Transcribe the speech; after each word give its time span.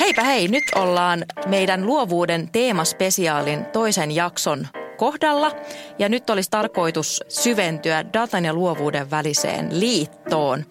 Heipä 0.00 0.24
hei, 0.24 0.48
nyt 0.48 0.64
ollaan 0.74 1.24
meidän 1.46 1.86
luovuuden 1.86 2.48
teemaspesiaalin 2.52 3.64
toisen 3.64 4.10
jakson 4.10 4.66
kohdalla. 4.96 5.50
Ja 5.98 6.08
nyt 6.08 6.30
olisi 6.30 6.50
tarkoitus 6.50 7.24
syventyä 7.28 8.04
datan 8.12 8.44
ja 8.44 8.54
luovuuden 8.54 9.10
väliseen 9.10 9.80
liittoon. 9.80 10.64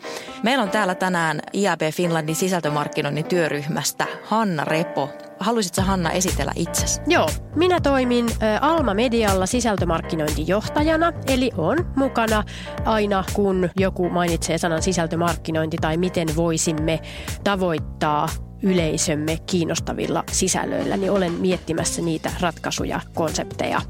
Meillä 0.43 0.63
on 0.63 0.69
täällä 0.69 0.95
tänään 0.95 1.39
IAB 1.53 1.81
Finlandin 1.93 2.35
sisältömarkkinoinnin 2.35 3.25
työryhmästä 3.25 4.07
Hanna 4.23 4.65
Repo. 4.65 5.09
Haluaisitko 5.39 5.81
Hanna 5.81 6.11
esitellä 6.11 6.51
itsesi? 6.55 7.01
Joo, 7.07 7.29
minä 7.55 7.79
toimin 7.79 8.25
Alma 8.61 8.93
Medialla 8.93 9.45
sisältömarkkinointijohtajana, 9.45 11.13
eli 11.27 11.51
on 11.57 11.77
mukana 11.95 12.43
aina 12.85 13.23
kun 13.33 13.69
joku 13.79 14.09
mainitsee 14.09 14.57
sanan 14.57 14.81
sisältömarkkinointi 14.81 15.77
tai 15.81 15.97
miten 15.97 16.35
voisimme 16.35 16.99
tavoittaa 17.43 18.29
yleisömme 18.61 19.37
kiinnostavilla 19.45 20.23
sisällöillä, 20.31 20.97
niin 20.97 21.11
olen 21.11 21.31
miettimässä 21.31 22.01
niitä 22.01 22.31
ratkaisuja, 22.39 23.01
konsepteja 23.13 23.81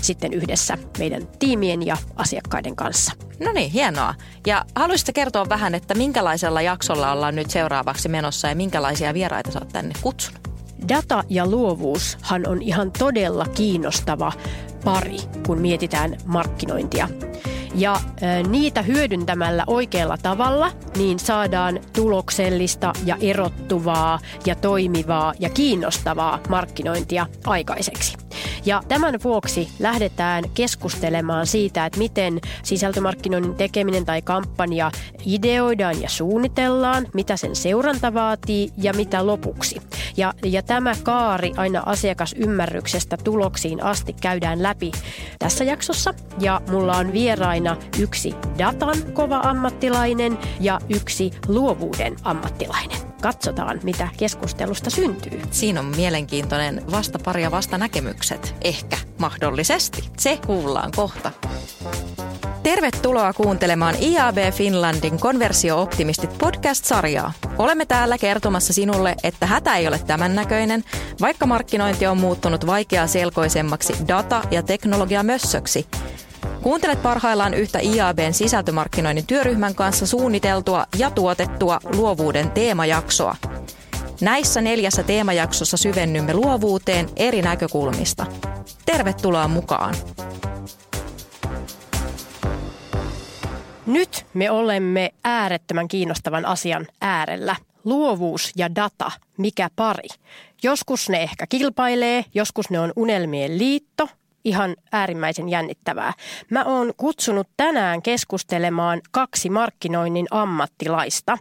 sitten 0.00 0.32
yhdessä 0.32 0.78
meidän 0.98 1.28
tiimien 1.38 1.86
ja 1.86 1.96
asiakkaiden 2.16 2.76
kanssa. 2.76 3.12
No 3.40 3.52
niin, 3.52 3.70
hienoa. 3.70 4.14
Ja 4.46 4.64
haluaisitko 4.74 5.12
kertoa 5.14 5.48
vähän, 5.48 5.74
että 5.74 5.94
minkälaisella 5.94 6.62
jaksolla 6.62 7.12
ollaan 7.12 7.36
nyt 7.36 7.50
seuraavaksi 7.50 8.08
menossa 8.08 8.48
ja 8.48 8.54
minkälaisia 8.54 9.14
vieraita 9.14 9.52
sä 9.52 9.58
oot 9.58 9.68
tänne 9.68 9.94
kutsunut? 10.00 10.48
Data 10.88 11.24
ja 11.28 11.46
luovuushan 11.46 12.48
on 12.48 12.62
ihan 12.62 12.92
todella 12.98 13.46
kiinnostava 13.46 14.32
pari, 14.84 15.16
kun 15.46 15.58
mietitään 15.60 16.16
markkinointia. 16.24 17.08
Ja 17.74 18.00
niitä 18.48 18.82
hyödyntämällä 18.82 19.64
oikealla 19.66 20.16
tavalla, 20.22 20.72
niin 20.96 21.18
saadaan 21.18 21.80
tuloksellista 21.92 22.92
ja 23.04 23.16
erottuvaa 23.20 24.18
ja 24.46 24.54
toimivaa 24.54 25.32
ja 25.38 25.50
kiinnostavaa 25.50 26.40
markkinointia 26.48 27.26
aikaiseksi. 27.46 28.16
Ja 28.66 28.82
tämän 28.88 29.18
vuoksi 29.24 29.68
lähdetään 29.78 30.44
keskustelemaan 30.54 31.46
siitä, 31.46 31.86
että 31.86 31.98
miten 31.98 32.40
sisältömarkkinoinnin 32.62 33.54
tekeminen 33.54 34.04
tai 34.04 34.22
kampanja 34.22 34.90
ideoidaan 35.26 36.02
ja 36.02 36.08
suunnitellaan, 36.08 37.06
mitä 37.14 37.36
sen 37.36 37.56
seuranta 37.56 38.14
vaatii 38.14 38.70
ja 38.76 38.92
mitä 38.92 39.26
lopuksi. 39.26 39.80
Ja, 40.18 40.34
ja 40.44 40.62
tämä 40.62 40.94
kaari 41.02 41.52
aina 41.56 41.82
asiakasymmärryksestä 41.86 43.16
tuloksiin 43.16 43.82
asti 43.82 44.12
käydään 44.12 44.62
läpi 44.62 44.92
tässä 45.38 45.64
jaksossa. 45.64 46.14
Ja 46.40 46.60
mulla 46.70 46.96
on 46.96 47.12
vieraina 47.12 47.76
yksi 47.98 48.34
datan 48.58 49.12
kova 49.12 49.36
ammattilainen 49.36 50.38
ja 50.60 50.80
yksi 50.88 51.30
luovuuden 51.48 52.16
ammattilainen. 52.24 52.98
Katsotaan, 53.22 53.80
mitä 53.82 54.08
keskustelusta 54.16 54.90
syntyy. 54.90 55.40
Siinä 55.50 55.80
on 55.80 55.86
mielenkiintoinen 55.96 56.82
vastapari 56.90 57.42
ja 57.42 57.50
vastanäkemykset. 57.50 58.54
Ehkä, 58.62 58.96
mahdollisesti. 59.18 60.10
Se 60.18 60.38
kuullaan 60.46 60.90
kohta. 60.96 61.32
Tervetuloa 62.68 63.32
kuuntelemaan 63.32 63.94
IAB 64.00 64.36
Finlandin 64.52 65.20
Konversio-optimistit 65.20 66.38
podcast-sarjaa. 66.38 67.32
Olemme 67.58 67.86
täällä 67.86 68.18
kertomassa 68.18 68.72
sinulle, 68.72 69.14
että 69.22 69.46
hätä 69.46 69.76
ei 69.76 69.88
ole 69.88 70.00
tämän 70.06 70.34
näköinen, 70.34 70.84
vaikka 71.20 71.46
markkinointi 71.46 72.06
on 72.06 72.18
muuttunut 72.18 72.66
vaikeaa 72.66 73.06
selkoisemmaksi 73.06 73.92
data- 74.08 74.42
ja 74.50 74.62
teknologiamössöksi. 74.62 75.86
Kuuntelet 76.62 77.02
parhaillaan 77.02 77.54
yhtä 77.54 77.78
IABn 77.78 78.34
sisältömarkkinoinnin 78.34 79.26
työryhmän 79.26 79.74
kanssa 79.74 80.06
suunniteltua 80.06 80.86
ja 80.98 81.10
tuotettua 81.10 81.80
luovuuden 81.94 82.50
teemajaksoa. 82.50 83.36
Näissä 84.20 84.60
neljässä 84.60 85.02
teemajaksossa 85.02 85.76
syvennymme 85.76 86.34
luovuuteen 86.34 87.08
eri 87.16 87.42
näkökulmista. 87.42 88.26
Tervetuloa 88.86 89.48
mukaan! 89.48 89.94
Nyt 93.88 94.26
me 94.34 94.50
olemme 94.50 95.10
äärettömän 95.24 95.88
kiinnostavan 95.88 96.46
asian 96.46 96.86
äärellä. 97.00 97.56
Luovuus 97.84 98.52
ja 98.56 98.74
data, 98.74 99.10
mikä 99.36 99.70
pari? 99.76 100.08
Joskus 100.62 101.08
ne 101.08 101.22
ehkä 101.22 101.46
kilpailee, 101.48 102.24
joskus 102.34 102.70
ne 102.70 102.80
on 102.80 102.92
unelmien 102.96 103.58
liitto, 103.58 104.08
ihan 104.44 104.76
äärimmäisen 104.92 105.48
jännittävää. 105.48 106.12
Mä 106.50 106.64
oon 106.64 106.92
kutsunut 106.96 107.48
tänään 107.56 108.02
keskustelemaan 108.02 109.00
kaksi 109.10 109.50
markkinoinnin 109.50 110.26
ammattilaista. 110.30 111.38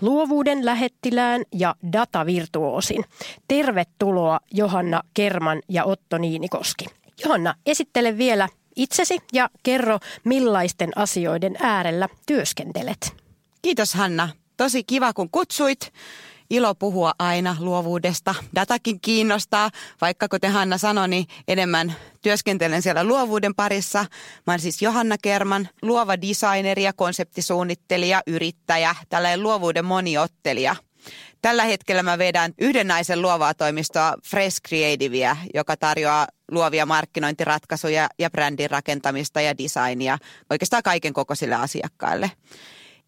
Luovuuden 0.00 0.64
lähettilään 0.64 1.42
ja 1.54 1.74
datavirtuosin. 1.92 3.04
Tervetuloa 3.48 4.40
Johanna 4.50 5.02
Kerman 5.14 5.62
ja 5.68 5.84
Otto 5.84 6.18
Niinikoski. 6.18 6.84
Johanna, 7.24 7.54
esittele 7.66 8.18
vielä 8.18 8.48
itsesi 8.76 9.18
ja 9.32 9.50
kerro, 9.62 9.98
millaisten 10.24 10.90
asioiden 10.96 11.56
äärellä 11.60 12.08
työskentelet. 12.26 13.14
Kiitos 13.62 13.94
Hanna. 13.94 14.28
Tosi 14.56 14.84
kiva, 14.84 15.12
kun 15.12 15.30
kutsuit. 15.30 15.92
Ilo 16.50 16.74
puhua 16.74 17.12
aina 17.18 17.56
luovuudesta. 17.60 18.34
Datakin 18.54 19.00
kiinnostaa, 19.00 19.70
vaikka 20.00 20.28
kuten 20.28 20.52
Hanna 20.52 20.78
sanoi, 20.78 21.08
niin 21.08 21.26
enemmän 21.48 21.96
työskentelen 22.22 22.82
siellä 22.82 23.04
luovuuden 23.04 23.54
parissa. 23.54 23.98
Mä 24.46 24.52
olen 24.52 24.60
siis 24.60 24.82
Johanna 24.82 25.16
Kerman, 25.22 25.68
luova 25.82 26.20
designeri 26.20 26.82
ja 26.82 26.92
konseptisuunnittelija, 26.92 28.22
yrittäjä, 28.26 28.96
tällainen 29.08 29.42
luovuuden 29.42 29.84
moniottelija. 29.84 30.76
Tällä 31.42 31.64
hetkellä 31.64 32.02
mä 32.02 32.18
vedän 32.18 32.54
yhden 32.58 32.88
naisen 32.88 33.22
luovaa 33.22 33.54
toimistoa 33.54 34.14
Fresh 34.26 34.60
Creativea, 34.68 35.36
joka 35.54 35.76
tarjoaa 35.76 36.26
luovia 36.50 36.86
markkinointiratkaisuja 36.86 38.08
ja 38.18 38.30
brändin 38.30 38.70
rakentamista 38.70 39.40
ja 39.40 39.58
designia 39.58 40.18
oikeastaan 40.50 40.82
kaiken 40.82 41.12
kokoisille 41.12 41.54
asiakkaille. 41.54 42.30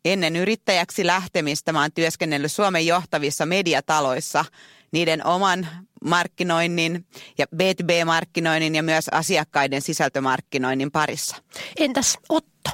Ennen 0.04 0.36
yrittäjäksi 0.36 1.06
lähtemistä 1.06 1.72
mä 1.72 1.80
oon 1.80 1.92
työskennellyt 1.94 2.52
Suomen 2.52 2.86
johtavissa 2.86 3.46
mediataloissa 3.46 4.44
niiden 4.92 5.26
oman 5.26 5.68
markkinoinnin 6.04 7.06
ja 7.38 7.46
B2B-markkinoinnin 7.56 8.74
ja 8.74 8.82
myös 8.82 9.08
asiakkaiden 9.08 9.82
sisältömarkkinoinnin 9.82 10.90
parissa. 10.90 11.36
Entäs 11.78 12.18
Otto? 12.28 12.70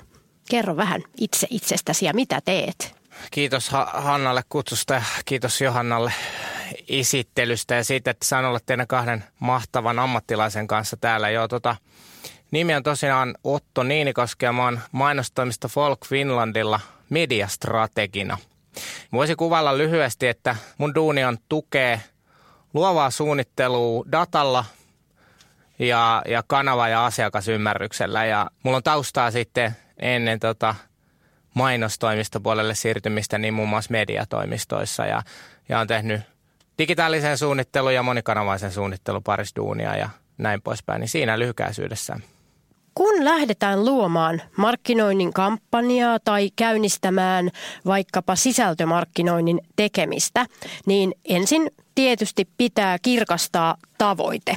Kerro 0.51 0.77
vähän 0.77 1.03
itse 1.17 1.47
itsestäsi 1.51 2.05
ja 2.05 2.15
mitä 2.15 2.41
teet? 2.45 3.00
Kiitos 3.31 3.71
Hannalle 3.93 4.43
kutsusta 4.49 4.95
ja 4.95 5.03
kiitos 5.25 5.61
Johannalle 5.61 6.13
esittelystä 6.89 7.75
ja 7.75 7.85
siitä, 7.85 8.11
että 8.11 8.27
saan 8.27 8.45
olla 8.45 8.61
teidän 8.67 8.87
kahden 8.87 9.25
mahtavan 9.41 9.99
ammattilaisen 9.99 10.67
kanssa 10.67 10.97
täällä. 10.97 11.31
Joo, 11.31 11.49
tota, 11.49 11.77
nimi 12.51 12.75
on 12.75 12.83
tosiaan 12.83 13.35
Otto 13.45 13.83
Niinikoski 13.83 14.45
ja 14.45 14.53
mä 14.53 14.65
oon 14.65 14.81
mainostoimista 14.93 15.69
Folk 15.69 16.07
Finlandilla 16.07 16.81
mediastrategina. 17.11 18.39
Voisi 19.13 19.37
kuvalla 19.37 19.79
lyhyesti, 19.79 20.29
että 20.29 20.57
mun 20.79 20.95
duuni 20.95 21.25
on 21.25 21.39
tukee 21.49 22.01
luovaa 22.75 23.11
suunnittelua 23.11 24.05
datalla 24.13 24.65
ja, 25.79 26.23
ja 26.29 26.43
kanava- 26.47 26.89
ja 26.89 27.07
asiakasymmärryksellä. 27.07 28.25
Ja 28.25 28.51
mulla 28.63 28.77
on 28.77 28.83
taustaa 28.83 29.31
sitten 29.31 29.77
ennen 29.99 30.41
tota 30.41 30.75
mainostoimistopuolelle 31.55 32.75
siirtymistä 32.75 33.39
niin 33.39 33.55
muun 33.55 33.69
muassa 33.69 33.93
mediatoimistoissa 33.93 35.07
ja, 35.07 35.23
ja 35.69 35.81
on 35.81 35.87
tehnyt 35.87 36.21
digitaalisen 36.79 37.39
suunnittelun 37.39 37.95
ja 37.95 38.03
monikanavaisen 38.03 38.73
suunnittelun 38.73 39.23
parissa 39.23 39.57
duunia 39.57 39.97
ja 39.97 40.09
näin 40.39 40.63
poispäin, 40.63 41.01
niin 41.01 41.09
siinä 41.09 41.39
lyhykäisyydessään. 41.39 42.23
Kun 42.95 43.25
lähdetään 43.25 43.85
luomaan 43.85 44.43
markkinoinnin 44.57 45.33
kampanjaa 45.33 46.19
tai 46.25 46.51
käynnistämään 46.57 47.51
vaikkapa 47.87 48.37
sisältömarkkinoinnin 48.37 49.61
tekemistä, 49.77 50.47
niin 50.87 51.15
ensin 51.25 51.71
tietysti 51.95 52.49
pitää 52.57 52.99
kirkastaa 53.03 53.77
tavoite. 53.99 54.57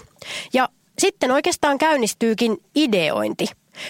Ja 0.54 0.70
sitten 1.00 1.32
oikeastaan 1.32 1.78
käynnistyykin 1.78 2.58
ideointi. 2.76 3.46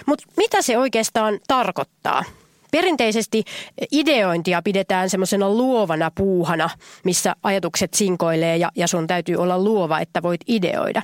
Mutta 0.05 0.25
mitä 0.37 0.61
se 0.61 0.77
oikeastaan 0.77 1.39
tarkoittaa? 1.47 2.23
Perinteisesti 2.73 3.43
ideointia 3.91 4.61
pidetään 4.61 5.09
semmoisena 5.09 5.49
luovana 5.49 6.11
puuhana, 6.15 6.69
missä 7.03 7.35
ajatukset 7.43 7.93
sinkoilee 7.93 8.57
ja, 8.57 8.69
ja 8.75 8.87
sun 8.87 9.07
täytyy 9.07 9.35
olla 9.35 9.59
luova, 9.59 9.99
että 9.99 10.23
voit 10.23 10.41
ideoida. 10.47 11.01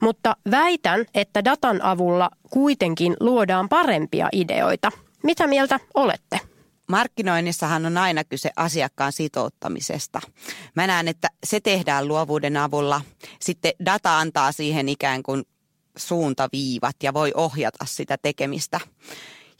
Mutta 0.00 0.36
väitän, 0.50 1.04
että 1.14 1.44
datan 1.44 1.82
avulla 1.82 2.30
kuitenkin 2.50 3.16
luodaan 3.20 3.68
parempia 3.68 4.28
ideoita. 4.32 4.90
Mitä 5.22 5.46
mieltä 5.46 5.80
olette? 5.94 6.40
Markkinoinnissahan 6.90 7.86
on 7.86 7.98
aina 7.98 8.24
kyse 8.24 8.50
asiakkaan 8.56 9.12
sitouttamisesta. 9.12 10.20
Mä 10.74 10.86
näen, 10.86 11.08
että 11.08 11.28
se 11.44 11.60
tehdään 11.60 12.08
luovuuden 12.08 12.56
avulla. 12.56 13.00
Sitten 13.40 13.72
data 13.84 14.18
antaa 14.18 14.52
siihen 14.52 14.88
ikään 14.88 15.22
kuin 15.22 15.42
suuntaviivat 15.96 16.96
ja 17.02 17.14
voi 17.14 17.32
ohjata 17.34 17.84
sitä 17.84 18.16
tekemistä. 18.22 18.80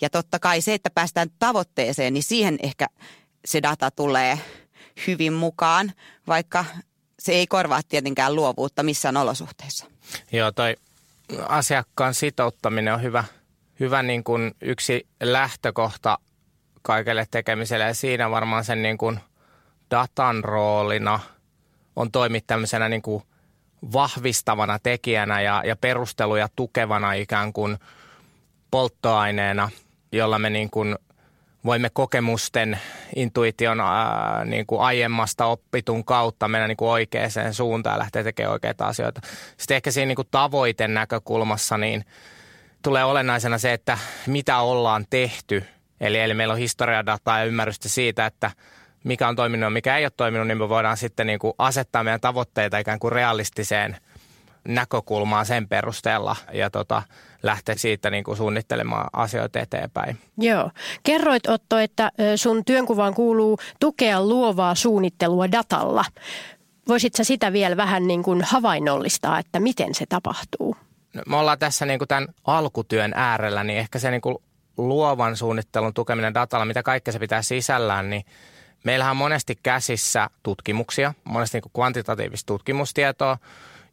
Ja 0.01 0.11
totta 0.11 0.39
kai 0.39 0.61
se, 0.61 0.75
että 0.75 0.91
päästään 0.91 1.29
tavoitteeseen, 1.39 2.15
niin 2.15 2.23
siihen 2.23 2.59
ehkä 2.63 2.87
se 3.45 3.63
data 3.63 3.91
tulee 3.91 4.39
hyvin 5.07 5.33
mukaan, 5.33 5.93
vaikka 6.27 6.65
se 7.19 7.33
ei 7.33 7.47
korvaa 7.47 7.81
tietenkään 7.89 8.35
luovuutta 8.35 8.83
missään 8.83 9.17
olosuhteissa. 9.17 9.87
Joo, 10.33 10.53
toi 10.53 10.77
asiakkaan 11.49 12.15
sitouttaminen 12.15 12.95
on 12.95 13.03
hyvä, 13.03 13.25
hyvä 13.81 14.03
niin 14.03 14.25
kuin 14.25 14.55
yksi 14.61 15.07
lähtökohta 15.23 16.19
kaikelle 16.83 17.27
tekemiselle 17.31 17.85
ja 17.85 17.95
siinä 17.95 18.31
varmaan 18.31 18.65
sen 18.65 18.83
niin 18.83 18.99
kuin 18.99 19.21
datan 19.91 20.45
roolina 20.45 21.21
on 21.97 22.11
toimia 22.11 22.41
tämmöisenä 22.47 22.89
niin 22.89 23.03
kuin 23.03 23.23
vahvistavana 23.93 24.79
tekijänä 24.79 25.41
ja, 25.41 25.63
ja 25.67 25.77
perusteluja 25.77 26.49
tukevana 26.57 27.13
ikään 27.13 27.53
kuin 27.53 27.79
polttoaineena, 28.71 29.71
jolla 30.13 30.39
me 30.39 30.51
niin 30.51 30.71
kuin 30.71 30.97
voimme 31.65 31.91
kokemusten, 31.91 32.79
intuition 33.17 33.81
ää, 33.81 34.45
niin 34.45 34.67
kuin 34.67 34.81
aiemmasta 34.81 35.47
oppitun 35.47 36.05
kautta 36.05 36.49
mennä 36.49 36.69
niin 36.69 36.77
kuin 36.77 36.91
oikeaan 36.91 37.31
suuntaan 37.53 37.95
ja 37.95 37.99
lähteä 37.99 38.25
tekemään 38.25 38.53
oikeita 38.53 38.87
asioita. 38.87 39.21
Sitten 39.57 39.77
ehkä 39.77 39.91
siinä 39.91 40.07
niin 40.07 40.17
kuin 40.17 40.29
tavoiten 40.31 40.95
näkökulmassa 40.95 41.79
niin 41.79 42.05
tulee 42.83 43.05
olennaisena 43.05 43.59
se, 43.59 43.73
että 43.73 43.99
mitä 44.27 44.59
ollaan 44.59 45.05
tehty. 45.11 45.65
Eli, 46.01 46.19
eli 46.19 46.35
meillä 46.35 46.53
on 46.53 46.59
historiadataa 46.59 47.39
ja 47.39 47.45
ymmärrystä 47.45 47.89
siitä, 47.89 48.27
että 48.27 48.51
mikä 49.05 49.29
on 49.29 49.37
toiminut 49.37 49.67
ja 49.67 49.71
mikä 49.71 49.97
ei 49.97 50.05
ole 50.05 50.13
toiminut, 50.17 50.47
niin 50.47 50.59
me 50.59 50.69
voidaan 50.69 50.97
sitten 50.97 51.27
niin 51.27 51.39
kuin 51.39 51.55
asettaa 51.59 52.05
meidän 52.05 52.21
tavoitteita 52.21 52.79
ikään 52.79 52.99
kuin 52.99 53.13
realistiseen 53.13 53.97
näkökulmaan 54.69 55.47
sen 55.47 55.69
perusteella 55.69 56.37
ja 56.53 56.71
tota, 56.71 57.03
lähteä 57.43 57.75
siitä 57.75 58.11
niin 58.11 58.25
kuin 58.25 58.37
suunnittelemaan 58.37 59.09
asioita 59.13 59.61
eteenpäin. 59.61 60.19
Joo. 60.39 60.71
Kerroit 61.03 61.49
Otto, 61.49 61.79
että 61.79 62.13
sun 62.37 62.65
työnkuvaan 62.65 63.15
kuuluu 63.15 63.59
tukea 63.81 64.21
luovaa 64.21 64.75
suunnittelua 64.75 65.53
datalla. 65.53 66.05
Voisitko 66.89 67.25
sitä 67.25 67.53
vielä 67.53 67.77
vähän 67.77 68.07
niin 68.07 68.23
kuin 68.23 68.43
havainnollistaa, 68.45 69.39
että 69.39 69.61
miten 69.61 69.95
se 69.95 70.07
tapahtuu? 70.09 70.77
No, 71.15 71.23
me 71.27 71.37
ollaan 71.37 71.59
tässä 71.59 71.87
niin 71.87 71.99
kuin 71.99 72.09
tämän 72.09 72.29
alkutyön 72.45 73.13
äärellä, 73.17 73.65
niin 73.65 73.79
ehkä 73.79 73.99
se 73.99 74.11
niin 74.11 74.21
kuin 74.21 74.37
luovan 74.77 75.37
suunnittelun 75.37 75.95
tukeminen 75.95 76.35
datalla, 76.35 76.65
mitä 76.65 76.83
kaikkea 76.83 77.13
se 77.13 77.19
pitää 77.19 77.43
sisällään, 77.43 78.11
niin 78.11 78.25
meillähän 78.85 79.11
on 79.11 79.17
monesti 79.17 79.59
käsissä 79.63 80.31
tutkimuksia, 80.43 81.15
monesti 81.25 81.57
niin 81.57 81.63
kuin 81.63 81.73
kvantitatiivista 81.73 82.47
tutkimustietoa, 82.47 83.39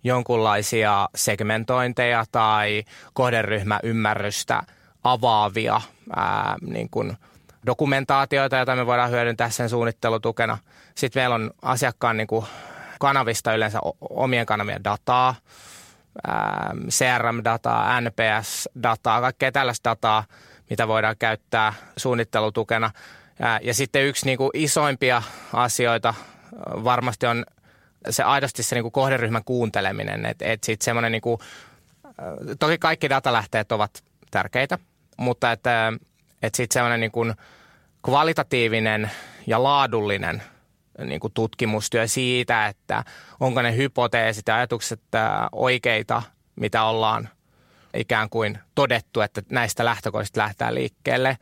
jonkunlaisia 0.04 1.10
segmentointeja 1.16 2.26
tai 2.32 2.84
kohderyhmäymmärrystä 3.14 4.64
avaavia 5.04 5.82
ää, 6.16 6.56
niin 6.62 6.90
kuin 6.90 7.18
dokumentaatioita, 7.66 8.56
joita 8.56 8.76
me 8.76 8.86
voidaan 8.86 9.12
hyödyntää 9.12 9.50
sen 9.50 9.70
suunnittelutukena. 9.70 10.58
Sitten 10.96 11.22
meillä 11.22 11.36
on 11.36 11.52
asiakkaan 11.62 12.18
niin 12.18 12.28
kuin 12.28 12.46
kanavista 13.00 13.54
yleensä 13.54 13.80
omien 14.10 14.46
kanavien 14.46 14.84
dataa, 14.84 15.36
CRM-dataa, 16.90 18.02
NPS-dataa, 18.02 19.22
kaikkea 19.22 19.52
tällaista 19.52 19.90
dataa, 19.90 20.24
mitä 20.70 20.88
voidaan 20.88 21.16
käyttää 21.20 21.74
suunnittelutukena. 21.98 22.92
Ja 23.62 23.74
sitten 23.74 24.06
yksi 24.06 24.26
niin 24.26 24.38
kuin 24.38 24.52
isoimpia 24.54 25.22
asioita 25.54 26.14
varmasti 26.84 27.26
on 27.26 27.46
se 28.10 28.24
aidosti 28.24 28.64
se 28.64 28.76
niin 28.76 28.84
kuin 28.84 28.92
kohderyhmän 28.92 29.44
kuunteleminen. 29.44 30.26
Että 30.26 30.46
et 30.46 30.64
sitten 30.64 30.86
semmoinen, 30.86 31.12
niin 31.12 31.22
kuin, 31.22 31.40
toki 32.60 32.78
kaikki 32.78 33.10
datalähteet 33.10 33.72
ovat 33.72 34.04
tärkeitä, 34.32 34.80
mutta 35.18 35.52
että 35.52 35.94
et 36.42 36.56
sitten 36.56 36.74
semmoinen 36.74 37.00
niin 37.00 37.12
kuin 37.12 37.34
kvalitatiivinen 38.06 39.12
ja 39.48 39.64
laadullinen 39.64 40.44
niin 41.04 41.20
kuin 41.20 41.34
tutkimustyö 41.34 42.08
siitä, 42.08 42.68
että 42.68 43.04
onko 43.40 43.62
ne 43.62 43.76
hypoteesit 43.76 44.48
ja 44.48 44.56
ajatukset 44.56 45.02
oikeita, 45.52 46.22
mitä 46.56 46.84
ollaan 46.84 47.30
ikään 47.94 48.30
kuin 48.30 48.60
todettu, 48.76 49.22
että 49.22 49.42
näistä 49.50 49.86
lähtökohdista 49.86 50.42
lähtee 50.42 50.74
liikkeelle 50.74 51.38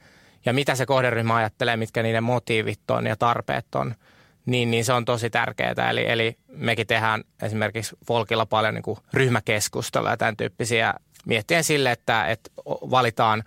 ja 0.45 0.53
mitä 0.53 0.75
se 0.75 0.85
kohderyhmä 0.85 1.35
ajattelee, 1.35 1.77
mitkä 1.77 2.03
niiden 2.03 2.23
motiivit 2.23 2.91
on 2.91 3.05
ja 3.05 3.15
tarpeet 3.15 3.75
on– 3.75 3.95
niin, 4.45 4.71
niin 4.71 4.85
se 4.85 4.93
on 4.93 5.05
tosi 5.05 5.29
tärkeää. 5.29 5.89
Eli, 5.89 6.11
eli 6.11 6.37
mekin 6.47 6.87
tehdään 6.87 7.23
esimerkiksi 7.41 7.95
Folkilla 8.07 8.45
paljon 8.45 8.73
niin 8.73 8.83
kuin 8.83 8.99
ryhmäkeskustelua 9.13 10.09
ja 10.09 10.17
tämän 10.17 10.37
tyyppisiä 10.37 10.93
miettien 11.25 11.63
sille, 11.63 11.91
että, 11.91 12.27
että 12.27 12.49
valitaan 12.65 13.43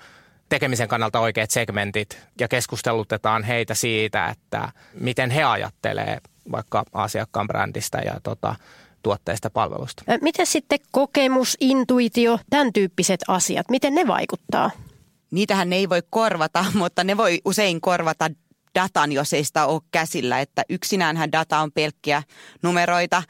tekemisen 0.49 0.89
kannalta 0.89 1.21
oikeat 1.21 1.51
segmentit 1.51 2.19
ja 2.41 2.49
keskustelutetaan 2.49 3.43
heitä 3.43 3.75
siitä, 3.75 4.29
että 4.29 4.69
miten 5.01 5.31
he 5.31 5.45
ajattelee 5.45 6.19
vaikka 6.53 6.85
asiakkaan 6.93 7.47
brändistä 7.47 7.99
ja 7.99 8.21
tota, 8.23 8.55
tuotteista 9.03 9.51
palvelusta. 9.51 10.03
Miten 10.21 10.47
sitten 10.47 10.79
kokemus, 10.91 11.57
intuitio, 11.61 12.39
tämän 12.51 12.73
tyyppiset 12.73 13.21
asiat, 13.29 13.71
miten 13.71 13.95
ne 13.95 14.07
vaikuttaa? 14.07 14.71
Niitähän 15.31 15.71
ne 15.71 15.77
ei 15.77 15.89
voi 15.89 16.03
korvata, 16.11 16.65
mutta 16.75 17.05
ne 17.05 17.17
voi 17.17 17.41
usein 17.45 17.81
korvata 17.81 18.31
datan, 18.75 19.13
jos 19.13 19.33
ei 19.33 19.45
sitä 19.45 19.67
ole 19.67 19.81
käsillä. 19.91 20.41
Että 20.41 20.63
yksinäänhän 20.69 21.33
data 21.33 21.59
on 21.59 21.73
pelkkiä 21.73 22.23
numeroita, 22.63 23.23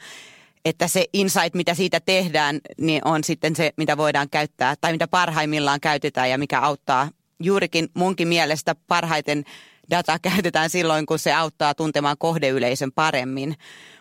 että 0.65 0.87
se 0.87 1.05
insight, 1.13 1.53
mitä 1.55 1.73
siitä 1.73 1.99
tehdään, 1.99 2.59
niin 2.77 3.01
on 3.05 3.23
sitten 3.23 3.55
se, 3.55 3.71
mitä 3.77 3.97
voidaan 3.97 4.29
käyttää 4.29 4.75
tai 4.81 4.91
mitä 4.91 5.07
parhaimmillaan 5.07 5.79
käytetään 5.79 6.29
ja 6.29 6.37
mikä 6.37 6.59
auttaa 6.59 7.09
juurikin 7.39 7.89
munkin 7.93 8.27
mielestä 8.27 8.75
parhaiten 8.87 9.43
data 9.89 10.19
käytetään 10.29 10.69
silloin, 10.69 11.05
kun 11.05 11.19
se 11.19 11.33
auttaa 11.33 11.75
tuntemaan 11.75 12.17
kohdeyleisön 12.19 12.91
paremmin 12.91 13.55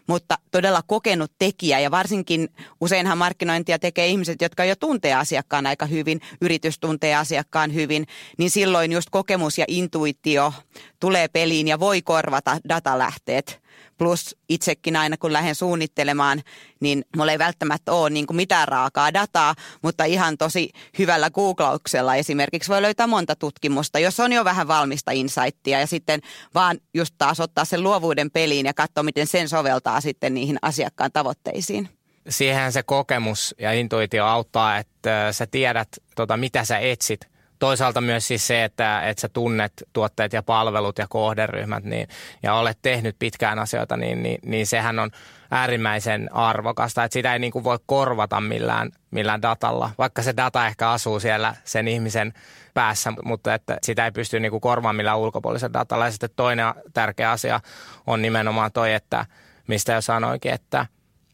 mutta 0.09 0.39
todella 0.51 0.83
kokenut 0.87 1.33
tekijä. 1.39 1.81
Ja 1.81 1.91
varsinkin 1.91 2.49
useinhan 2.81 3.19
markkinointia 3.19 3.79
tekee 3.79 4.07
ihmiset, 4.07 4.43
jotka 4.43 4.65
jo 4.65 4.77
tuntee 4.77 5.15
asiakkaan 5.15 5.67
aika 5.67 5.87
hyvin, 5.87 6.21
yritys 6.41 6.79
tuntee 6.79 7.15
asiakkaan 7.15 7.75
hyvin, 7.75 8.07
niin 8.39 8.51
silloin 8.51 8.93
just 8.93 9.11
kokemus 9.11 9.59
ja 9.59 9.65
intuitio 9.69 10.53
tulee 11.01 11.29
peliin 11.29 11.69
ja 11.69 11.81
voi 11.81 12.03
korvata 12.03 12.59
datalähteet 12.69 13.68
Plus 13.99 14.37
itsekin 14.49 14.97
aina 14.97 15.17
kun 15.17 15.33
lähden 15.33 15.55
suunnittelemaan, 15.55 16.43
niin 16.81 17.05
mulla 17.17 17.33
ei 17.33 17.39
välttämättä 17.39 17.93
ole 17.93 18.11
niin 18.11 18.27
kuin 18.27 18.37
mitään 18.37 18.69
raakaa 18.69 19.15
dataa, 19.15 19.55
mutta 19.83 20.05
ihan 20.05 20.39
tosi 20.39 20.71
hyvällä 20.99 21.31
googlauksella 21.31 22.15
esimerkiksi 22.15 22.69
voi 22.69 22.83
löytää 22.83 23.07
monta 23.07 23.37
tutkimusta, 23.37 23.99
jos 23.99 24.21
on 24.21 24.33
jo 24.33 24.45
vähän 24.45 24.69
valmista 24.69 25.11
insightia 25.11 25.81
ja 25.81 25.87
sitten 25.87 26.21
vaan 26.55 26.79
just 26.95 27.15
taas 27.19 27.41
ottaa 27.41 27.65
sen 27.65 27.83
luovuuden 27.83 28.31
peliin 28.31 28.67
ja 28.67 28.75
katsoa, 28.75 29.03
miten 29.03 29.27
sen 29.27 29.49
soveltaa 29.49 30.01
sitten 30.01 30.35
niihin 30.35 30.59
asiakkaan 30.63 31.13
tavoitteisiin. 31.13 31.89
Siihen 32.29 32.73
se 32.73 32.83
kokemus 32.83 33.55
ja 33.59 33.73
intuitio 33.73 34.25
auttaa, 34.25 34.79
että 34.79 35.33
sä 35.33 35.47
tiedät, 35.47 35.89
tota, 36.15 36.37
mitä 36.37 36.65
sä 36.65 36.79
etsit– 36.79 37.21
toisaalta 37.59 38.01
myös 38.01 38.29
siis 38.29 38.47
se, 38.47 38.65
että, 38.65 39.03
että 39.09 39.21
sä 39.21 39.29
tunnet 39.29 39.73
tuotteet 39.93 40.33
ja 40.33 40.43
palvelut 40.43 40.99
ja 40.99 41.07
kohderyhmät 41.09 41.85
niin, 41.85 42.09
ja 42.43 42.55
olet 42.55 42.79
tehnyt 42.83 43.17
pitkään 43.19 43.59
asioita, 43.59 43.97
niin, 43.97 44.23
niin, 44.23 44.39
niin 44.47 44.67
sehän 44.67 44.99
on 44.99 45.11
äärimmäisen 45.51 46.35
arvokasta. 46.35 47.05
Että 47.05 47.13
sitä 47.13 47.33
ei 47.33 47.39
niin 47.39 47.53
kuin 47.53 47.65
voi 47.65 47.79
korvata 47.87 48.41
millään, 48.41 48.91
millään 49.11 49.43
datalla, 49.43 49.91
vaikka 49.99 50.23
se 50.23 50.37
data 50.37 50.67
ehkä 50.67 50.91
asuu 50.91 51.21
siellä 51.21 51.55
sen 51.65 51.89
ihmisen 51.89 52.33
päässä, 52.75 53.13
mutta 53.25 53.55
että 53.55 53.79
sitä 53.83 54.05
ei 54.05 54.13
pysty 54.13 54.41
niin 54.41 54.51
kuin 54.51 54.61
korvaamaan 54.61 54.97
millään 54.97 55.19
ulkopuolisen 55.19 55.73
datalla. 55.73 56.05
Ja 56.05 56.11
sitten 56.11 56.31
toinen 56.37 56.67
tärkeä 56.93 57.31
asia 57.31 57.61
on 58.07 58.23
nimenomaan 58.23 58.73
toi, 58.73 58.93
että 58.93 59.27
mistä 59.67 59.93
jo 59.93 60.01
sanoikin, 60.01 60.53
että 60.53 60.87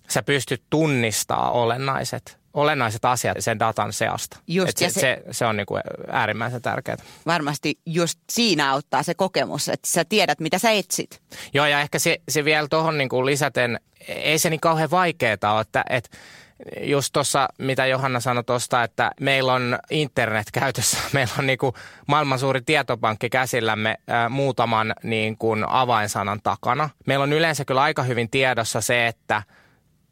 sä 0.09 0.23
pystyt 0.23 0.63
tunnistamaan 0.71 1.53
olennaiset 1.53 2.44
olennaiset 2.55 3.05
asiat 3.05 3.37
sen 3.41 3.59
datan 3.59 3.93
seasta. 3.93 4.39
Just, 4.47 4.77
se, 4.77 4.91
se, 4.91 5.01
se, 5.01 5.23
se 5.31 5.47
on 5.47 5.57
niin 5.57 5.67
kuin 5.67 5.83
äärimmäisen 6.11 6.63
tärkeää. 6.63 6.97
Varmasti 7.27 7.79
just 7.87 8.19
siinä 8.33 8.71
auttaa 8.71 9.03
se 9.03 9.15
kokemus, 9.15 9.69
että 9.69 9.91
sä 9.91 10.05
tiedät, 10.05 10.41
mitä 10.41 10.59
sä 10.59 10.71
etsit. 10.71 11.21
Joo, 11.55 11.67
ja 11.67 11.81
ehkä 11.81 11.99
se, 11.99 12.19
se 12.29 12.45
vielä 12.45 12.69
tuohon 12.69 12.99
niin 12.99 13.09
kuin 13.09 13.27
lisäten, 13.27 13.81
ei 14.09 14.39
se 14.39 14.51
niin 14.51 14.61
kauhean 14.61 14.91
vaikeaa 14.91 15.53
ole, 15.53 15.61
että, 15.61 15.85
että 15.91 16.11
just 16.81 17.13
tuossa, 17.13 17.49
mitä 17.59 17.87
Johanna 17.87 18.21
sanoi 18.21 18.45
tuosta, 18.45 18.83
että 18.83 19.11
meillä 19.21 19.53
on 19.53 19.79
internet 19.91 20.47
käytössä, 20.53 20.99
meillä 21.13 21.35
on 21.39 21.47
niin 21.47 21.59
kuin 21.59 21.75
maailman 22.07 22.39
suuri 22.39 22.63
tietopankki 22.63 23.31
käsillämme 23.31 23.97
ää, 24.09 24.29
muutaman 24.29 24.95
niin 25.03 25.39
kuin 25.39 25.65
avainsanan 25.69 26.41
takana. 26.43 26.91
Meillä 27.07 27.23
on 27.23 27.33
yleensä 27.33 27.65
kyllä 27.65 27.83
aika 27.83 28.03
hyvin 28.03 28.31
tiedossa 28.31 28.81
se, 28.81 29.07
että– 29.07 29.43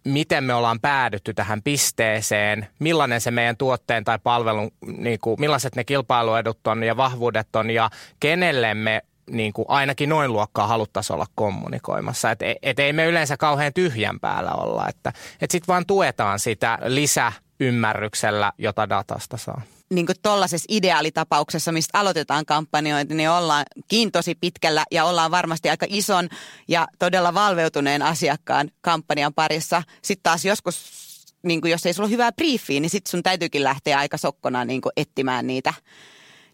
miten 0.04 0.44
me 0.44 0.54
ollaan 0.54 0.80
päädytty 0.80 1.35
tähän 1.35 1.62
pisteeseen, 1.62 2.66
millainen 2.78 3.21
se 3.21 3.30
meidän 3.30 3.56
tuotteen 3.56 4.04
tai 4.04 4.18
palvelun, 4.23 4.71
niin 4.97 5.18
kuin, 5.21 5.40
millaiset 5.40 5.76
ne 5.76 5.85
kilpailuedut 5.85 6.66
on 6.66 6.82
ja 6.82 6.97
vahvuudet 6.97 7.56
on 7.56 7.71
ja 7.71 7.90
kenelle 8.21 8.75
me 8.75 9.02
niin 9.30 9.52
kuin 9.52 9.66
ainakin 9.68 10.09
noin 10.09 10.32
luokkaa 10.32 10.66
haluttaisiin 10.66 11.14
olla 11.14 11.26
kommunikoimassa. 11.35 12.30
Että 12.30 12.44
et 12.62 12.78
ei 12.78 12.92
me 12.92 13.06
yleensä 13.06 13.37
kauhean 13.37 13.73
tyhjän 13.73 14.21
päällä 14.21 14.50
olla, 14.50 14.88
että 14.88 15.12
et 15.40 15.50
sitten 15.50 15.73
vaan 15.73 15.87
tuetaan 15.87 16.38
sitä 16.38 16.78
lisäymmärryksellä, 16.85 18.52
jota 18.59 18.88
datasta 18.88 19.37
saa. 19.37 19.62
Niin 19.94 20.06
tuollaisessa 20.22 20.66
ideaalitapauksessa, 20.68 21.72
mistä 21.72 21.99
aloitetaan 21.99 22.46
kampanjointi, 22.46 23.14
niin 23.14 23.30
ollaankin 23.30 24.12
tosi 24.12 24.34
pitkällä 24.34 24.84
ja 24.90 25.04
ollaan 25.04 25.30
varmasti 25.30 25.70
aika 25.70 25.87
ison 25.88 26.28
ja 26.68 26.88
todella 26.99 27.34
valveutuneen 27.34 28.02
asiakkaan 28.02 28.70
kampanjan 28.80 29.34
parissa. 29.34 29.82
Sitten 30.02 30.22
taas 30.22 30.44
joskus, 30.44 30.80
niin 31.42 31.61
kuin 31.61 31.70
jos 31.70 31.87
ei 31.87 31.94
sulla 31.94 32.06
ole 32.06 32.12
hyvää 32.12 32.32
briefiä, 32.32 32.80
niin 32.80 32.90
sitten 32.90 33.11
sun 33.11 33.22
täytyykin 33.22 33.64
lähteä 33.64 33.99
aika 33.99 34.16
sokkona 34.16 34.64
niin 34.64 34.80
kuin 34.80 34.92
etsimään 34.96 35.46
niitä, 35.46 35.75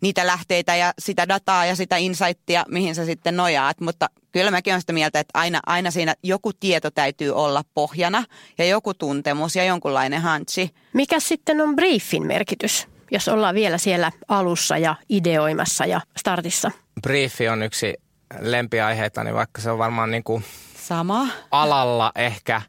niitä 0.00 0.26
lähteitä 0.26 0.76
ja 0.76 0.92
sitä 0.98 1.28
dataa 1.28 1.66
ja 1.66 1.76
sitä 1.76 1.96
insightia, 1.96 2.64
mihin 2.68 2.94
sä 2.94 3.04
sitten 3.04 3.36
nojaat. 3.36 3.80
Mutta 3.80 4.10
kyllä 4.32 4.50
mäkin 4.50 4.72
olen 4.72 4.80
sitä 4.80 4.92
mieltä, 4.92 5.20
että 5.20 5.38
aina, 5.38 5.60
aina 5.66 5.90
siinä 5.90 6.14
joku 6.22 6.52
tieto 6.52 6.90
täytyy 6.90 7.30
olla 7.30 7.62
pohjana 7.74 8.24
ja 8.58 8.64
joku 8.64 8.94
tuntemus 8.94 9.56
ja 9.56 9.64
jonkunlainen 9.64 10.22
hantsi. 10.22 10.70
Mikä 10.92 11.20
sitten 11.20 11.60
on 11.60 11.76
briefin 11.76 12.26
merkitys? 12.26 12.97
Jos 13.10 13.28
ollaan 13.28 13.54
vielä 13.54 13.78
siellä 13.78 14.12
alussa 14.28 14.78
ja 14.78 14.94
ideoimassa 15.08 15.86
ja 15.86 16.00
startissa? 16.16 16.70
Briefi 17.02 17.48
on 17.48 17.62
yksi 17.62 17.94
lempiaiheita, 18.40 19.24
niin 19.24 19.34
vaikka 19.34 19.60
se 19.60 19.70
on 19.70 19.78
varmaan 19.78 20.10
niin 20.10 20.24
kuin 20.24 20.44
Sama. 20.76 21.26
alalla 21.50 22.12
ehkä 22.14 22.62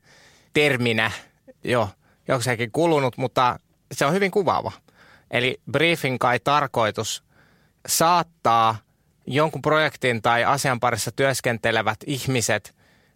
terminä 0.53 1.11
jo 1.63 1.89
jokseenkin 2.27 2.71
kulunut, 2.71 3.17
mutta 3.17 3.59
se 3.91 4.05
on 4.05 4.13
hyvin 4.13 4.31
kuvaava. 4.31 4.71
Eli 5.31 5.61
briefin 5.71 6.19
kai 6.19 6.39
tarkoitus 6.39 7.23
saattaa 7.87 8.75
jonkun 9.27 9.61
projektin 9.61 10.21
tai 10.21 10.43
asian 10.43 10.79
parissa 10.79 11.11
työskentelevät 11.11 11.97
ihmiset 12.05 12.75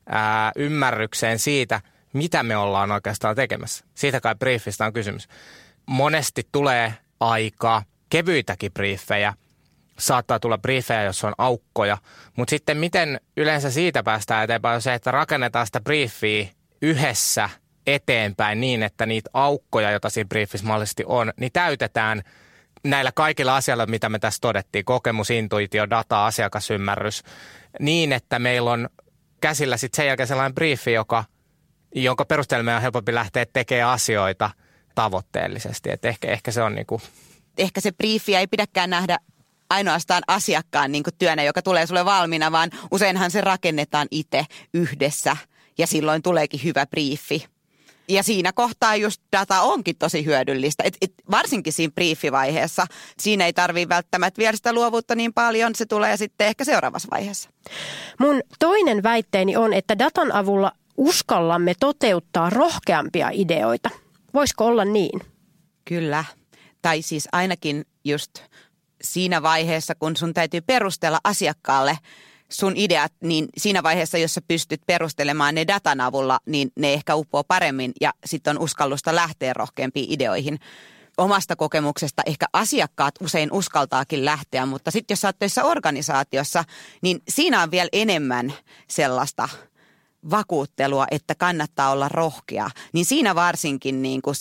ää, 0.10 0.52
ymmärrykseen 0.56 1.40
siitä, 1.40 1.82
mitä 2.14 2.44
me 2.44 2.58
ollaan 2.58 2.92
oikeastaan 2.92 3.36
tekemässä. 3.36 3.86
Siitä 3.96 4.22
kai 4.22 4.36
briefistä 4.36 4.86
on 4.86 4.94
kysymys. 4.94 5.28
Monesti 5.86 6.48
tulee 6.52 6.94
aika 7.24 7.84
kevyitäkin 8.10 8.72
briefejä. 8.72 9.34
Saattaa 10.00 10.40
tulla 10.40 10.58
briefejä, 10.58 11.04
jos 11.04 11.24
on 11.24 11.34
aukkoja. 11.38 11.98
Mutta 12.38 12.50
sitten 12.50 12.78
miten 12.78 13.22
yleensä 13.38 13.72
siitä 13.72 14.04
päästään 14.04 14.44
eteenpäin 14.44 14.76
on 14.76 14.82
se, 14.82 14.94
että 14.94 15.12
rakennetaan 15.12 15.66
sitä 15.66 15.82
briefiä 15.82 16.48
yhdessä 16.82 17.50
eteenpäin 17.88 18.62
niin, 18.62 18.84
että 18.84 19.06
niitä 19.06 19.30
aukkoja, 19.34 19.92
joita 19.92 20.10
siinä 20.10 20.28
briefissä 20.28 20.68
mahdollisesti 20.68 21.04
on, 21.08 21.34
niin 21.40 21.52
täytetään 21.52 22.22
näillä 22.84 23.12
kaikilla 23.12 23.56
asioilla, 23.56 23.86
mitä 23.86 24.10
me 24.10 24.20
tässä 24.20 24.42
todettiin, 24.42 24.86
kokemus, 24.86 25.30
intuitio, 25.30 25.90
data, 25.90 26.26
asiakasymmärrys, 26.26 27.24
niin, 27.80 28.14
että 28.14 28.40
meillä 28.40 28.72
on 28.72 28.90
käsillä 29.42 29.78
sitten 29.78 29.96
sen 29.98 30.08
jälkeen 30.08 30.28
sellainen 30.28 30.56
briefi, 30.56 30.94
joka, 30.94 31.24
jonka 31.96 32.26
perusteella 32.26 32.76
on 32.76 32.82
helpompi 32.82 33.14
lähteä 33.14 33.46
tekemään 33.54 33.90
asioita– 33.94 34.50
tavoitteellisesti. 34.96 35.92
Että 35.92 36.08
ehkä, 36.08 36.32
ehkä 36.32 36.52
se 36.52 36.64
on 36.64 36.76
niin 36.76 36.86
kuin... 36.86 37.02
Ehkä 37.58 37.82
se 37.82 37.92
briefi 37.92 38.36
ei 38.36 38.48
pidäkään 38.48 38.90
nähdä 38.90 39.18
ainoastaan 39.70 40.24
asiakkaan 40.28 40.92
niin 40.92 41.04
kuin 41.04 41.14
työnä, 41.18 41.44
joka 41.44 41.62
tulee 41.62 41.88
sulle 41.88 42.06
valmiina, 42.06 42.52
vaan 42.52 42.70
useinhan 42.92 43.32
se 43.32 43.42
rakennetaan 43.42 44.08
itse 44.12 44.46
yhdessä 44.74 45.38
ja 45.78 45.88
silloin 45.88 46.22
tuleekin 46.22 46.64
hyvä 46.64 46.86
briefi. 46.86 47.46
Ja 48.08 48.24
siinä 48.24 48.54
kohtaa 48.54 48.96
just 48.96 49.22
data 49.32 49.62
onkin 49.62 49.96
tosi 49.96 50.26
hyödyllistä, 50.26 50.84
et, 50.86 50.98
et 51.02 51.14
varsinkin 51.32 51.74
siinä 51.74 51.92
briefivaiheessa. 51.96 52.86
Siinä 53.20 53.46
ei 53.46 53.54
tarvitse 53.54 53.90
välttämättä 53.90 54.40
vielä 54.40 54.56
sitä 54.56 54.74
luovuutta 54.74 55.16
niin 55.16 55.34
paljon, 55.34 55.76
se 55.76 55.86
tulee 55.86 56.18
sitten 56.18 56.48
ehkä 56.48 56.64
seuraavassa 56.64 57.08
vaiheessa. 57.12 57.50
Mun 58.20 58.42
toinen 58.60 59.04
väitteeni 59.04 59.56
on, 59.56 59.74
että 59.74 60.00
datan 60.00 60.32
avulla 60.32 60.72
uskallamme 60.98 61.74
toteuttaa 61.80 62.50
rohkeampia 62.50 63.30
ideoita– 63.34 63.90
Voisiko 64.34 64.66
olla 64.66 64.86
niin? 64.86 65.22
Kyllä. 65.86 66.26
Tai 66.82 67.02
siis 67.02 67.28
ainakin 67.32 67.86
just 68.04 68.32
siinä 69.04 69.42
vaiheessa, 69.42 69.96
kun 69.96 70.18
sun 70.18 70.34
täytyy 70.34 70.62
perustella 70.62 71.20
asiakkaalle 71.24 71.98
sun 72.52 72.74
ideat, 72.76 73.14
niin 73.24 73.48
siinä 73.58 73.84
vaiheessa, 73.84 74.18
jossa 74.18 74.42
pystyt 74.48 74.82
perustelemaan 74.88 75.56
ne 75.56 75.68
datan 75.68 76.02
avulla, 76.02 76.40
niin 76.46 76.72
ne 76.80 76.94
ehkä 76.94 77.16
uppoo 77.16 77.44
paremmin 77.44 77.92
ja 78.02 78.14
sitten 78.26 78.58
on 78.58 78.64
uskallusta 78.64 79.16
lähteä 79.16 79.54
rohkeampiin 79.54 80.12
ideoihin. 80.12 80.60
Omasta 81.18 81.56
kokemuksesta 81.56 82.24
ehkä 82.26 82.46
asiakkaat 82.54 83.16
usein 83.22 83.52
uskaltaakin 83.52 84.26
lähteä, 84.26 84.66
mutta 84.66 84.92
sitten 84.92 85.14
jos 85.14 85.22
sä 85.22 85.28
oot 85.28 85.40
töissä 85.40 85.64
organisaatiossa, 85.64 86.64
niin 87.02 87.22
siinä 87.30 87.62
on 87.64 87.72
vielä 87.72 87.90
enemmän 87.94 88.54
sellaista– 88.88 89.50
vakuuttelua, 90.30 91.06
että 91.12 91.36
kannattaa 91.36 91.92
olla 91.92 92.10
rohkea, 92.10 92.70
niin 92.94 93.06
siinä 93.06 93.36
varsinkin 93.36 94.02
niin 94.02 94.22
kuin 94.22 94.36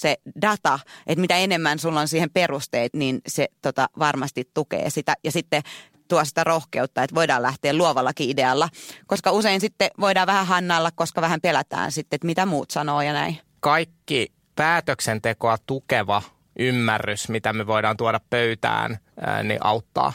se 0.00 0.16
data, 0.42 0.78
että 1.06 1.20
mitä 1.20 1.36
enemmän 1.36 1.78
sulla 1.78 2.00
on 2.00 2.08
siihen 2.08 2.30
perusteet, 2.30 2.94
niin 2.94 3.20
se 3.28 3.48
tota, 3.62 3.88
varmasti 3.98 4.50
tukee 4.54 4.90
sitä. 4.90 5.14
Ja 5.24 5.32
sitten 5.32 5.62
tuo 6.08 6.24
sitä 6.24 6.44
rohkeutta, 6.44 7.02
että 7.02 7.14
voidaan 7.14 7.42
lähteä 7.42 7.72
luovallakin 7.72 8.30
idealla, 8.30 8.68
koska 9.06 9.30
usein 9.30 9.60
sitten 9.60 9.90
voidaan 10.00 10.26
vähän 10.26 10.46
hannalla, 10.46 10.90
koska 10.94 11.20
vähän 11.20 11.40
pelätään 11.40 11.92
sitten, 11.92 12.16
että 12.16 12.26
mitä 12.26 12.46
muut 12.46 12.70
sanoo 12.70 13.02
ja 13.02 13.12
näin. 13.12 13.38
Kaikki 13.60 14.32
päätöksentekoa 14.56 15.56
tukeva 15.66 16.22
ymmärrys, 16.58 17.28
mitä 17.28 17.52
me 17.52 17.66
voidaan 17.66 17.96
tuoda 17.96 18.20
pöytään, 18.30 18.98
niin 19.44 19.60
auttaa. 19.64 20.12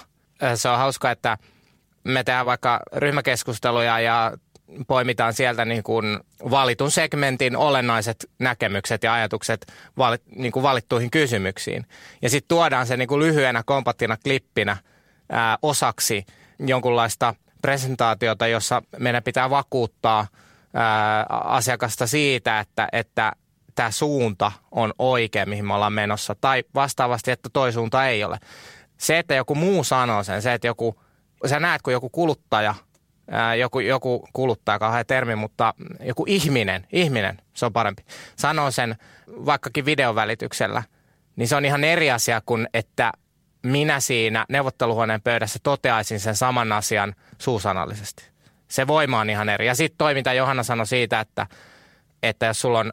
Se 0.56 0.70
on 0.70 0.78
hauska, 0.78 1.12
että 1.12 1.38
me 2.04 2.24
tehdään 2.24 2.46
vaikka 2.46 2.80
ryhmäkeskusteluja 2.94 4.00
ja 4.00 4.38
poimitaan 4.88 5.34
sieltä 5.34 5.66
niin 5.66 5.84
kuin 5.84 6.20
valitun 6.52 6.92
segmentin 6.92 7.58
olennaiset 7.58 8.30
näkemykset 8.40 9.04
ja 9.04 9.14
ajatukset 9.14 9.74
vali, 9.98 10.18
niin 10.36 10.52
kuin 10.52 10.64
valittuihin 10.64 11.12
kysymyksiin. 11.12 11.86
Ja 12.22 12.30
sitten 12.30 12.48
tuodaan 12.48 12.88
se 12.88 12.98
niin 12.98 13.08
kuin 13.08 13.20
lyhyenä 13.20 13.64
kompattina 13.66 14.18
klippinä 14.24 14.78
ää, 15.30 15.58
osaksi 15.62 16.26
jonkunlaista 16.60 17.36
presentaatiota, 17.62 18.48
jossa 18.48 18.82
meidän 19.00 19.24
pitää 19.24 19.50
vakuuttaa 19.50 20.28
ää, 20.74 21.26
asiakasta 21.30 22.08
siitä, 22.08 22.60
että, 22.60 22.88
että 22.92 23.32
tämä 23.76 23.92
suunta 23.92 24.52
on 24.72 24.94
oikea, 25.00 25.46
mihin 25.46 25.66
me 25.66 25.74
ollaan 25.74 25.94
menossa. 25.94 26.36
Tai 26.42 26.64
vastaavasti, 26.76 27.32
että 27.32 27.50
toi 27.54 27.74
suunta 27.74 28.08
ei 28.08 28.24
ole. 28.24 28.38
Se, 28.98 29.20
että 29.20 29.36
joku 29.36 29.56
muu 29.56 29.84
sanoo 29.84 30.24
sen, 30.24 30.42
se, 30.42 30.54
että 30.54 30.68
joku, 30.68 31.02
sä 31.46 31.60
näet, 31.60 31.82
kun 31.82 31.94
joku 31.94 32.10
kuluttaja– 32.10 32.76
joku, 33.60 33.80
joku 33.80 34.28
kuluttaa 34.34 34.80
kauhean 34.80 35.06
termi, 35.06 35.36
mutta 35.36 35.74
joku 36.00 36.26
ihminen, 36.28 36.88
ihminen, 36.92 37.42
se 37.54 37.66
on 37.66 37.74
parempi, 37.74 38.06
sanoo 38.36 38.72
sen 38.72 38.96
vaikkakin 39.28 39.86
videon 39.86 40.16
välityksellä, 40.16 40.84
niin 41.36 41.48
se 41.48 41.56
on 41.56 41.66
ihan 41.66 41.84
eri 41.84 42.12
asia 42.12 42.42
kuin, 42.46 42.68
että 42.74 43.12
minä 43.64 44.00
siinä 44.00 44.46
neuvotteluhuoneen 44.50 45.22
pöydässä 45.22 45.60
toteaisin 45.64 46.20
sen 46.20 46.36
saman 46.36 46.72
asian 46.72 47.16
suusanallisesti. 47.38 48.30
Se 48.68 48.88
voima 48.88 49.20
on 49.20 49.30
ihan 49.30 49.50
eri. 49.50 49.68
Ja 49.68 49.76
sitten 49.76 49.98
toi, 49.98 50.14
mitä 50.14 50.34
Johanna 50.34 50.64
sanoi 50.64 50.88
siitä, 50.88 51.20
että, 51.20 51.48
että 52.24 52.46
jos 52.46 52.62
sulla 52.62 52.80
on 52.80 52.92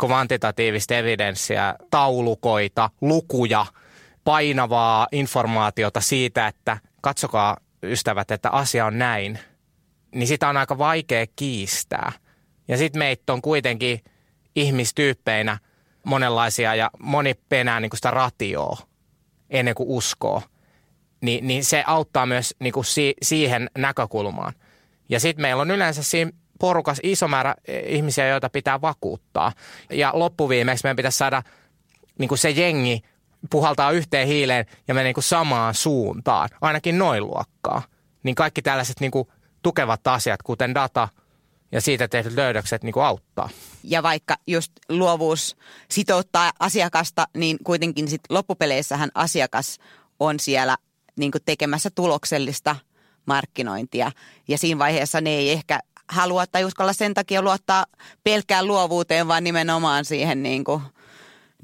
kvantitatiivista 0.00 0.94
evidenssiä, 0.94 1.74
taulukoita, 1.90 2.90
lukuja, 3.00 3.66
painavaa 4.24 5.06
informaatiota 5.12 6.00
siitä, 6.00 6.46
että 6.46 6.78
katsokaa 7.00 7.56
ystävät, 7.82 8.30
että 8.30 8.50
asia 8.50 8.86
on 8.86 8.98
näin– 8.98 9.38
niin 10.14 10.26
sitä 10.26 10.48
on 10.48 10.56
aika 10.56 10.78
vaikea 10.78 11.26
kiistää. 11.36 12.12
Ja 12.68 12.76
sitten 12.76 12.98
meitä 12.98 13.32
on 13.32 13.42
kuitenkin 13.42 14.00
ihmistyyppeinä 14.56 15.58
monenlaisia 16.04 16.74
ja 16.74 16.90
moni 16.98 17.34
penää 17.48 17.80
niin 17.80 17.90
sitä 17.94 18.10
ratioa 18.10 18.78
ennen 19.50 19.74
kuin 19.74 19.88
uskoo. 19.88 20.42
Ni, 21.20 21.40
niin 21.40 21.64
se 21.64 21.84
auttaa 21.86 22.26
myös 22.26 22.54
niin 22.58 22.72
kuin 22.72 22.84
si, 22.84 23.14
siihen 23.22 23.70
näkökulmaan. 23.78 24.52
Ja 25.08 25.20
sitten 25.20 25.42
meillä 25.42 25.60
on 25.60 25.70
yleensä 25.70 26.02
siinä 26.02 26.30
porukas 26.58 27.00
iso 27.02 27.28
määrä 27.28 27.54
e, 27.64 27.78
ihmisiä, 27.78 28.28
joita 28.28 28.50
pitää 28.50 28.80
vakuuttaa. 28.80 29.52
Ja 29.90 30.10
loppuviimeksi 30.14 30.84
meidän 30.84 30.96
pitäisi 30.96 31.18
saada 31.18 31.42
niin 32.18 32.28
kuin 32.28 32.38
se 32.38 32.50
jengi 32.50 33.02
puhaltaa 33.50 33.90
yhteen 33.90 34.28
hiileen 34.28 34.66
ja 34.88 34.94
mennä 34.94 35.04
niin 35.04 35.14
kuin 35.14 35.24
samaan 35.24 35.74
suuntaan, 35.74 36.48
ainakin 36.60 36.98
noin 36.98 37.26
luokkaa. 37.26 37.82
Niin 38.22 38.34
kaikki 38.34 38.62
tällaiset 38.62 39.00
niin 39.00 39.10
kuin 39.10 39.28
tukevat 39.62 40.06
asiat, 40.06 40.42
kuten 40.42 40.74
data 40.74 41.08
ja 41.72 41.80
siitä 41.80 42.08
tehdyt 42.08 42.34
löydökset 42.34 42.82
niin 42.82 42.92
kuin 42.92 43.04
auttaa. 43.04 43.48
Ja 43.84 44.02
vaikka 44.02 44.36
just 44.46 44.72
luovuus 44.88 45.56
sitouttaa 45.90 46.52
asiakasta, 46.60 47.26
niin 47.36 47.58
kuitenkin 47.64 48.08
sit 48.08 48.20
loppupeleissähän 48.28 49.10
asiakas 49.14 49.78
on 50.20 50.40
siellä 50.40 50.76
niin 51.16 51.32
kuin 51.32 51.42
tekemässä 51.44 51.90
tuloksellista 51.94 52.76
markkinointia. 53.26 54.12
Ja 54.48 54.58
siinä 54.58 54.78
vaiheessa 54.78 55.20
ne 55.20 55.30
ei 55.30 55.50
ehkä 55.50 55.80
halua 56.08 56.46
tai 56.46 56.64
uskalla 56.64 56.92
sen 56.92 57.14
takia 57.14 57.42
luottaa 57.42 57.86
pelkkään 58.24 58.66
luovuuteen, 58.66 59.28
vaan 59.28 59.44
nimenomaan 59.44 60.04
siihen 60.04 60.42
niin 60.42 60.64
kuin– 60.64 60.82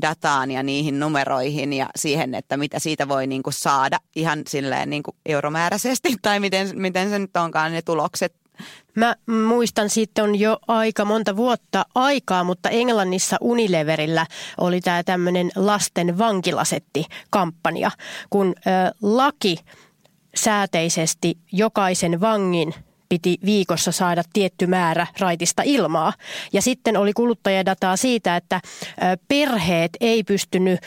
dataan 0.02 0.50
ja 0.50 0.62
niihin 0.62 1.00
numeroihin 1.00 1.72
ja 1.72 1.86
siihen, 1.96 2.34
että 2.34 2.56
mitä 2.56 2.78
siitä 2.78 3.08
voi 3.08 3.26
niin 3.26 3.42
kuin 3.42 3.54
saada 3.54 3.98
ihan 4.16 4.42
silleen 4.48 4.90
niin 4.90 5.02
kuin 5.02 5.16
euromääräisesti 5.26 6.16
tai 6.22 6.40
miten, 6.40 6.68
miten 6.74 7.10
se 7.10 7.18
nyt 7.18 7.36
onkaan 7.36 7.72
ne 7.72 7.82
tulokset. 7.82 8.34
Mä 8.94 9.16
muistan, 9.26 9.90
siitä 9.90 10.24
on 10.24 10.38
jo 10.38 10.58
aika 10.68 11.04
monta 11.04 11.36
vuotta 11.36 11.86
aikaa, 11.94 12.44
mutta 12.44 12.68
Englannissa 12.68 13.36
Unileverillä 13.40 14.26
oli 14.58 14.80
tämä 14.80 15.02
tämmöinen 15.02 15.50
lasten 15.56 16.18
vankilasetti-kampanja, 16.18 17.90
kun 18.30 18.54
ö, 18.58 18.70
laki 19.02 19.56
sääteisesti 20.34 21.38
jokaisen 21.52 22.20
vangin– 22.20 22.74
piti 23.08 23.38
viikossa 23.44 23.92
saada 23.92 24.22
tietty 24.32 24.66
määrä 24.66 25.06
raitista 25.20 25.62
ilmaa. 25.66 26.12
Ja 26.52 26.62
sitten 26.62 26.96
oli 26.96 27.12
kuluttajadataa 27.12 27.96
siitä, 27.96 28.36
että 28.36 28.60
perheet 29.28 29.90
ei 30.00 30.24
pystynyt 30.24 30.80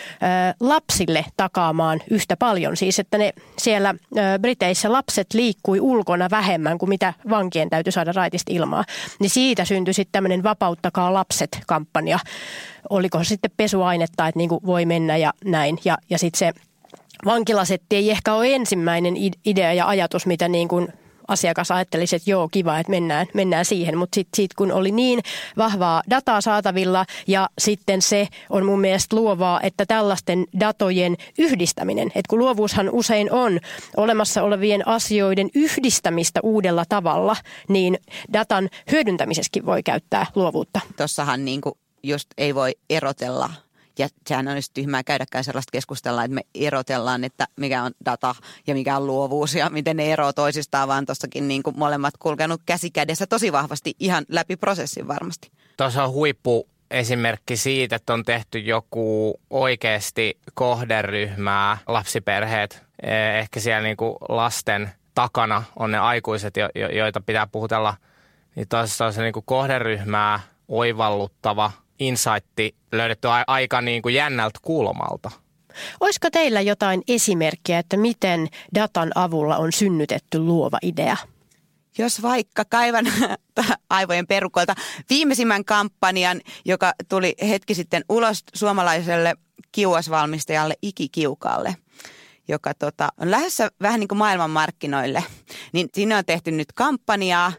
lapsille 0.59 1.25
takaamaan 1.37 2.01
yhtä 2.09 2.37
paljon. 2.37 2.77
Siis 2.77 2.99
että 2.99 3.17
ne 3.17 3.33
siellä 3.57 3.95
Briteissä 4.41 4.91
lapset 4.91 5.33
liikkui 5.33 5.79
ulkona 5.79 6.29
vähemmän 6.31 6.77
kuin 6.77 6.89
mitä 6.89 7.13
vankien 7.29 7.69
täytyy 7.69 7.91
saada 7.91 8.11
raitista 8.11 8.51
ilmaa. 8.53 8.83
Niin 9.19 9.29
siitä 9.29 9.65
syntyi 9.65 9.93
sitten 9.93 10.11
tämmöinen 10.11 10.43
Vapauttakaa 10.43 11.13
lapset-kampanja. 11.13 12.19
Oliko 12.89 13.23
sitten 13.23 13.51
pesuainetta, 13.57 14.27
että 14.27 14.37
niin 14.37 14.49
kuin 14.49 14.65
voi 14.65 14.85
mennä 14.85 15.17
ja 15.17 15.33
näin. 15.45 15.79
Ja, 15.85 15.97
ja 16.09 16.17
sitten 16.17 16.39
se 16.39 16.53
vankilasetti 17.25 17.95
ei 17.95 18.11
ehkä 18.11 18.33
ole 18.33 18.55
ensimmäinen 18.55 19.13
idea 19.45 19.73
ja 19.73 19.87
ajatus, 19.87 20.25
mitä 20.25 20.47
niin 20.47 20.67
kuin 20.67 20.87
asiakas 21.31 21.71
ajattelisi, 21.71 22.15
että 22.15 22.29
joo, 22.29 22.49
kiva, 22.51 22.79
että 22.79 22.89
mennään, 22.89 23.27
mennään 23.33 23.65
siihen. 23.65 23.97
Mutta 23.97 24.15
sitten 24.15 24.37
sit, 24.37 24.53
kun 24.53 24.71
oli 24.71 24.91
niin 24.91 25.19
vahvaa 25.57 26.03
dataa 26.09 26.41
saatavilla 26.41 27.05
ja 27.27 27.49
sitten 27.59 28.01
se 28.01 28.27
on 28.49 28.65
mun 28.65 28.81
mielestä 28.81 29.15
luovaa, 29.15 29.61
että 29.61 29.85
tällaisten 29.85 30.45
datojen 30.59 31.17
yhdistäminen, 31.37 32.07
että 32.07 32.29
kun 32.29 32.39
luovuushan 32.39 32.89
usein 32.89 33.31
on 33.31 33.59
olemassa 33.97 34.43
olevien 34.43 34.87
asioiden 34.87 35.49
yhdistämistä 35.55 36.39
uudella 36.43 36.83
tavalla, 36.89 37.35
niin 37.67 37.97
datan 38.33 38.69
hyödyntämisessäkin 38.91 39.65
voi 39.65 39.83
käyttää 39.83 40.25
luovuutta. 40.35 40.79
Tuossahan 40.97 41.45
niin 41.45 41.61
just 42.03 42.29
ei 42.37 42.55
voi 42.55 42.71
erotella 42.89 43.49
ja 43.99 44.07
sehän 44.27 44.47
olisi 44.47 44.71
tyhmää 44.73 45.03
käydäkään 45.03 45.43
sellaista 45.43 45.71
keskustella, 45.71 46.23
että 46.23 46.35
me 46.35 46.41
erotellaan, 46.55 47.23
että 47.23 47.47
mikä 47.55 47.83
on 47.83 47.91
data 48.05 48.35
ja 48.67 48.73
mikä 48.73 48.97
on 48.97 49.07
luovuus 49.07 49.55
ja 49.55 49.69
miten 49.69 49.97
ne 49.97 50.13
eroavat 50.13 50.35
toisistaan, 50.35 50.87
vaan 50.87 51.05
tuossakin 51.05 51.47
niin 51.47 51.63
kuin 51.63 51.79
molemmat 51.79 52.13
kulkenut 52.19 52.61
käsi 52.65 52.91
kädessä 52.91 53.27
tosi 53.27 53.51
vahvasti 53.51 53.93
ihan 53.99 54.25
läpi 54.29 54.55
prosessin 54.55 55.07
varmasti. 55.07 55.51
Tuossa 55.77 56.03
on 56.03 56.11
huippu 56.11 56.67
esimerkki 56.91 57.57
siitä, 57.57 57.95
että 57.95 58.13
on 58.13 58.25
tehty 58.25 58.59
joku 58.59 59.39
oikeasti 59.49 60.37
kohderyhmää, 60.53 61.77
lapsiperheet, 61.87 62.83
e, 63.03 63.39
ehkä 63.39 63.59
siellä 63.59 63.81
niin 63.81 63.97
kuin 63.97 64.15
lasten 64.29 64.89
takana 65.13 65.63
on 65.75 65.91
ne 65.91 65.97
aikuiset, 65.97 66.53
joita 66.93 67.21
pitää 67.21 67.47
puhutella, 67.47 67.97
niin 68.55 68.67
tuossa 68.67 69.05
on 69.05 69.13
se 69.13 69.21
niin 69.21 69.33
kuin 69.33 69.45
kohderyhmää 69.45 70.39
oivalluttava 70.67 71.71
insightti 72.01 72.75
löydetty 72.91 73.27
aika 73.47 73.81
niin 73.81 74.01
kuin 74.01 74.15
jännältä 74.15 74.59
kulmalta. 74.61 75.31
Olisiko 75.99 76.29
teillä 76.29 76.61
jotain 76.61 77.01
esimerkkiä, 77.07 77.79
että 77.79 77.97
miten 77.97 78.47
datan 78.75 79.11
avulla 79.15 79.57
on 79.57 79.71
synnytetty 79.71 80.39
luova 80.39 80.77
idea? 80.81 81.17
Jos 81.97 82.21
vaikka 82.21 82.65
kaivan 82.69 83.05
aivojen 83.89 84.27
perukolta 84.27 84.75
viimeisimmän 85.09 85.65
kampanjan, 85.65 86.41
joka 86.65 86.93
tuli 87.09 87.35
hetki 87.49 87.75
sitten 87.75 88.05
ulos 88.09 88.43
suomalaiselle 88.53 89.35
kiuasvalmistajalle 89.71 90.75
Ikikiukalle, 90.81 91.75
joka 92.47 92.73
tota, 92.73 93.09
on 93.17 93.31
lähdössä 93.31 93.69
vähän 93.81 93.99
niin 93.99 94.07
kuin 94.07 94.19
maailmanmarkkinoille, 94.19 95.23
niin 95.73 95.89
siinä 95.93 96.17
on 96.17 96.25
tehty 96.25 96.51
nyt 96.51 96.71
kampanjaa, 96.75 97.53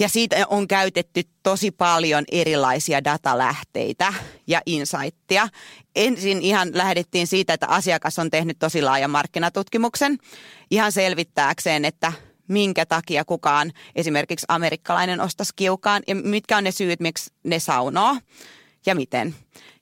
ja 0.00 0.08
siitä 0.08 0.46
on 0.48 0.68
käytetty 0.68 1.22
tosi 1.42 1.70
paljon 1.70 2.24
erilaisia 2.32 3.04
datalähteitä 3.04 4.14
ja 4.46 4.60
insightia. 4.66 5.48
Ensin 5.96 6.42
ihan 6.42 6.68
lähdettiin 6.74 7.26
siitä, 7.26 7.54
että 7.54 7.66
asiakas 7.66 8.18
on 8.18 8.30
tehnyt 8.30 8.58
tosi 8.58 8.82
laajan 8.82 9.10
markkinatutkimuksen 9.10 10.18
ihan 10.70 10.92
selvittääkseen, 10.92 11.84
että 11.84 12.12
minkä 12.48 12.86
takia 12.86 13.24
kukaan 13.24 13.72
esimerkiksi 13.96 14.46
amerikkalainen 14.48 15.20
ostaisi 15.20 15.52
kiukaan 15.56 16.02
ja 16.06 16.14
mitkä 16.14 16.56
on 16.56 16.64
ne 16.64 16.70
syyt, 16.70 17.00
miksi 17.00 17.32
ne 17.44 17.58
saunoo 17.58 18.16
ja 18.86 18.94
miten? 18.94 19.34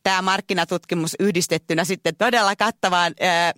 Tämä 0.03 0.23
markkinatutkimus 0.23 1.17
yhdistettynä 1.19 1.85
sitten 1.85 2.17
todella 2.17 2.57
kattavaan 2.57 3.15
ää, 3.21 3.53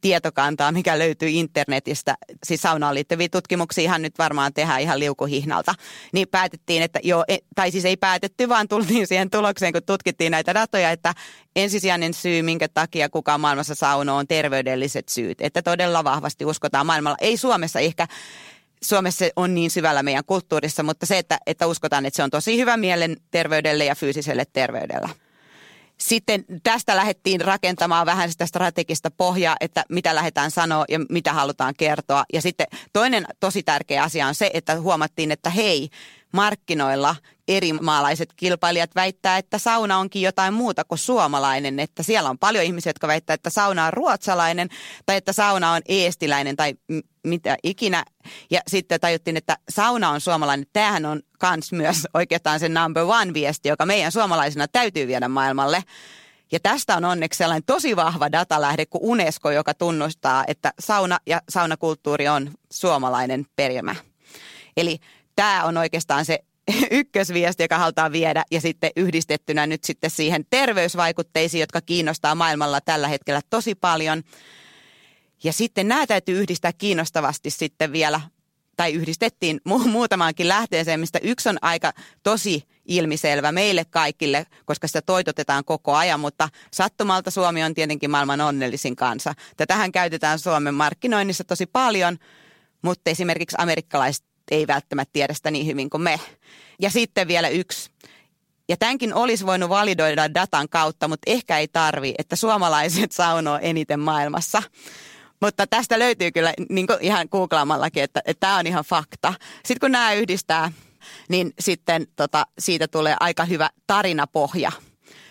tietokantaan, 0.00 0.74
mikä 0.74 0.98
löytyy 0.98 1.28
internetistä, 1.28 2.14
siis 2.44 2.62
saunaan 2.62 2.94
liittyviä 2.94 3.28
tutkimuksia 3.28 3.84
ihan 3.84 4.02
nyt 4.02 4.18
varmaan 4.18 4.54
tehdään 4.54 4.80
ihan 4.80 4.98
liukuhihnalta, 4.98 5.74
niin 6.12 6.28
päätettiin, 6.28 6.82
että 6.82 7.00
joo, 7.02 7.24
e, 7.28 7.36
tai 7.54 7.70
siis 7.70 7.84
ei 7.84 7.96
päätetty, 7.96 8.48
vaan 8.48 8.68
tultiin 8.68 9.06
siihen 9.06 9.30
tulokseen, 9.30 9.72
kun 9.72 9.82
tutkittiin 9.86 10.30
näitä 10.30 10.54
datoja, 10.54 10.90
että 10.90 11.14
ensisijainen 11.56 12.14
syy, 12.14 12.42
minkä 12.42 12.68
takia 12.68 13.08
kukaan 13.08 13.40
maailmassa 13.40 13.74
sauno 13.74 14.16
on 14.16 14.26
terveydelliset 14.28 15.08
syyt, 15.08 15.40
että 15.40 15.62
todella 15.62 16.04
vahvasti 16.04 16.44
uskotaan 16.44 16.86
maailmalla, 16.86 17.16
ei 17.20 17.36
Suomessa 17.36 17.80
ehkä 17.80 18.06
Suomessa 18.82 19.24
on 19.36 19.54
niin 19.54 19.70
syvällä 19.70 20.02
meidän 20.02 20.24
kulttuurissa, 20.26 20.82
mutta 20.82 21.06
se, 21.06 21.18
että, 21.18 21.38
että 21.46 21.66
uskotaan, 21.66 22.06
että 22.06 22.16
se 22.16 22.22
on 22.22 22.30
tosi 22.30 22.58
hyvä 22.58 22.76
mielenterveydelle 22.76 23.84
ja 23.84 23.94
fyysiselle 23.94 24.44
terveydellä 24.52 25.08
sitten 25.98 26.44
tästä 26.62 26.96
lähdettiin 26.96 27.40
rakentamaan 27.40 28.06
vähän 28.06 28.30
sitä 28.30 28.46
strategista 28.46 29.10
pohjaa, 29.10 29.56
että 29.60 29.84
mitä 29.88 30.14
lähdetään 30.14 30.50
sanoa 30.50 30.84
ja 30.88 30.98
mitä 31.10 31.32
halutaan 31.32 31.74
kertoa. 31.78 32.24
Ja 32.32 32.42
sitten 32.42 32.66
toinen 32.92 33.26
tosi 33.40 33.62
tärkeä 33.62 34.02
asia 34.02 34.26
on 34.26 34.34
se, 34.34 34.50
että 34.54 34.80
huomattiin, 34.80 35.32
että 35.32 35.50
hei, 35.50 35.88
markkinoilla 36.32 37.16
eri 37.48 37.72
maalaiset 37.72 38.32
kilpailijat 38.36 38.90
väittää, 38.94 39.38
että 39.38 39.58
sauna 39.58 39.98
onkin 39.98 40.22
jotain 40.22 40.54
muuta 40.54 40.84
kuin 40.84 40.98
suomalainen. 40.98 41.80
Että 41.80 42.02
siellä 42.02 42.30
on 42.30 42.38
paljon 42.38 42.64
ihmisiä, 42.64 42.90
jotka 42.90 43.08
väittää, 43.08 43.34
että 43.34 43.50
sauna 43.50 43.86
on 43.86 43.92
ruotsalainen 43.92 44.68
tai 45.06 45.16
että 45.16 45.32
sauna 45.32 45.72
on 45.72 45.82
eestiläinen 45.88 46.56
tai 46.56 46.74
mitä 47.22 47.56
ikinä. 47.62 48.04
Ja 48.50 48.60
sitten 48.68 49.00
tajuttiin, 49.00 49.36
että 49.36 49.58
sauna 49.68 50.10
on 50.10 50.20
suomalainen. 50.20 50.66
Tämähän 50.72 51.06
on 51.06 51.22
kans 51.38 51.72
myös 51.72 52.06
oikeastaan 52.14 52.60
se 52.60 52.68
number 52.68 53.02
one 53.02 53.34
viesti, 53.34 53.68
joka 53.68 53.86
meidän 53.86 54.12
suomalaisina 54.12 54.68
täytyy 54.68 55.06
viedä 55.06 55.28
maailmalle. 55.28 55.82
Ja 56.52 56.60
tästä 56.60 56.96
on 56.96 57.04
onneksi 57.04 57.38
sellainen 57.38 57.64
tosi 57.66 57.96
vahva 57.96 58.32
datalähde 58.32 58.86
kuin 58.86 59.02
Unesco, 59.04 59.50
joka 59.50 59.74
tunnustaa, 59.74 60.44
että 60.46 60.72
sauna 60.80 61.18
ja 61.26 61.42
saunakulttuuri 61.48 62.28
on 62.28 62.50
suomalainen 62.72 63.46
perimä. 63.56 63.96
Eli 64.76 64.98
tämä 65.36 65.64
on 65.64 65.76
oikeastaan 65.76 66.24
se 66.24 66.38
ykkösviesti, 66.90 67.62
joka 67.62 67.78
halutaan 67.78 68.12
viedä 68.12 68.44
ja 68.50 68.60
sitten 68.60 68.90
yhdistettynä 68.96 69.66
nyt 69.66 69.84
sitten 69.84 70.10
siihen 70.10 70.44
terveysvaikutteisiin, 70.50 71.60
jotka 71.60 71.80
kiinnostaa 71.80 72.34
maailmalla 72.34 72.80
tällä 72.80 73.08
hetkellä 73.08 73.40
tosi 73.50 73.74
paljon. 73.74 74.22
Ja 75.44 75.52
sitten 75.52 75.88
nämä 75.88 76.06
täytyy 76.06 76.40
yhdistää 76.40 76.72
kiinnostavasti 76.72 77.50
sitten 77.50 77.92
vielä, 77.92 78.20
tai 78.76 78.92
yhdistettiin 78.92 79.60
mu- 79.68 79.88
muutamaankin 79.88 80.48
lähteeseen, 80.48 81.00
mistä 81.00 81.18
yksi 81.22 81.48
on 81.48 81.58
aika 81.62 81.92
tosi 82.22 82.62
ilmiselvä 82.84 83.52
meille 83.52 83.84
kaikille, 83.84 84.46
koska 84.64 84.86
sitä 84.86 85.02
toitotetaan 85.02 85.64
koko 85.64 85.94
ajan, 85.94 86.20
mutta 86.20 86.48
sattumalta 86.72 87.30
Suomi 87.30 87.64
on 87.64 87.74
tietenkin 87.74 88.10
maailman 88.10 88.40
onnellisin 88.40 88.96
kansa. 88.96 89.34
Tätähän 89.56 89.92
käytetään 89.92 90.38
Suomen 90.38 90.74
markkinoinnissa 90.74 91.44
tosi 91.44 91.66
paljon, 91.66 92.18
mutta 92.82 93.10
esimerkiksi 93.10 93.56
amerikkalaiset 93.58 94.24
ei 94.50 94.66
välttämättä 94.66 95.12
tiedä 95.12 95.34
sitä 95.34 95.50
niin 95.50 95.66
hyvin 95.66 95.90
kuin 95.90 96.02
me. 96.02 96.20
Ja 96.80 96.90
sitten 96.90 97.28
vielä 97.28 97.48
yksi. 97.48 97.90
Ja 98.68 98.76
tämänkin 98.76 99.14
olisi 99.14 99.46
voinut 99.46 99.68
validoida 99.68 100.34
datan 100.34 100.68
kautta, 100.68 101.08
mutta 101.08 101.30
ehkä 101.30 101.58
ei 101.58 101.68
tarvi, 101.68 102.14
että 102.18 102.36
suomalaiset 102.36 103.12
saunoo 103.22 103.58
eniten 103.62 104.00
maailmassa. 104.00 104.62
Mutta 105.40 105.66
tästä 105.66 105.98
löytyy 105.98 106.32
kyllä 106.32 106.54
niin 106.68 106.86
ihan 107.00 107.28
googlaamallakin, 107.32 108.02
että, 108.02 108.22
että 108.24 108.40
tämä 108.40 108.56
on 108.56 108.66
ihan 108.66 108.84
fakta. 108.84 109.34
Sitten 109.54 109.80
kun 109.80 109.92
nämä 109.92 110.12
yhdistää, 110.12 110.72
niin 111.28 111.52
sitten 111.60 112.06
tota, 112.16 112.46
siitä 112.58 112.88
tulee 112.88 113.16
aika 113.20 113.44
hyvä 113.44 113.70
tarinapohja 113.86 114.72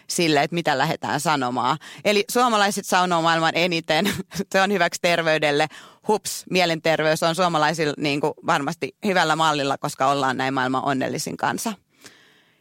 sille, 0.10 0.44
että 0.44 0.56
mitä 0.56 0.78
lähdetään 0.78 1.20
sanomaan. 1.20 1.78
Eli 2.06 2.26
suomalaiset 2.32 2.86
saunoo 2.86 3.22
maailman 3.22 3.52
eniten, 3.56 4.06
se 4.52 4.62
on 4.62 4.72
hyväksi 4.72 5.02
terveydelle. 5.02 5.68
Hups, 6.08 6.44
mielenterveys 6.50 7.24
on 7.24 7.36
suomalaisilla 7.36 7.94
niin 7.98 8.22
kuin 8.22 8.34
varmasti 8.48 8.96
hyvällä 9.06 9.36
mallilla, 9.36 9.78
koska 9.78 10.08
ollaan 10.08 10.38
näin 10.38 10.54
maailman 10.54 10.86
onnellisin 10.86 11.38
kanssa. 11.38 11.74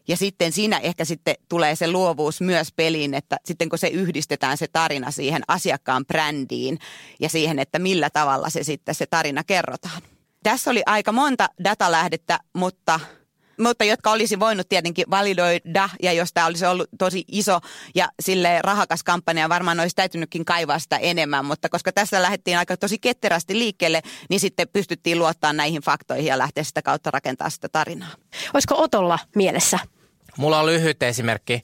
Ja 0.08 0.16
sitten 0.16 0.52
siinä 0.52 0.78
ehkä 0.78 1.04
sitten 1.04 1.34
tulee 1.48 1.76
se 1.76 1.90
luovuus 1.90 2.40
myös 2.40 2.68
peliin, 2.76 3.14
että 3.14 3.36
sitten 3.44 3.68
kun 3.68 3.78
se 3.78 3.88
yhdistetään 3.88 4.56
se 4.56 4.66
tarina 4.72 5.10
siihen 5.10 5.42
asiakkaan 5.48 6.06
brändiin 6.06 6.78
ja 7.20 7.28
siihen, 7.28 7.58
että 7.58 7.78
millä 7.78 8.10
tavalla 8.10 8.50
se 8.50 8.62
sitten 8.62 8.94
se 8.94 9.06
tarina 9.06 9.44
kerrotaan. 9.44 10.02
Tässä 10.42 10.70
oli 10.70 10.82
aika 10.86 11.12
monta 11.12 11.48
datalähdettä, 11.64 12.38
mutta 12.52 13.00
mutta 13.58 13.84
jotka 13.84 14.10
olisi 14.10 14.40
voinut 14.40 14.68
tietenkin 14.68 15.04
validoida 15.10 15.88
ja 16.02 16.12
jos 16.12 16.32
tämä 16.34 16.46
olisi 16.46 16.66
ollut 16.66 16.88
tosi 16.98 17.24
iso 17.28 17.60
ja 17.94 18.08
sille 18.20 18.62
rahakas 18.62 19.02
kampanja, 19.04 19.48
varmaan 19.48 19.80
olisi 19.80 19.96
täytynytkin 19.96 20.44
kaivaa 20.44 20.78
sitä 20.78 20.96
enemmän, 20.96 21.44
mutta 21.44 21.68
koska 21.68 21.92
tässä 21.92 22.22
lähdettiin 22.22 22.58
aika 22.58 22.76
tosi 22.76 22.98
ketterästi 22.98 23.58
liikkeelle, 23.58 24.02
niin 24.30 24.40
sitten 24.40 24.68
pystyttiin 24.72 25.18
luottaa 25.18 25.52
näihin 25.52 25.82
faktoihin 25.82 26.26
ja 26.26 26.38
lähteä 26.38 26.64
sitä 26.64 26.82
kautta 26.82 27.10
rakentaa 27.10 27.50
sitä 27.50 27.68
tarinaa. 27.68 28.10
Olisiko 28.54 28.82
Otolla 28.82 29.18
mielessä? 29.34 29.78
Mulla 30.36 30.60
on 30.60 30.66
lyhyt 30.66 31.02
esimerkki 31.02 31.62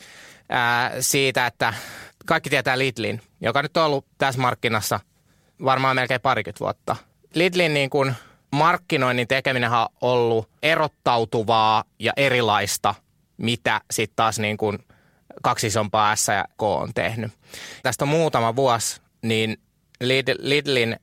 ää, 0.48 0.92
siitä, 1.00 1.46
että 1.46 1.74
kaikki 2.26 2.50
tietää 2.50 2.78
Lidlin, 2.78 3.22
joka 3.40 3.62
nyt 3.62 3.76
on 3.76 3.84
ollut 3.84 4.06
tässä 4.18 4.40
markkinassa 4.40 5.00
varmaan 5.64 5.96
melkein 5.96 6.20
parikymmentä 6.20 6.60
vuotta. 6.60 6.96
Lidlin 7.34 7.74
niin 7.74 7.90
kuin 7.90 8.14
markkinoinnin 8.52 9.28
tekeminen 9.28 9.72
on 9.72 9.88
ollut 10.00 10.48
erottautuvaa 10.62 11.84
ja 11.98 12.12
erilaista, 12.16 12.94
mitä 13.36 13.80
sitten 13.90 14.16
taas 14.16 14.38
niin 14.38 14.56
kuin 14.56 14.78
kaksi 15.42 15.66
isompaa 15.66 16.16
S 16.16 16.28
ja 16.28 16.44
K 16.58 16.62
on 16.62 16.94
tehnyt. 16.94 17.32
Tästä 17.82 18.04
on 18.04 18.08
muutama 18.08 18.56
vuosi, 18.56 19.00
niin 19.22 19.56
Lidlin 20.38 20.96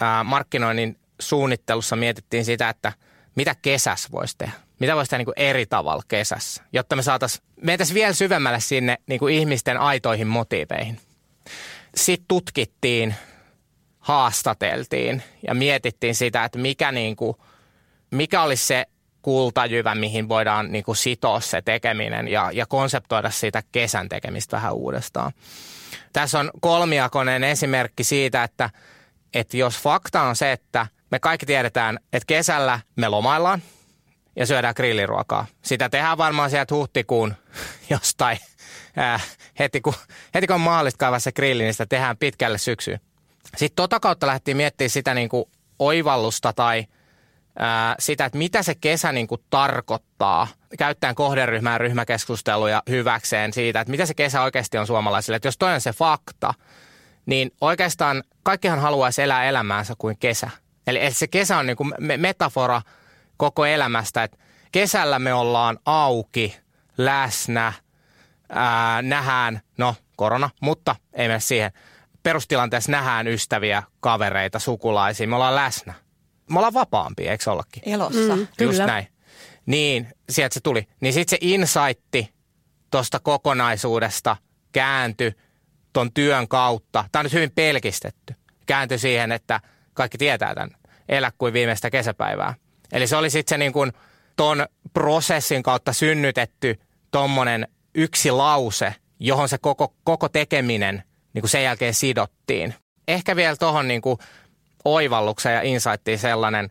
ää, 0.00 0.24
markkinoinnin 0.24 0.98
suunnittelussa 1.20 1.96
mietittiin 1.96 2.44
sitä, 2.44 2.68
että 2.68 2.92
mitä 3.34 3.54
kesässä 3.62 4.08
voisi 4.12 4.38
tehdä. 4.38 4.52
Mitä 4.78 4.96
voisi 4.96 5.10
tehdä 5.10 5.18
niin 5.18 5.26
kuin 5.26 5.38
eri 5.38 5.66
tavalla 5.66 6.02
kesässä, 6.08 6.62
jotta 6.72 6.96
me 6.96 7.02
saataisiin, 7.02 7.44
mentäisiin 7.62 7.94
vielä 7.94 8.12
syvemmälle 8.12 8.60
sinne 8.60 8.98
niin 9.06 9.18
kuin 9.18 9.34
ihmisten 9.34 9.78
aitoihin 9.78 10.26
motiiveihin. 10.26 11.00
Sitten 11.96 12.24
tutkittiin 12.28 13.14
haastateltiin 14.02 15.22
ja 15.48 15.54
mietittiin 15.54 16.14
sitä, 16.14 16.44
että 16.44 16.58
mikä, 16.58 16.92
niin 16.92 17.16
kuin, 17.16 17.36
mikä 18.10 18.42
olisi 18.42 18.66
se 18.66 18.86
kultajyvä, 19.22 19.94
mihin 19.94 20.28
voidaan 20.28 20.72
niin 20.72 20.84
kuin 20.84 20.96
sitoa 20.96 21.40
se 21.40 21.62
tekeminen 21.62 22.28
ja, 22.28 22.50
ja 22.52 22.66
konseptoida 22.66 23.30
sitä 23.30 23.62
kesän 23.72 24.08
tekemistä 24.08 24.56
vähän 24.56 24.72
uudestaan. 24.72 25.32
Tässä 26.12 26.38
on 26.38 26.50
kolmiakoinen 26.60 27.44
esimerkki 27.44 28.04
siitä, 28.04 28.44
että, 28.44 28.70
että 29.34 29.56
jos 29.56 29.78
fakta 29.78 30.22
on 30.22 30.36
se, 30.36 30.52
että 30.52 30.86
me 31.10 31.18
kaikki 31.18 31.46
tiedetään, 31.46 31.98
että 32.12 32.26
kesällä 32.26 32.80
me 32.96 33.08
lomaillaan 33.08 33.62
ja 34.36 34.46
syödään 34.46 34.74
grilliruokaa. 34.76 35.46
Sitä 35.62 35.88
tehdään 35.88 36.18
varmaan 36.18 36.50
sieltä 36.50 36.74
huhtikuun 36.74 37.34
jostain 37.90 38.38
ää, 38.96 39.20
heti, 39.58 39.80
kun, 39.80 39.94
heti 40.34 40.46
kun 40.46 40.54
on 40.54 40.60
mahdollista 40.60 40.98
kaivaa 40.98 41.18
se 41.18 41.32
grilli, 41.32 41.62
niin 41.62 41.74
sitä 41.74 41.86
tehdään 41.86 42.16
pitkälle 42.16 42.58
syksyyn. 42.58 43.00
Sitten 43.56 43.76
tota 43.76 44.00
kautta 44.00 44.26
lähtiin 44.26 44.56
miettimään 44.56 44.90
sitä 44.90 45.14
niin 45.14 45.28
kuin 45.28 45.44
oivallusta 45.78 46.52
tai 46.52 46.86
ää, 47.58 47.94
sitä, 47.98 48.24
että 48.24 48.38
mitä 48.38 48.62
se 48.62 48.74
kesä 48.74 49.12
niin 49.12 49.26
kuin 49.26 49.40
tarkoittaa. 49.50 50.48
Käyttäen 50.78 51.14
kohderyhmää 51.14 51.78
ryhmäkeskusteluja 51.78 52.82
hyväkseen 52.90 53.52
siitä, 53.52 53.80
että 53.80 53.90
mitä 53.90 54.06
se 54.06 54.14
kesä 54.14 54.42
oikeasti 54.42 54.78
on 54.78 54.86
suomalaisille. 54.86 55.36
Että 55.36 55.48
jos 55.48 55.58
toinen 55.58 55.80
se 55.80 55.92
fakta, 55.92 56.54
niin 57.26 57.50
oikeastaan 57.60 58.22
kaikkihan 58.42 58.80
haluaisi 58.80 59.22
elää 59.22 59.44
elämäänsä 59.44 59.94
kuin 59.98 60.18
kesä. 60.18 60.50
Eli, 60.86 61.04
eli 61.04 61.14
se 61.14 61.26
kesä 61.26 61.58
on 61.58 61.66
niin 61.66 61.76
kuin 61.76 61.94
metafora 62.16 62.82
koko 63.36 63.66
elämästä, 63.66 64.22
että 64.22 64.38
kesällä 64.72 65.18
me 65.18 65.34
ollaan 65.34 65.78
auki, 65.86 66.56
läsnä, 66.98 67.72
ää, 68.48 69.02
nähdään, 69.02 69.60
no 69.78 69.94
korona, 70.16 70.50
mutta 70.60 70.96
ei 71.12 71.28
mene 71.28 71.40
siihen– 71.40 71.72
perustilanteessa 72.22 72.92
nähdään 72.92 73.28
ystäviä, 73.28 73.82
kavereita, 74.00 74.58
sukulaisia, 74.58 75.28
me 75.28 75.34
ollaan 75.34 75.56
läsnä. 75.56 75.94
Me 76.50 76.58
ollaan 76.58 76.74
vapaampia, 76.74 77.30
eikö 77.30 77.52
ollakin? 77.52 77.82
Elossa. 77.86 78.36
Mm, 78.36 78.40
Just 78.40 78.52
kyllä. 78.56 78.86
näin. 78.86 79.06
Niin, 79.66 80.08
sieltä 80.30 80.54
se 80.54 80.60
tuli. 80.60 80.86
Niin 81.00 81.12
sitten 81.12 81.30
se 81.30 81.38
insightti 81.40 82.34
tuosta 82.90 83.20
kokonaisuudesta 83.20 84.36
kääntyi 84.72 85.32
ton 85.92 86.12
työn 86.12 86.48
kautta. 86.48 87.04
Tämä 87.12 87.20
on 87.20 87.24
nyt 87.24 87.32
hyvin 87.32 87.50
pelkistetty. 87.50 88.34
Kääntyi 88.66 88.98
siihen, 88.98 89.32
että 89.32 89.60
kaikki 89.94 90.18
tietää 90.18 90.54
tämän. 90.54 90.70
Elä 91.08 91.32
kuin 91.38 91.52
viimeistä 91.52 91.90
kesäpäivää. 91.90 92.54
Eli 92.92 93.06
se 93.06 93.16
oli 93.16 93.30
sitten 93.30 93.54
se 93.54 93.58
niin 93.58 93.72
kuin 93.72 93.92
ton 94.36 94.66
prosessin 94.92 95.62
kautta 95.62 95.92
synnytetty 95.92 96.80
tommonen 97.10 97.68
yksi 97.94 98.30
lause, 98.30 98.94
johon 99.18 99.48
se 99.48 99.58
koko, 99.58 99.94
koko 100.04 100.28
tekeminen 100.28 101.02
niin 101.34 101.42
kuin 101.42 101.50
sen 101.50 101.64
jälkeen 101.64 101.94
sidottiin. 101.94 102.74
Ehkä 103.08 103.36
vielä 103.36 103.56
tuohon 103.56 103.88
niin 103.88 104.02
oivallukseen 104.84 105.54
ja 105.54 105.62
insightiin 105.62 106.18
sellainen, 106.18 106.70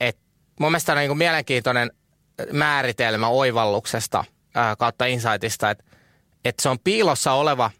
että 0.00 0.22
mun 0.60 0.70
mielestä 0.70 0.92
on 0.92 0.98
niin 0.98 1.08
kuin 1.08 1.18
mielenkiintoinen 1.18 1.90
määritelmä 2.52 3.28
oivalluksesta 3.28 4.24
ää, 4.54 4.76
kautta 4.76 5.06
insightista, 5.06 5.70
että, 5.70 5.84
että 6.44 6.62
se 6.62 6.68
on 6.68 6.78
piilossa 6.78 7.32
oleva 7.32 7.70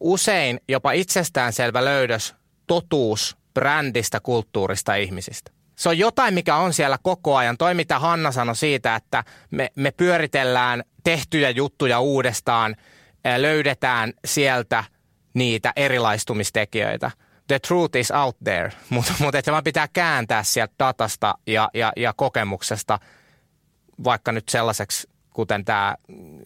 usein 0.00 0.60
jopa 0.68 0.92
itsestäänselvä 0.92 1.84
löydös, 1.84 2.34
totuus 2.66 3.36
brändistä, 3.54 4.20
kulttuurista 4.20 4.94
ihmisistä. 4.94 5.50
Se 5.76 5.88
on 5.88 5.98
jotain, 5.98 6.34
mikä 6.34 6.56
on 6.56 6.72
siellä 6.72 6.98
koko 7.02 7.36
ajan. 7.36 7.58
Toi, 7.58 7.74
mitä 7.74 7.98
Hanna 7.98 8.32
sanoi 8.32 8.56
siitä, 8.56 8.96
että 8.96 9.24
me, 9.50 9.70
me 9.76 9.90
pyöritellään 9.90 10.82
tehtyjä 11.04 11.50
juttuja 11.50 12.00
uudestaan, 12.00 12.76
löydetään 13.36 14.12
sieltä 14.24 14.84
niitä 15.34 15.72
erilaistumistekijöitä. 15.76 17.10
The 17.46 17.58
truth 17.58 17.96
is 17.96 18.10
out 18.10 18.36
there, 18.44 18.72
mutta 18.90 19.12
mut 19.20 19.34
että 19.34 19.52
vaan 19.52 19.64
pitää 19.64 19.88
kääntää 19.92 20.42
sieltä 20.42 20.74
datasta 20.78 21.34
ja, 21.46 21.70
ja, 21.74 21.92
ja 21.96 22.12
kokemuksesta 22.12 22.98
vaikka 24.04 24.32
nyt 24.32 24.48
sellaiseksi 24.48 25.08
kuten 25.32 25.64
tämä 25.64 25.96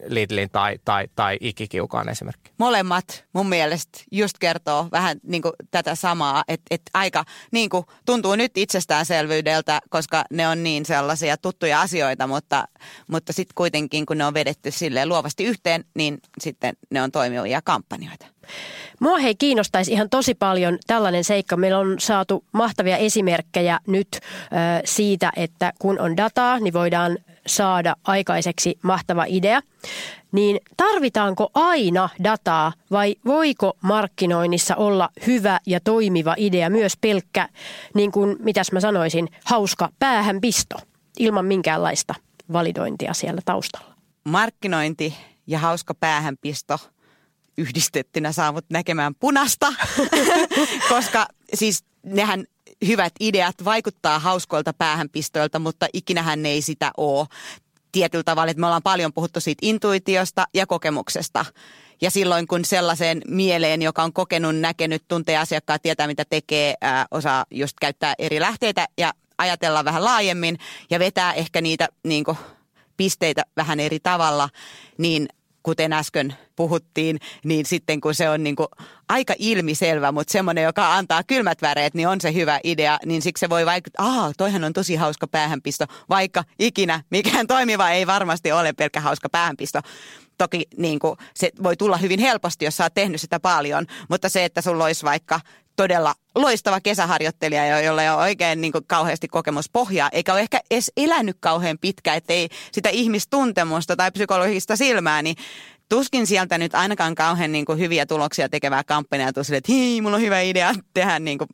Lidlin 0.07 0.49
tai, 0.49 0.79
tai, 0.85 1.07
tai 1.15 1.37
Ikikiukaan 1.41 2.09
esimerkki. 2.09 2.51
Molemmat 2.57 3.25
mun 3.33 3.49
mielestä 3.49 3.99
just 4.11 4.37
kertoo 4.39 4.87
vähän 4.91 5.17
niin 5.23 5.41
kuin 5.41 5.53
tätä 5.71 5.95
samaa, 5.95 6.43
että 6.47 6.65
et 6.71 6.81
aika 6.93 7.25
niin 7.51 7.69
kuin 7.69 7.85
tuntuu 8.05 8.35
nyt 8.35 8.57
itsestäänselvyydeltä, 8.57 9.79
koska 9.89 10.23
ne 10.31 10.47
on 10.47 10.63
niin 10.63 10.85
sellaisia 10.85 11.37
tuttuja 11.37 11.81
asioita, 11.81 12.27
mutta, 12.27 12.67
mutta 13.07 13.33
sitten 13.33 13.55
kuitenkin 13.55 14.05
kun 14.05 14.17
ne 14.17 14.25
on 14.25 14.33
vedetty 14.33 14.71
silleen 14.71 15.09
luovasti 15.09 15.43
yhteen, 15.43 15.85
niin 15.95 16.17
sitten 16.41 16.73
ne 16.91 17.01
on 17.01 17.11
toimivia 17.11 17.61
kampanjoita. 17.61 18.25
Mua 18.99 19.17
hei 19.17 19.35
kiinnostaisi 19.35 19.91
ihan 19.91 20.09
tosi 20.09 20.35
paljon 20.35 20.77
tällainen 20.87 21.23
seikka. 21.23 21.57
Meillä 21.57 21.79
on 21.79 21.99
saatu 21.99 22.43
mahtavia 22.51 22.97
esimerkkejä 22.97 23.79
nyt 23.87 24.07
ö, 24.13 24.17
siitä, 24.85 25.31
että 25.35 25.73
kun 25.79 25.99
on 25.99 26.17
dataa, 26.17 26.59
niin 26.59 26.73
voidaan 26.73 27.17
saada 27.47 27.95
aikaiseksi 28.03 28.79
mahtava 28.81 29.25
idea. 29.27 29.61
Niin 30.31 30.59
tarvitaanko 30.77 31.49
aina 31.53 32.09
dataa 32.23 32.73
vai 32.91 33.15
voiko 33.25 33.77
markkinoinnissa 33.81 34.75
olla 34.75 35.09
hyvä 35.27 35.59
ja 35.65 35.79
toimiva 35.79 36.35
idea 36.37 36.69
myös 36.69 36.97
pelkkä, 37.01 37.49
niin 37.93 38.11
kuin 38.11 38.35
mitäs 38.39 38.71
mä 38.71 38.79
sanoisin, 38.79 39.27
hauska 39.45 39.89
päähänpisto 39.99 40.75
ilman 41.19 41.45
minkäänlaista 41.45 42.15
validointia 42.53 43.13
siellä 43.13 43.41
taustalla? 43.45 43.95
Markkinointi 44.23 45.13
ja 45.47 45.59
hauska 45.59 45.93
päähänpisto– 45.93 46.79
yhdistettynä 47.57 48.31
saavut 48.31 48.65
näkemään 48.69 49.15
punasta, 49.15 49.73
koska 50.89 51.27
siis 51.53 51.83
nehän 52.03 52.45
hyvät 52.87 53.13
ideat 53.19 53.55
vaikuttaa 53.65 54.19
hauskoilta 54.19 54.73
päähänpistoilta, 54.73 55.59
mutta 55.59 55.87
ikinähän 55.93 56.43
ne 56.43 56.49
ei 56.49 56.61
sitä 56.61 56.91
ole 56.97 57.27
tietyllä 57.91 58.23
tavalla, 58.23 58.51
että 58.51 58.61
me 58.61 58.65
ollaan 58.65 58.83
paljon 58.83 59.13
puhuttu 59.13 59.39
siitä 59.39 59.59
intuitiosta 59.61 60.45
ja 60.53 60.67
kokemuksesta. 60.67 61.45
Ja 62.01 62.11
silloin 62.11 62.47
kun 62.47 62.65
sellaiseen 62.65 63.21
mieleen, 63.27 63.81
joka 63.81 64.03
on 64.03 64.13
kokenut, 64.13 64.55
näkenyt, 64.55 65.03
tuntee 65.07 65.37
asiakkaat, 65.37 65.81
tietää 65.81 66.07
mitä 66.07 66.25
tekee, 66.29 66.73
ää, 66.81 67.05
osaa 67.11 67.45
just 67.51 67.77
käyttää 67.81 68.13
eri 68.19 68.39
lähteitä 68.39 68.87
ja 68.97 69.13
ajatella 69.37 69.85
vähän 69.85 70.03
laajemmin 70.03 70.57
ja 70.89 70.99
vetää 70.99 71.33
ehkä 71.33 71.61
niitä 71.61 71.89
niin 72.03 72.23
kuin, 72.23 72.37
pisteitä 72.97 73.43
vähän 73.57 73.79
eri 73.79 73.99
tavalla, 73.99 74.49
niin 74.97 75.27
kuten 75.63 75.93
äsken 75.93 76.35
puhuttiin, 76.57 77.19
niin 77.43 77.65
sitten 77.65 78.01
kun 78.01 78.15
se 78.15 78.29
on 78.29 78.43
niin 78.43 78.55
kuin 78.55 78.67
aika 79.09 79.33
ilmiselvä, 79.39 80.11
mutta 80.11 80.31
semmoinen, 80.31 80.63
joka 80.63 80.95
antaa 80.95 81.23
kylmät 81.23 81.61
väreet, 81.61 81.93
niin 81.93 82.07
on 82.07 82.21
se 82.21 82.33
hyvä 82.33 82.59
idea, 82.63 82.97
niin 83.05 83.21
siksi 83.21 83.39
se 83.39 83.49
voi 83.49 83.65
vaikuttaa, 83.65 84.05
aa, 84.05 84.31
toihan 84.37 84.63
on 84.63 84.73
tosi 84.73 84.95
hauska 84.95 85.27
päähänpisto, 85.27 85.85
vaikka 86.09 86.43
ikinä 86.59 87.03
mikään 87.09 87.47
toimiva 87.57 87.89
ei 87.89 88.07
varmasti 88.07 88.51
ole 88.51 88.73
pelkkä 88.73 88.99
hauska 88.99 89.29
päähänpisto. 89.29 89.81
Toki 90.37 90.67
niin 90.77 90.99
kuin, 90.99 91.17
se 91.33 91.51
voi 91.63 91.77
tulla 91.77 91.97
hyvin 91.97 92.19
helposti, 92.19 92.65
jos 92.65 92.77
sä 92.77 92.83
oot 92.83 92.93
tehnyt 92.93 93.21
sitä 93.21 93.39
paljon, 93.39 93.85
mutta 94.09 94.29
se, 94.29 94.45
että 94.45 94.61
sulla 94.61 94.85
olisi 94.85 95.05
vaikka 95.05 95.39
todella 95.75 96.15
loistava 96.35 96.81
kesäharjoittelija, 96.81 97.81
jolla 97.81 98.03
ei 98.03 98.09
ole 98.09 98.17
oikein 98.17 98.61
niin 98.61 98.71
kuin, 98.71 98.83
kauheasti 98.87 99.27
kokemuspohjaa, 99.27 100.09
eikä 100.11 100.33
ole 100.33 100.41
ehkä 100.41 100.59
edes 100.71 100.91
elänyt 100.97 101.37
kauhean 101.39 101.77
pitkä, 101.81 102.13
ettei 102.13 102.49
sitä 102.71 102.89
ihmistuntemusta 102.89 103.95
tai 103.95 104.11
psykologista 104.11 104.75
silmää, 104.75 105.21
niin 105.21 105.35
tuskin 105.89 106.27
sieltä 106.27 106.57
nyt 106.57 106.75
ainakaan 106.75 107.15
kauhean 107.15 107.51
niin 107.51 107.65
kuin, 107.65 107.79
hyviä 107.79 108.05
tuloksia 108.05 108.49
tekevää 108.49 108.83
kampanjaa 108.83 109.31
sille, 109.41 109.57
että 109.57 109.71
hei, 109.71 110.01
mulla 110.01 110.15
on 110.15 110.21
hyvä 110.21 110.41
idea 110.41 110.73
tehdä 110.93 111.19
niin 111.19 111.37
kuin, 111.37 111.49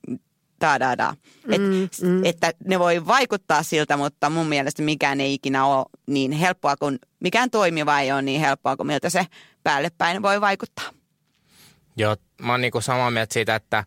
da 0.61 0.79
da 0.79 0.97
da. 0.97 1.15
Et, 1.49 1.61
mm, 1.61 1.89
mm. 2.01 2.25
Että 2.25 2.51
ne 2.65 2.79
voi 2.79 3.07
vaikuttaa 3.07 3.63
siltä, 3.63 3.97
mutta 3.97 4.29
mun 4.29 4.47
mielestä 4.47 4.81
mikään 4.81 5.21
ei 5.21 5.33
ikinä 5.33 5.65
ole 5.65 5.85
niin 6.07 6.31
helppoa 6.31 6.77
kuin, 6.77 6.99
mikään 7.19 7.49
toimiva 7.49 7.99
ei 7.99 8.11
ole 8.11 8.21
niin 8.21 8.41
helppoa 8.41 8.77
kuin 8.77 8.87
miltä 8.87 9.09
se 9.09 9.27
päälle 9.63 9.91
päin 9.97 10.21
voi 10.21 10.41
vaikuttaa. 10.41 10.89
Joo, 11.97 12.15
mä 12.41 12.53
oon 12.53 12.61
niinku 12.61 12.81
samaa 12.81 13.11
mieltä 13.11 13.33
siitä, 13.33 13.55
että 13.55 13.83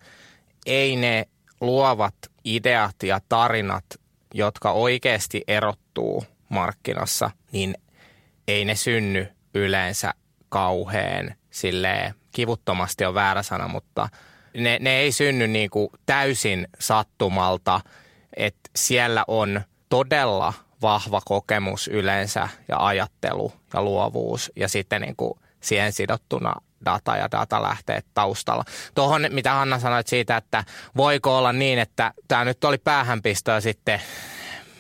ei 0.67 0.97
ne 0.97 1.29
luovat 1.61 2.15
ideat 2.45 3.03
ja 3.03 3.21
tarinat, 3.29 3.85
jotka 4.35 4.73
oikeasti 4.73 5.43
erottuu 5.49 6.25
markkinassa, 6.49 7.31
niin 7.53 7.75
ei 8.49 8.65
ne 8.65 8.75
synny 8.75 9.27
yleensä 9.55 10.15
kauheen 10.49 11.37
silleen 11.51 12.15
kivuttomasti 12.33 13.05
on 13.05 13.15
väärä 13.15 13.43
sana, 13.43 13.69
mutta 13.69 14.09
ne, 14.57 14.79
ne 14.81 14.99
ei 14.99 15.13
synny 15.13 15.47
niin 15.47 15.71
kuin 15.71 15.89
täysin 16.07 16.69
sattumalta, 16.79 17.81
että 18.37 18.71
siellä 18.77 19.25
on 19.29 19.61
todella 19.89 20.53
vahva 20.83 21.21
kokemus 21.25 21.89
yleensä 21.89 22.49
ja 22.69 22.87
ajattelu 22.87 23.53
ja 23.75 23.83
luovuus 23.83 24.53
ja 24.57 24.69
sitten 24.69 25.03
niin 25.03 25.17
kuin 25.17 25.41
siihen 25.61 25.93
sidottuna 25.93 26.55
data 26.85 27.17
ja 27.17 27.31
datalähteet 27.31 28.07
taustalla. 28.15 28.65
Tuohon, 28.95 29.27
mitä 29.31 29.53
Hanna 29.53 29.79
sanoi 29.79 30.03
siitä, 30.07 30.37
että 30.37 30.65
voiko 30.97 31.39
olla 31.39 31.53
niin, 31.53 31.79
että 31.79 32.13
tämä 32.29 32.45
nyt 32.45 32.65
oli 32.65 32.79
päähänpisto 32.79 33.51
ja 33.51 33.61
sitten 33.61 34.01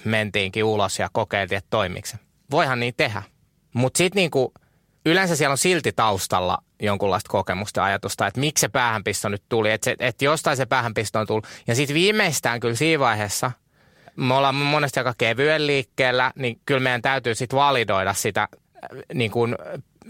mentiinkin 0.05 0.65
ulos 0.65 0.99
ja 0.99 1.09
kokeiltiin, 1.13 1.59
että 1.59 1.71
toimiiko 1.71 2.07
se. 2.07 2.19
Voihan 2.51 2.81
niin 2.81 2.95
tehdä. 2.97 3.23
Mutta 3.73 3.99
sitten 3.99 4.21
niinku, 4.21 4.53
yleensä 5.07 5.37
siellä 5.37 5.53
on 5.53 5.59
silti 5.59 5.93
taustalla 5.93 6.59
jonkunlaista 6.83 7.29
kokemusta 7.31 7.81
ja 7.81 7.85
ajatusta, 7.85 8.27
että 8.27 8.41
miksi 8.41 8.61
se 8.61 8.69
päähänpisto 8.69 9.29
nyt 9.29 9.43
tuli, 9.49 9.71
että, 9.71 9.85
se, 9.85 9.97
että 9.99 10.25
jostain 10.25 10.57
se 10.57 10.67
päähänpisto 10.67 11.19
on 11.19 11.27
tullut. 11.27 11.47
Ja 11.67 11.75
sitten 11.75 11.95
viimeistään 11.95 12.61
kyllä 12.61 12.75
siinä 12.75 13.01
vaiheessa, 13.01 13.53
me 14.17 14.35
ollaan 14.35 14.55
monesti 14.55 15.01
aika 15.01 15.15
kevyen 15.19 15.67
liikkeellä, 15.67 16.33
niin 16.37 16.61
kyllä 16.67 16.81
meidän 16.81 17.03
täytyy 17.03 17.35
sitten 17.35 17.59
validoida 17.59 18.15
sitä, 18.15 18.49
niin 19.15 19.31
kuin, 19.31 19.57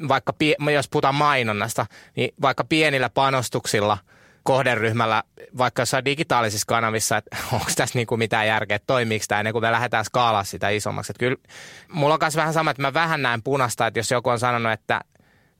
vaikka 0.08 0.32
jos 0.74 0.88
puhutaan 0.88 1.14
mainonnasta, 1.14 1.86
niin 2.16 2.34
vaikka 2.42 2.64
pienillä 2.64 3.10
panostuksilla– 3.10 3.98
kohderyhmällä 4.46 5.22
vaikka 5.58 5.82
jossain 5.82 6.04
digitaalisissa 6.04 6.66
kanavissa, 6.66 7.16
että 7.16 7.36
onko 7.52 7.70
tässä 7.76 7.98
niin 7.98 8.06
kuin 8.06 8.18
mitään 8.18 8.46
järkeä, 8.46 8.76
että 8.76 8.86
toimiiko 8.86 9.24
tämä 9.28 9.40
ennen 9.40 9.52
kuin 9.52 9.62
me 9.62 9.72
lähdetään 9.72 10.04
skaalaa 10.04 10.44
sitä 10.44 10.68
isommaksi. 10.68 11.12
Että 11.12 11.18
kyllä 11.18 11.36
mulla 11.92 12.14
on 12.14 12.20
myös 12.22 12.36
vähän 12.36 12.52
sama, 12.52 12.70
että 12.70 12.82
mä 12.82 12.94
vähän 12.94 13.22
näen 13.22 13.42
punasta, 13.42 13.86
että 13.86 13.98
jos 13.98 14.10
joku 14.10 14.28
on 14.28 14.38
sanonut, 14.38 14.72
että 14.72 15.00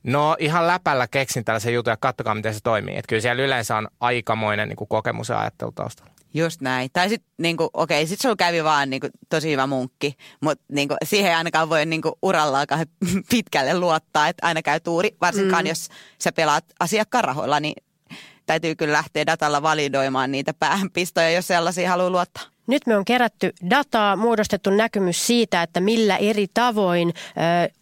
no 0.03 0.35
ihan 0.39 0.67
läpällä 0.67 1.07
keksin 1.07 1.45
tällaisen 1.45 1.73
jutun 1.73 1.91
ja 1.91 1.97
katsokaa 1.97 2.35
miten 2.35 2.53
se 2.53 2.59
toimii. 2.63 2.97
Että 2.97 3.09
kyllä 3.09 3.21
siellä 3.21 3.43
yleensä 3.43 3.77
on 3.77 3.87
aikamoinen 3.99 4.69
niin 4.69 4.77
kuin 4.77 4.87
kokemus 4.87 5.29
ja 5.29 5.39
ajattelu 5.39 5.71
taustalla. 5.71 6.11
Just 6.33 6.61
näin. 6.61 6.89
Tai 6.93 7.09
sitten, 7.09 7.31
niinku, 7.37 7.69
okei, 7.73 8.07
sitten 8.07 8.21
sulla 8.21 8.35
kävi 8.35 8.63
vaan 8.63 8.89
niinku, 8.89 9.07
tosi 9.29 9.51
hyvä 9.51 9.67
munkki, 9.67 10.15
mutta 10.41 10.65
niinku, 10.71 10.95
siihen 11.03 11.31
ei 11.31 11.37
ainakaan 11.37 11.69
voi 11.69 11.85
niinku, 11.85 12.17
urallaakaan 12.21 12.85
pitkälle 13.31 13.79
luottaa, 13.79 14.27
että 14.27 14.47
aina 14.47 14.61
käy 14.61 14.79
tuuri. 14.79 15.15
Varsinkaan 15.21 15.63
mm. 15.63 15.69
jos 15.69 15.89
sä 16.19 16.31
pelaat 16.31 16.65
asiakkaan 16.79 17.23
rahoilla, 17.23 17.59
niin 17.59 17.83
täytyy 18.47 18.75
kyllä 18.75 18.93
lähteä 18.93 19.25
datalla 19.25 19.61
validoimaan 19.61 20.31
niitä 20.31 20.53
päähänpistoja, 20.53 21.29
jos 21.29 21.47
sellaisia 21.47 21.89
haluaa 21.89 22.09
luottaa. 22.09 22.43
Nyt 22.67 22.87
me 22.87 22.97
on 22.97 23.05
kerätty 23.05 23.53
dataa, 23.69 24.15
muodostettu 24.15 24.69
näkymys 24.69 25.27
siitä, 25.27 25.63
että 25.63 25.79
millä 25.79 26.17
eri 26.17 26.47
tavoin 26.53 27.09
ö, 27.09 27.11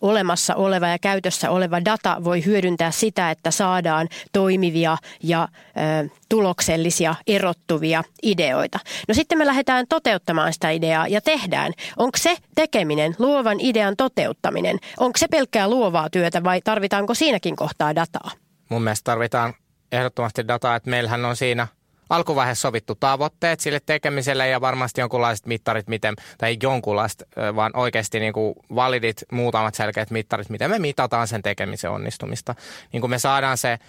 olemassa 0.02 0.56
oleva 0.56 0.88
ja 0.88 1.00
käytössä 1.00 1.50
oleva 1.50 1.86
data 1.86 2.18
voi 2.24 2.46
hyödyntää 2.46 2.92
sitä, 2.92 3.32
että 3.32 3.52
saadaan 3.52 4.08
toimivia 4.32 4.98
ja 5.24 5.48
ö, 5.52 6.10
tuloksellisia, 6.30 7.16
erottuvia 7.28 8.04
ideoita. 8.24 8.80
No 9.08 9.14
sitten 9.14 9.38
me 9.38 9.46
lähdetään 9.46 9.86
toteuttamaan 9.90 10.54
sitä 10.54 10.70
ideaa 10.70 11.08
ja 11.08 11.22
tehdään. 11.22 11.74
Onko 11.98 12.18
se 12.18 12.36
tekeminen, 12.56 13.16
luovan 13.20 13.58
idean 13.60 13.96
toteuttaminen, 13.96 14.78
onko 15.00 15.18
se 15.18 15.28
pelkkää 15.28 15.68
luovaa 15.68 16.10
työtä 16.10 16.44
vai 16.44 16.62
tarvitaanko 16.62 17.14
siinäkin 17.14 17.56
kohtaa 17.56 17.96
dataa? 17.96 18.32
Mun 18.70 18.84
mielestä 18.84 19.12
tarvitaan 19.12 19.54
ehdottomasti 19.92 20.48
dataa, 20.48 20.76
että 20.76 20.90
meillähän 20.90 21.26
on 21.26 21.36
siinä 21.36 21.68
alkuvaiheessa 22.10 22.62
sovittu 22.62 22.96
tavoitteet 22.96 23.60
sille 23.60 23.80
tekemiselle 23.86 24.48
ja 24.48 24.62
varmasti 24.62 25.02
jonkunlaiset 25.02 25.46
mittarit, 25.46 25.88
miten, 25.88 26.16
tai 26.38 26.58
jonkunlaiset, 26.64 27.24
vaan 27.56 27.72
oikeasti 27.76 28.20
niin 28.20 28.34
kuin 28.34 28.56
validit 28.76 29.24
muutamat 29.32 29.76
selkeät 29.76 30.12
mittarit, 30.12 30.50
miten 30.50 30.72
me 30.72 30.80
mitataan 30.80 31.28
sen 31.28 31.42
tekemisen 31.42 31.92
onnistumista. 31.92 32.56
Niin 32.92 33.02
kuin 33.02 33.12
me 33.12 33.20
saadaan 33.20 33.58
se 33.58 33.80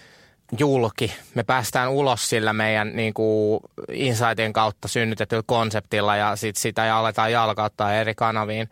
julki, 0.59 1.15
me 1.35 1.45
päästään 1.45 1.91
ulos 1.91 2.29
sillä 2.29 2.53
meidän 2.53 2.97
niin 2.97 3.15
kuin 3.15 3.61
insightien 3.93 4.53
kautta 4.53 4.89
synnytetyllä 4.89 5.43
konseptilla 5.47 6.17
ja 6.17 6.37
sit 6.37 6.57
sitä 6.57 6.85
ja 6.85 6.99
aletaan 6.99 7.33
jalkauttaa 7.33 7.95
eri 7.95 8.15
kanaviin, 8.15 8.69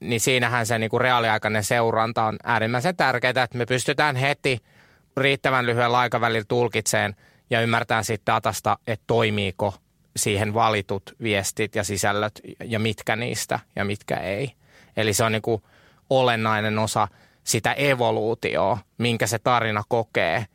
niin 0.00 0.20
siinähän 0.20 0.66
se 0.66 0.78
niin 0.78 0.90
kuin 0.90 1.00
reaaliaikainen 1.00 1.64
seuranta 1.64 2.24
on 2.24 2.36
äärimmäisen 2.44 2.96
tärkeää, 2.96 3.30
että 3.30 3.58
me 3.58 3.66
pystytään 3.66 4.16
heti– 4.16 4.58
riittävän 5.16 5.66
lyhyellä 5.66 5.98
aikavälillä 5.98 6.44
tulkitseen 6.48 7.16
ja 7.50 7.60
ymmärtää 7.60 8.02
siitä 8.02 8.32
datasta, 8.32 8.78
että 8.86 9.04
toimiiko 9.06 9.74
siihen 10.16 10.54
valitut 10.54 11.14
viestit 11.22 11.74
ja 11.74 11.84
sisällöt 11.84 12.40
ja 12.64 12.78
mitkä 12.78 13.16
niistä 13.16 13.58
ja 13.76 13.84
mitkä 13.84 14.16
ei. 14.16 14.52
Eli 14.96 15.14
se 15.14 15.24
on 15.24 15.32
niin 15.32 15.42
kuin 15.42 15.62
olennainen 16.10 16.78
osa 16.78 17.08
sitä 17.44 17.72
evoluutioa, 17.72 18.78
minkä 18.98 19.26
se 19.26 19.38
tarina 19.38 19.82
kokee, 19.88 20.46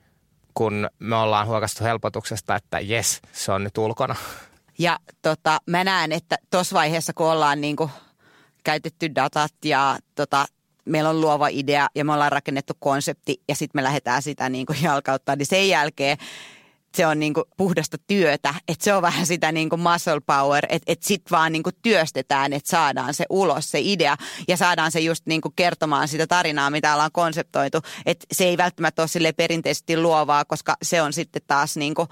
kun 0.53 0.89
me 0.99 1.15
ollaan 1.15 1.47
huokastu 1.47 1.83
helpotuksesta, 1.83 2.55
että 2.55 2.79
jes, 2.79 3.21
se 3.31 3.51
on 3.51 3.63
nyt 3.63 3.77
ulkona. 3.77 4.15
Ja 4.79 4.99
tota, 5.21 5.59
mä 5.65 5.83
näen, 5.83 6.11
että 6.11 6.37
tuossa 6.49 6.75
vaiheessa, 6.75 7.13
kun 7.13 7.27
ollaan 7.31 7.61
niin 7.61 7.75
kuin 7.75 7.89
käytetty 8.63 9.15
datat 9.15 9.53
ja 9.65 9.97
tota, 10.15 10.45
meillä 10.85 11.09
on 11.09 11.21
luova 11.21 11.47
idea 11.47 11.87
ja 11.95 12.05
me 12.05 12.13
ollaan 12.13 12.31
rakennettu 12.31 12.73
konsepti 12.79 13.41
ja 13.47 13.55
sitten 13.55 13.79
me 13.79 13.83
lähdetään 13.83 14.21
sitä 14.21 14.49
niin 14.49 14.65
kuin 14.65 14.83
jalkauttaa, 14.83 15.35
niin 15.35 15.45
sen 15.45 15.69
jälkeen 15.69 16.17
se 16.97 17.07
on 17.07 17.19
niin 17.19 17.33
kuin 17.33 17.43
puhdasta 17.57 17.97
työtä, 18.07 18.53
että 18.67 18.83
se 18.83 18.93
on 18.93 19.01
vähän 19.01 19.25
sitä 19.25 19.51
niin 19.51 19.69
kuin 19.69 19.81
muscle 19.81 20.19
power, 20.25 20.65
että, 20.69 20.91
että 20.91 21.07
sitten 21.07 21.31
vaan 21.31 21.51
niin 21.51 21.63
kuin 21.63 21.75
työstetään, 21.81 22.53
että 22.53 22.69
saadaan 22.69 23.13
se 23.13 23.25
ulos, 23.29 23.71
se 23.71 23.79
idea 23.79 24.15
ja 24.47 24.57
saadaan 24.57 24.91
se 24.91 24.99
just 24.99 25.25
niin 25.25 25.41
kuin 25.41 25.53
kertomaan 25.55 26.07
sitä 26.07 26.27
tarinaa, 26.27 26.69
mitä 26.69 26.93
ollaan 26.93 27.11
konseptoitu, 27.11 27.77
että 28.05 28.25
se 28.31 28.45
ei 28.45 28.57
välttämättä 28.57 29.01
ole 29.01 29.07
sille 29.07 29.31
perinteisesti 29.33 29.97
luovaa, 29.97 30.45
koska 30.45 30.77
se 30.81 31.01
on 31.01 31.13
sitten 31.13 31.41
taas 31.47 31.77
niin 31.77 31.93
kuin 31.93 32.07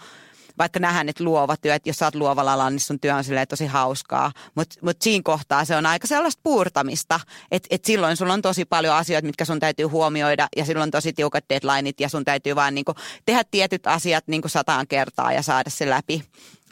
vaikka 0.60 0.80
nähdään, 0.80 1.10
että 1.10 1.24
luova 1.24 1.58
työ, 1.58 1.76
että 1.76 1.90
jos 1.90 1.96
sä 1.96 2.06
oot 2.06 2.16
luovalla 2.16 2.54
alalla, 2.54 2.70
niin 2.70 2.80
sun 2.80 3.00
työ 3.00 3.16
on 3.16 3.24
tosi 3.50 3.66
hauskaa. 3.66 4.32
Mutta 4.56 4.76
mut 4.82 5.02
siinä 5.02 5.22
kohtaa 5.24 5.66
se 5.66 5.76
on 5.76 5.86
aika 5.86 6.08
sellaista 6.08 6.42
puurtamista, 6.44 7.20
että 7.52 7.68
et 7.72 7.86
silloin 7.86 8.18
sulla 8.18 8.34
on 8.34 8.42
tosi 8.42 8.66
paljon 8.66 8.96
asioita, 8.96 9.26
mitkä 9.26 9.46
sun 9.46 9.60
täytyy 9.60 9.86
huomioida 9.86 10.48
ja 10.58 10.66
silloin 10.66 10.88
on 10.88 10.92
tosi 10.92 11.14
tiukat 11.14 11.46
deadlineit 11.50 12.00
ja 12.00 12.10
sun 12.10 12.26
täytyy 12.26 12.56
vaan 12.56 12.76
niinku 12.76 12.96
tehdä 13.26 13.44
tietyt 13.52 13.88
asiat 13.88 14.28
niinku 14.28 14.48
sataan 14.48 14.88
kertaa 14.88 15.34
ja 15.34 15.42
saada 15.42 15.70
se 15.70 15.90
läpi. 15.90 16.24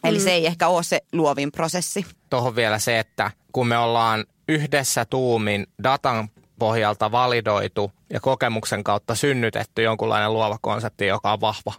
Eli 0.03 0.17
mm. 0.17 0.23
se 0.23 0.31
ei 0.31 0.45
ehkä 0.45 0.67
ole 0.67 0.83
se 0.83 1.01
luovin 1.13 1.51
prosessi. 1.51 2.05
Tuohon 2.29 2.55
vielä 2.55 2.79
se, 2.79 2.99
että 2.99 3.31
kun 3.51 3.67
me 3.67 3.77
ollaan 3.77 4.25
yhdessä 4.47 5.05
tuumin 5.05 5.67
datan 5.83 6.29
pohjalta 6.59 7.11
validoitu 7.11 7.91
ja 8.13 8.19
kokemuksen 8.19 8.83
kautta 8.83 9.15
synnytetty 9.15 9.81
jonkunlainen 9.81 10.33
luova 10.33 10.57
konsepti, 10.61 11.07
joka 11.07 11.33
on 11.33 11.41
vahva, 11.41 11.73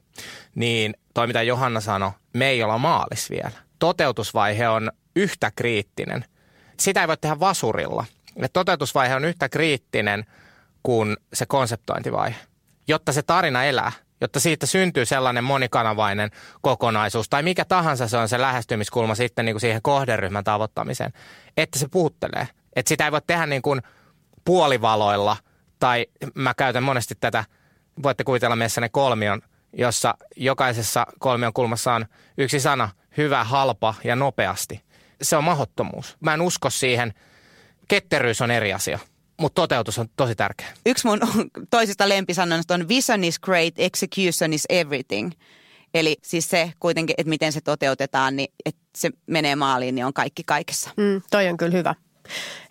niin 0.55 0.95
toi 1.14 1.27
mitä 1.27 1.43
Johanna 1.43 1.81
sanoi, 1.81 2.11
me 2.33 2.49
ei 2.49 2.62
olla 2.62 2.79
maalis 2.79 3.31
vielä. 3.31 3.51
Toteutusvaihe 3.79 4.69
on 4.69 4.93
yhtä 5.17 5.53
kriittinen. 5.57 6.25
Sitä 6.81 7.01
ei 7.01 7.09
voi 7.09 7.17
tehdä 7.17 7.41
vasurilla. 7.41 8.05
Et 8.37 8.53
toteutusvaihe 8.53 9.14
on 9.14 9.25
yhtä 9.25 9.49
kriittinen 9.49 10.25
kuin 10.83 11.17
se 11.33 11.47
konseptointivaihe, 11.47 12.37
jotta 12.88 13.12
se 13.12 13.23
tarina 13.23 13.64
elää 13.64 13.93
jotta 14.21 14.41
siitä 14.41 14.67
syntyy 14.67 15.05
sellainen 15.05 15.45
monikanavainen 15.45 16.31
kokonaisuus 16.61 17.29
tai 17.29 17.43
mikä 17.43 17.64
tahansa 17.64 18.09
se 18.09 18.17
on 18.17 18.29
se 18.29 18.41
lähestymiskulma 18.41 19.14
sitten 19.14 19.45
niin 19.45 19.55
kuin 19.55 19.61
siihen 19.61 19.83
kohderyhmän 19.83 20.45
tavoittamiseen, 20.45 21.12
että 21.57 21.79
se 21.79 21.88
puhuttelee. 21.88 22.49
Että 22.77 22.88
sitä 22.88 23.05
ei 23.05 23.12
voi 23.12 23.21
tehdä 23.27 23.47
niin 23.47 23.62
kuin 23.62 23.83
puolivaloilla 24.48 25.37
tai 25.78 26.06
mä 26.34 26.54
käytän 26.54 26.82
monesti 26.82 27.14
tätä, 27.20 27.44
voitte 28.02 28.24
kuvitella 28.24 28.56
ne 28.56 28.88
kolmion 28.90 29.42
jossa 29.72 30.14
jokaisessa 30.37 31.06
kolmion 31.18 31.52
kulmassa 31.52 31.92
on 31.92 32.06
yksi 32.38 32.61
sana, 32.61 32.88
hyvä, 33.16 33.44
halpa 33.44 33.94
ja 34.04 34.16
nopeasti. 34.16 34.80
Se 35.22 35.37
on 35.37 35.44
mahottomuus. 35.44 36.16
Mä 36.20 36.34
en 36.34 36.40
usko 36.40 36.70
siihen. 36.70 37.14
Ketteryys 37.88 38.40
on 38.40 38.50
eri 38.50 38.72
asia, 38.72 38.98
mutta 39.40 39.62
toteutus 39.62 39.98
on 39.98 40.08
tosi 40.16 40.34
tärkeä. 40.34 40.66
Yksi 40.87 41.06
mun 41.06 41.20
toisista 41.70 42.08
lempisanoista 42.08 42.74
on 42.74 42.88
vision 42.88 43.24
is 43.24 43.38
great, 43.38 43.74
execution 43.78 44.52
is 44.52 44.64
everything. 44.68 45.30
Eli 45.94 46.16
siis 46.22 46.50
se 46.50 46.72
kuitenkin, 46.80 47.14
että 47.18 47.28
miten 47.28 47.52
se 47.52 47.61
toteutetaan, 47.61 48.37
niin 48.37 48.52
että 48.64 48.82
se 48.96 49.11
menee 49.26 49.56
maaliin, 49.56 49.94
niin 49.94 50.04
on 50.04 50.12
kaikki 50.12 50.42
kaikessa. 50.46 50.90
Mm, 50.96 51.22
toi 51.30 51.48
on 51.48 51.56
kyllä 51.56 51.76
hyvä. 51.76 51.94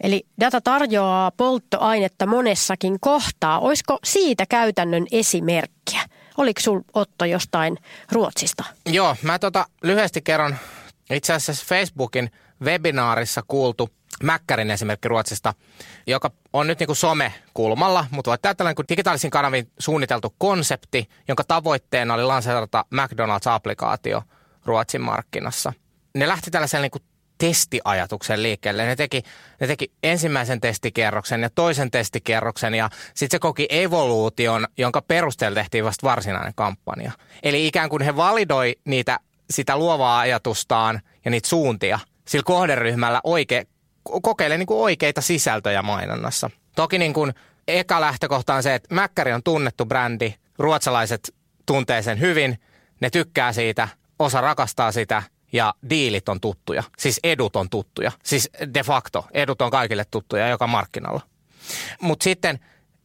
Eli 0.03 0.25
data 0.39 0.61
tarjoaa 0.61 1.31
polttoainetta 1.31 2.25
monessakin 2.25 2.99
kohtaa. 2.99 3.59
Olisiko 3.59 3.99
siitä 4.03 4.45
käytännön 4.49 5.05
esimerkkiä? 5.11 6.01
Oliko 6.37 6.61
sul 6.61 6.81
Otto 6.93 7.25
jostain 7.25 7.77
Ruotsista? 8.11 8.63
Joo, 8.85 9.15
mä 9.21 9.39
tota 9.39 9.65
lyhyesti 9.83 10.21
kerron 10.21 10.55
itse 11.09 11.33
asiassa 11.33 11.65
Facebookin 11.69 12.31
webinaarissa 12.63 13.43
kuultu 13.47 13.89
Mäkkärin 14.23 14.71
esimerkki 14.71 15.07
Ruotsista, 15.07 15.53
joka 16.07 16.31
on 16.53 16.67
nyt 16.67 16.79
niin 16.79 16.87
kuin 16.87 16.97
some-kulmalla, 16.97 18.05
mutta 18.11 18.29
voit 18.29 18.41
tällainen 18.41 18.75
kuin 18.75 18.85
digitaalisiin 18.89 19.31
kanaviin 19.31 19.71
suunniteltu 19.79 20.35
konsepti, 20.37 21.09
jonka 21.27 21.43
tavoitteena 21.43 22.13
oli 22.13 22.23
lanseerata 22.23 22.85
McDonald's-applikaatio 22.95 24.21
Ruotsin 24.65 25.01
markkinassa. 25.01 25.73
Ne 26.15 26.27
lähti 26.27 26.51
tällaisen 26.51 26.81
niin 26.81 26.91
kuin 26.91 27.03
testiajatuksen 27.37 28.43
liikkeelle. 28.43 28.85
Ne 28.85 28.95
teki, 28.95 29.23
ne 29.59 29.67
teki 29.67 29.91
ensimmäisen 30.03 30.61
testikierroksen 30.61 31.41
ja 31.41 31.49
toisen 31.49 31.91
testikierroksen 31.91 32.75
ja 32.75 32.89
sitten 33.13 33.37
se 33.37 33.39
koki 33.39 33.67
evoluution, 33.69 34.67
jonka 34.77 35.01
perusteella 35.01 35.55
tehtiin 35.55 35.85
vasta 35.85 36.07
varsinainen 36.07 36.53
kampanja. 36.55 37.11
Eli 37.43 37.67
ikään 37.67 37.89
kuin 37.89 38.01
he 38.01 38.15
validoi 38.15 38.75
niitä, 38.85 39.19
sitä 39.49 39.77
luovaa 39.77 40.19
ajatustaan 40.19 41.01
ja 41.25 41.31
niitä 41.31 41.49
suuntia 41.49 41.99
sillä 42.27 42.43
kohderyhmällä 42.43 43.21
oike, 43.23 43.67
kokeile 44.21 44.57
niin 44.57 44.67
kuin 44.67 44.79
oikeita 44.79 45.21
sisältöjä 45.21 45.81
mainonnassa. 45.81 46.49
Toki 46.75 46.97
niin 46.97 47.13
kuin 47.13 47.33
eka 47.67 48.01
lähtökohta 48.01 48.53
on 48.53 48.63
se, 48.63 48.75
että 48.75 48.95
Mäkkäri 48.95 49.33
on 49.33 49.43
tunnettu 49.43 49.85
brändi, 49.85 50.33
ruotsalaiset 50.59 51.35
tuntee 51.65 52.01
sen 52.01 52.19
hyvin, 52.19 52.59
ne 53.01 53.09
tykkää 53.09 53.53
siitä, 53.53 53.87
osa 54.19 54.41
rakastaa 54.41 54.91
sitä 54.91 55.23
ja 55.53 55.73
diilit 55.89 56.29
on 56.29 56.41
tuttuja. 56.41 56.83
Siis 56.97 57.19
edut 57.23 57.55
on 57.55 57.69
tuttuja. 57.69 58.11
Siis 58.23 58.49
de 58.73 58.83
facto 58.83 59.27
edut 59.33 59.61
on 59.61 59.71
kaikille 59.71 60.05
tuttuja 60.11 60.47
joka 60.47 60.67
markkinalla. 60.67 61.21
Mutta 62.01 62.23
sitten 62.23 62.59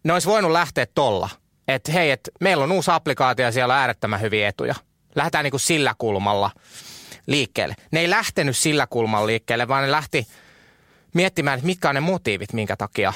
ne 0.04 0.12
olisi 0.12 0.28
voinut 0.28 0.52
lähteä 0.52 0.86
tolla, 0.86 1.28
että 1.68 1.92
hei, 1.92 2.10
että 2.10 2.30
meillä 2.40 2.64
on 2.64 2.72
uusi 2.72 2.90
applikaatio 2.90 3.44
ja 3.44 3.52
siellä 3.52 3.74
on 3.74 3.80
äärettömän 3.80 4.20
hyviä 4.20 4.48
etuja. 4.48 4.74
Lähdetään 5.14 5.44
niin 5.44 5.50
kuin 5.50 5.60
sillä 5.60 5.94
kulmalla 5.98 6.50
liikkeelle. 7.26 7.74
Ne 7.90 8.00
ei 8.00 8.10
lähtenyt 8.10 8.56
sillä 8.56 8.86
kulmalla 8.86 9.26
liikkeelle, 9.26 9.68
vaan 9.68 9.84
ne 9.84 9.90
lähti 9.90 10.26
miettimään, 11.14 11.58
että 11.58 11.66
mitkä 11.66 11.88
on 11.88 11.94
ne 11.94 12.00
motiivit, 12.00 12.52
minkä 12.52 12.76
takia 12.76 13.12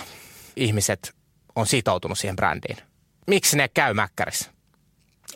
ihmiset 0.56 1.14
on 1.56 1.66
sitoutunut 1.66 2.18
siihen 2.18 2.36
brändiin. 2.36 2.76
Miksi 3.26 3.56
ne 3.56 3.68
käy 3.68 3.94
mäkkärissä? 3.94 4.55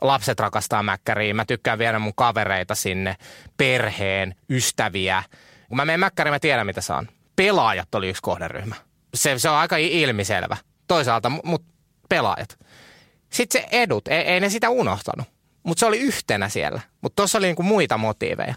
Lapset 0.00 0.40
rakastaa 0.40 0.82
mäkkäriä, 0.82 1.34
mä 1.34 1.44
tykkään 1.44 1.78
viedä 1.78 1.98
mun 1.98 2.14
kavereita 2.14 2.74
sinne, 2.74 3.16
perheen, 3.56 4.34
ystäviä. 4.50 5.22
Kun 5.68 5.76
mä 5.76 5.84
menen 5.84 6.00
mäkkäriin, 6.00 6.34
mä 6.34 6.38
tiedän 6.38 6.66
mitä 6.66 6.80
saan. 6.80 7.08
Pelaajat 7.36 7.94
oli 7.94 8.08
yksi 8.08 8.22
kohderyhmä. 8.22 8.74
Se, 9.14 9.38
se 9.38 9.50
on 9.50 9.56
aika 9.56 9.76
ilmiselvä. 9.76 10.56
Toisaalta, 10.88 11.30
mutta 11.44 11.72
pelaajat. 12.08 12.58
Sitten 13.30 13.62
se 13.62 13.68
edut, 13.72 14.08
ei, 14.08 14.22
ei 14.22 14.40
ne 14.40 14.48
sitä 14.48 14.70
unohtanut. 14.70 15.28
Mutta 15.62 15.80
se 15.80 15.86
oli 15.86 15.98
yhtenä 15.98 16.48
siellä. 16.48 16.80
Mutta 17.00 17.16
tuossa 17.16 17.38
oli 17.38 17.46
niinku 17.46 17.62
muita 17.62 17.98
motiiveja. 17.98 18.54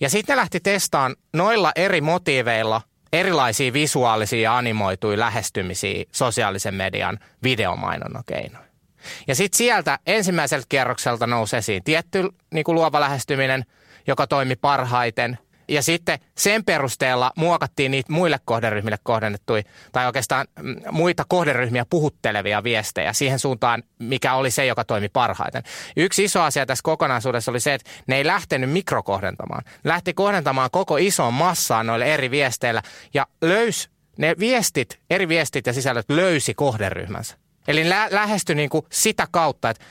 Ja 0.00 0.10
sitten 0.10 0.34
ne 0.34 0.40
lähti 0.40 0.60
testaan 0.60 1.16
noilla 1.32 1.72
eri 1.76 2.00
motiiveilla 2.00 2.82
erilaisia 3.12 3.72
visuaalisia 3.72 4.40
ja 4.40 4.56
animoituja 4.56 5.18
lähestymisiä 5.18 6.04
sosiaalisen 6.12 6.74
median 6.74 7.18
videomainonnan 7.42 8.22
keinoin. 8.26 8.73
Ja 9.28 9.34
sitten 9.34 9.58
sieltä 9.58 9.98
ensimmäiseltä 10.06 10.66
kierrokselta 10.68 11.26
nousi 11.26 11.56
esiin 11.56 11.84
tietty 11.84 12.28
niin 12.54 12.64
kuin 12.64 12.74
luova 12.74 13.00
lähestyminen, 13.00 13.64
joka 14.06 14.26
toimi 14.26 14.56
parhaiten. 14.56 15.38
Ja 15.68 15.82
sitten 15.82 16.18
sen 16.38 16.64
perusteella 16.64 17.32
muokattiin 17.36 17.90
niitä 17.90 18.12
muille 18.12 18.40
kohderyhmille 18.44 18.98
kohdennettuja, 19.02 19.62
tai 19.92 20.06
oikeastaan 20.06 20.46
mm, 20.62 20.76
muita 20.90 21.24
kohderyhmiä 21.28 21.86
puhuttelevia 21.90 22.64
viestejä 22.64 23.12
siihen 23.12 23.38
suuntaan, 23.38 23.82
mikä 23.98 24.34
oli 24.34 24.50
se, 24.50 24.66
joka 24.66 24.84
toimi 24.84 25.08
parhaiten. 25.08 25.62
Yksi 25.96 26.24
iso 26.24 26.42
asia 26.42 26.66
tässä 26.66 26.82
kokonaisuudessa 26.82 27.50
oli 27.50 27.60
se, 27.60 27.74
että 27.74 27.90
ne 28.06 28.16
ei 28.16 28.26
lähtenyt 28.26 28.70
mikrokohdentamaan. 28.70 29.64
Lähti 29.84 30.14
kohdentamaan 30.14 30.70
koko 30.72 30.96
ison 30.96 31.34
massaan 31.34 31.86
noille 31.86 32.14
eri 32.14 32.30
viesteillä 32.30 32.82
ja 33.14 33.26
löys 33.42 33.90
ne 34.18 34.34
viestit, 34.38 35.00
eri 35.10 35.28
viestit 35.28 35.66
ja 35.66 35.72
sisällöt 35.72 36.06
löysi 36.10 36.54
kohderyhmänsä. 36.54 37.36
Eli 37.68 37.88
lä- 37.88 38.08
lähestyi 38.10 38.54
niin 38.54 38.70
kuin 38.70 38.86
sitä 38.92 39.26
kautta, 39.30 39.70
että 39.70 39.84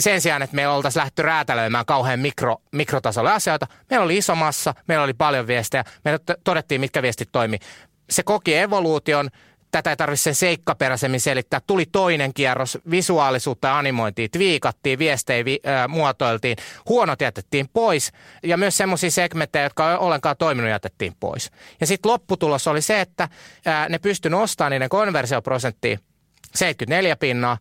sen 0.00 0.20
sijaan, 0.20 0.42
että 0.42 0.56
me 0.56 0.68
oltaisiin 0.68 1.00
lähty 1.00 1.22
räätälöimään 1.22 1.86
kauhean 1.86 2.20
mikro, 2.20 2.56
mikrotasolle 2.72 3.32
asioita, 3.32 3.66
meillä 3.90 4.04
oli 4.04 4.16
iso 4.16 4.34
massa, 4.34 4.74
meillä 4.88 5.04
oli 5.04 5.14
paljon 5.14 5.46
viestejä, 5.46 5.84
me 6.04 6.18
todettiin, 6.44 6.80
mitkä 6.80 7.02
viestit 7.02 7.28
toimi. 7.32 7.58
Se 8.10 8.22
koki 8.22 8.54
evoluution, 8.54 9.30
tätä 9.70 9.90
ei 9.90 9.96
tarvitse 9.96 10.22
sen 10.22 10.34
seikkaperäisemmin 10.34 11.20
selittää. 11.20 11.60
Tuli 11.66 11.86
toinen 11.92 12.34
kierros, 12.34 12.78
visuaalisuutta 12.90 13.68
ja 13.68 13.78
animointia, 13.78 14.28
tviikattiin, 14.32 14.98
viestejä 14.98 15.44
vi, 15.44 15.60
äh, 15.66 15.88
muotoiltiin, 15.88 16.56
huonot 16.88 17.20
jätettiin 17.20 17.68
pois 17.72 18.12
ja 18.42 18.56
myös 18.56 18.76
semmoisia 18.76 19.10
segmenttejä, 19.10 19.62
jotka 19.62 19.90
ei 19.90 19.96
ollenkaan 19.96 20.36
toiminut, 20.36 20.70
jätettiin 20.70 21.12
pois. 21.20 21.50
Ja 21.80 21.86
sitten 21.86 22.12
lopputulos 22.12 22.66
oli 22.66 22.82
se, 22.82 23.00
että 23.00 23.28
äh, 23.66 23.88
ne 23.88 23.98
pystyi 23.98 24.30
nostamaan 24.30 24.70
niiden 24.70 24.88
konversioprosenttia 24.88 25.98
74 26.54 27.16
pinnaa, 27.16 27.58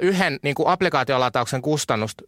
yhden 0.00 0.38
niin 0.42 0.54
kuin 0.54 0.68
applikaatiolatauksen 0.68 1.62
kustannusta 1.62 2.24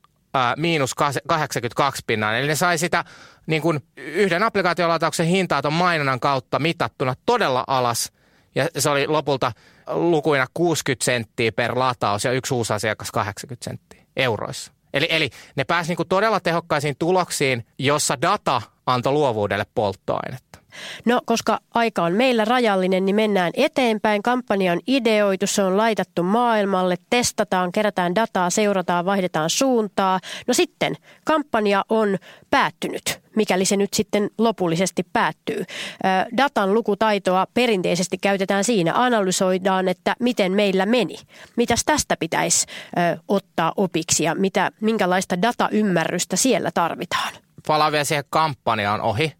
miinus 0.56 0.94
82 1.26 2.02
pinnaa. 2.06 2.36
Eli 2.36 2.46
ne 2.46 2.54
sai 2.54 2.78
sitä 2.78 3.04
niin 3.46 3.62
kuin 3.62 3.80
yhden 3.96 4.42
applikaatiolatauksen 4.42 5.26
hintaa 5.26 5.62
tuon 5.62 5.74
mainonnan 5.74 6.20
kautta 6.20 6.58
mitattuna 6.58 7.14
todella 7.26 7.64
alas. 7.66 8.12
Ja 8.54 8.68
se 8.78 8.90
oli 8.90 9.06
lopulta 9.06 9.52
lukuina 9.86 10.46
60 10.54 11.04
senttiä 11.04 11.52
per 11.52 11.78
lataus 11.78 12.24
ja 12.24 12.32
yksi 12.32 12.54
uusi 12.54 12.72
asiakas 12.72 13.10
80 13.10 13.64
senttiä 13.64 14.02
euroissa. 14.16 14.72
Eli, 14.94 15.06
eli 15.10 15.30
ne 15.56 15.64
pääsivät 15.64 15.98
niin 15.98 16.08
todella 16.08 16.40
tehokkaisiin 16.40 16.96
tuloksiin, 16.98 17.66
jossa 17.78 18.22
data 18.22 18.62
antoi 18.86 19.12
luovuudelle 19.12 19.66
polttoainetta. 19.74 20.59
No, 21.04 21.20
koska 21.26 21.58
aika 21.74 22.02
on 22.02 22.12
meillä 22.12 22.44
rajallinen, 22.44 23.06
niin 23.06 23.16
mennään 23.16 23.52
eteenpäin. 23.54 24.22
Kampanja 24.22 24.72
on 24.72 24.80
ideoitu, 24.86 25.46
se 25.46 25.62
on 25.62 25.76
laitettu 25.76 26.22
maailmalle, 26.22 26.96
testataan, 27.10 27.72
kerätään 27.72 28.14
dataa, 28.14 28.50
seurataan, 28.50 29.04
vaihdetaan 29.04 29.50
suuntaa. 29.50 30.20
No 30.46 30.54
sitten 30.54 30.94
kampanja 31.24 31.84
on 31.88 32.18
päättynyt, 32.50 33.20
mikäli 33.36 33.64
se 33.64 33.76
nyt 33.76 33.94
sitten 33.94 34.30
lopullisesti 34.38 35.06
päättyy. 35.12 35.64
Datan 36.36 36.74
lukutaitoa 36.74 37.46
perinteisesti 37.54 38.18
käytetään 38.18 38.64
siinä. 38.64 38.92
Analysoidaan, 38.94 39.88
että 39.88 40.16
miten 40.20 40.52
meillä 40.52 40.86
meni. 40.86 41.16
Mitäs 41.56 41.82
tästä 41.84 42.16
pitäisi 42.20 42.66
ottaa 43.28 43.72
opiksi 43.76 44.24
ja 44.24 44.34
mitä, 44.34 44.70
minkälaista 44.80 45.42
dataymmärrystä 45.42 46.36
siellä 46.36 46.70
tarvitaan? 46.74 47.34
Palaan 47.66 47.92
vielä 47.92 48.04
siihen 48.04 48.24
kampanjaan 48.30 49.00
ohi 49.00 49.32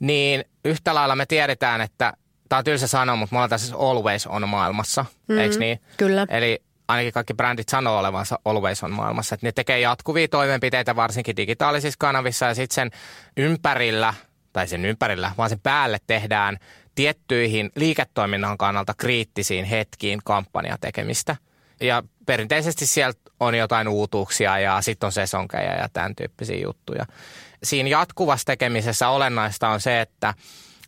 niin 0.00 0.44
yhtä 0.64 0.94
lailla 0.94 1.16
me 1.16 1.26
tiedetään, 1.26 1.80
että 1.80 2.12
tämä 2.48 2.58
on 2.58 2.64
tylsä 2.64 2.86
sanoa, 2.86 3.16
mutta 3.16 3.34
me 3.34 3.38
ollaan 3.38 3.50
tässä 3.50 3.76
always 3.76 4.26
on 4.26 4.48
maailmassa, 4.48 5.04
mm, 5.28 5.38
eikö 5.38 5.58
niin? 5.58 5.80
Kyllä. 5.96 6.26
Eli 6.30 6.62
ainakin 6.88 7.12
kaikki 7.12 7.34
brändit 7.34 7.68
sanoo 7.68 7.98
olevansa 7.98 8.38
always 8.44 8.84
on 8.84 8.92
maailmassa. 8.92 9.34
Että 9.34 9.46
ne 9.46 9.52
tekee 9.52 9.80
jatkuvia 9.80 10.28
toimenpiteitä 10.28 10.96
varsinkin 10.96 11.36
digitaalisissa 11.36 11.98
kanavissa 11.98 12.46
ja 12.46 12.54
sitten 12.54 12.74
sen 12.74 12.90
ympärillä, 13.36 14.14
tai 14.52 14.68
sen 14.68 14.84
ympärillä, 14.84 15.32
vaan 15.38 15.50
sen 15.50 15.60
päälle 15.60 15.98
tehdään 16.06 16.58
tiettyihin 16.94 17.70
liiketoiminnan 17.76 18.58
kannalta 18.58 18.94
kriittisiin 18.98 19.64
hetkiin 19.64 20.20
kampanjatekemistä. 20.24 21.36
Ja 21.80 22.02
perinteisesti 22.26 22.86
sieltä 22.86 23.20
on 23.40 23.54
jotain 23.54 23.88
uutuuksia 23.88 24.58
ja 24.58 24.82
sitten 24.82 25.06
on 25.06 25.12
sesonkeja 25.12 25.76
ja 25.76 25.88
tämän 25.92 26.16
tyyppisiä 26.16 26.56
juttuja 26.56 27.06
siinä 27.62 27.88
jatkuvassa 27.88 28.44
tekemisessä 28.44 29.08
olennaista 29.08 29.68
on 29.68 29.80
se, 29.80 30.00
että 30.00 30.34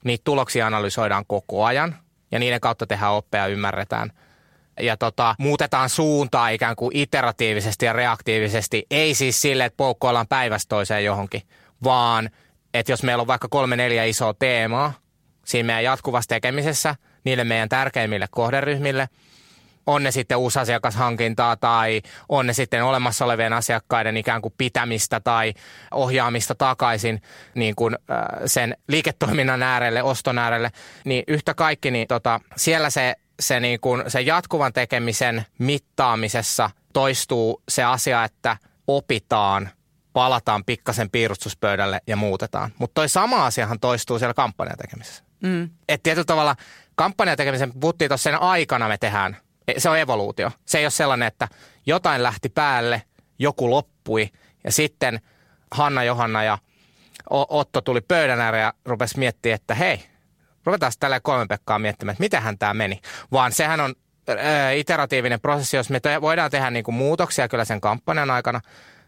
niitä 0.04 0.24
tuloksia 0.24 0.66
analysoidaan 0.66 1.24
koko 1.26 1.64
ajan 1.64 1.96
ja 2.33 2.38
niiden 2.38 2.61
kautta 2.61 2.87
tehdään 2.87 3.12
oppia 3.12 3.40
ja 3.40 3.46
ymmärretään. 3.46 4.12
Ja 4.80 4.96
tota, 4.96 5.35
muutetaan 5.38 5.88
suuntaa 5.88 6.48
ikään 6.48 6.76
kuin 6.76 6.96
iteratiivisesti 6.96 7.87
ja 7.87 7.92
reaktiivisesti. 7.92 8.87
Ei 8.90 9.14
siis 9.14 9.40
sille, 9.40 9.64
että 9.64 9.76
poukkoillaan 9.76 10.28
päivästä 10.28 10.68
toiseen 10.68 11.04
johonkin, 11.04 11.42
vaan 11.85 12.30
että 12.74 12.92
jos 12.92 13.02
meillä 13.02 13.20
on 13.20 13.26
vaikka 13.26 13.48
kolme 13.50 13.76
neljä 13.76 14.04
isoa 14.04 14.35
teemaa 14.35 14.92
siinä 15.44 15.66
meidän 15.66 15.85
jatkuvassa 15.85 16.28
tekemisessä, 16.28 16.94
niille 17.24 17.44
meidän 17.44 17.68
tärkeimmille 17.68 18.26
kohderyhmille– 18.30 19.09
on 19.86 20.02
ne 20.02 20.10
sitten 20.10 20.38
uusi 20.38 20.58
asiakashankintaa 20.58 21.56
tai 21.56 22.02
on 22.28 22.46
ne 22.46 22.52
sitten 22.52 22.84
olemassa 22.84 23.24
olevien 23.24 23.52
asiakkaiden 23.52 24.16
ikään 24.16 24.42
kuin 24.42 24.54
pitämistä 24.58 25.20
tai 25.20 25.54
ohjaamista 25.90 26.54
takaisin 26.54 27.22
niin 27.54 27.74
kuin, 27.76 27.98
äh, 28.10 28.18
sen 28.46 28.76
liiketoiminnan 28.88 29.62
äärelle, 29.62 30.02
oston 30.02 30.38
äärelle, 30.38 30.70
niin 31.04 31.24
yhtä 31.28 31.54
kaikki, 31.54 31.90
niin 31.90 32.08
tota, 32.08 32.40
siellä 32.56 32.90
se, 32.90 33.14
se, 33.40 33.60
niin 33.60 33.80
kuin, 33.80 34.02
se 34.08 34.20
jatkuvan 34.20 34.72
tekemisen 34.72 35.46
mittaamisessa 35.58 36.70
toistuu 36.92 37.62
se 37.68 37.84
asia, 37.84 38.24
että 38.24 38.56
opitaan 38.86 39.70
palataan 40.12 40.64
pikkasen 40.64 41.10
piirustuspöydälle 41.10 42.00
ja 42.06 42.16
muutetaan. 42.16 42.70
Mutta 42.78 42.94
toi 42.94 43.08
sama 43.08 43.46
asiahan 43.46 43.81
toistuu 43.81 44.18
siellä 44.18 44.35
kampanjan 44.35 44.78
tekemisessä. 44.78 45.24
Mm. 45.42 45.70
Että 45.88 46.02
tietyllä 46.02 46.24
tavalla 46.24 46.56
kampanjan 46.94 47.37
tekemisen, 47.37 47.72
puhuttiin 47.81 48.08
tuossa 48.08 48.31
sen 48.31 48.40
aikana 48.40 48.88
me 48.88 48.98
tehdään 48.98 49.37
se 49.79 49.88
on 49.88 49.98
evoluutio. 49.98 50.50
Se 50.66 50.79
ei 50.79 50.85
ole 50.85 50.90
sellainen, 50.90 51.29
että 51.29 51.48
jotain 51.87 52.23
lähti 52.23 52.48
päälle, 52.48 53.02
joku 53.38 53.71
loppui 53.71 54.31
ja 54.64 54.73
sitten 54.73 55.21
Hanna, 55.73 56.04
Johanna 56.04 56.42
ja 56.42 56.58
Otto 57.31 57.81
tuli 57.81 58.00
pöydän 58.00 58.40
ääreen 58.40 58.62
ja 58.62 58.73
rupesi 58.85 59.18
miettimään, 59.18 59.54
että 59.54 59.75
hei, 59.75 60.00
ruvetaan 60.64 60.92
tällä 61.00 61.21
kolme 61.21 61.46
Pekkaa 61.46 61.79
miettimään, 61.79 62.12
että 62.12 62.23
mitähän 62.23 62.58
tämä 62.58 62.75
meni. 62.75 63.00
Vaan 63.33 63.52
sehän 63.52 63.81
on 63.81 63.94
äh, 64.31 64.77
iteratiivinen 64.77 65.40
prosessi, 65.40 65.77
jos 65.77 65.90
me 65.90 66.00
te- 66.00 66.21
voidaan 66.21 66.50
tehdä 66.50 66.71
niinku 66.71 66.92
muutoksia 66.92 67.48
kyllä 67.48 67.64
sen 67.64 67.81
kampanjan 67.81 68.31
aikana. 68.31 68.60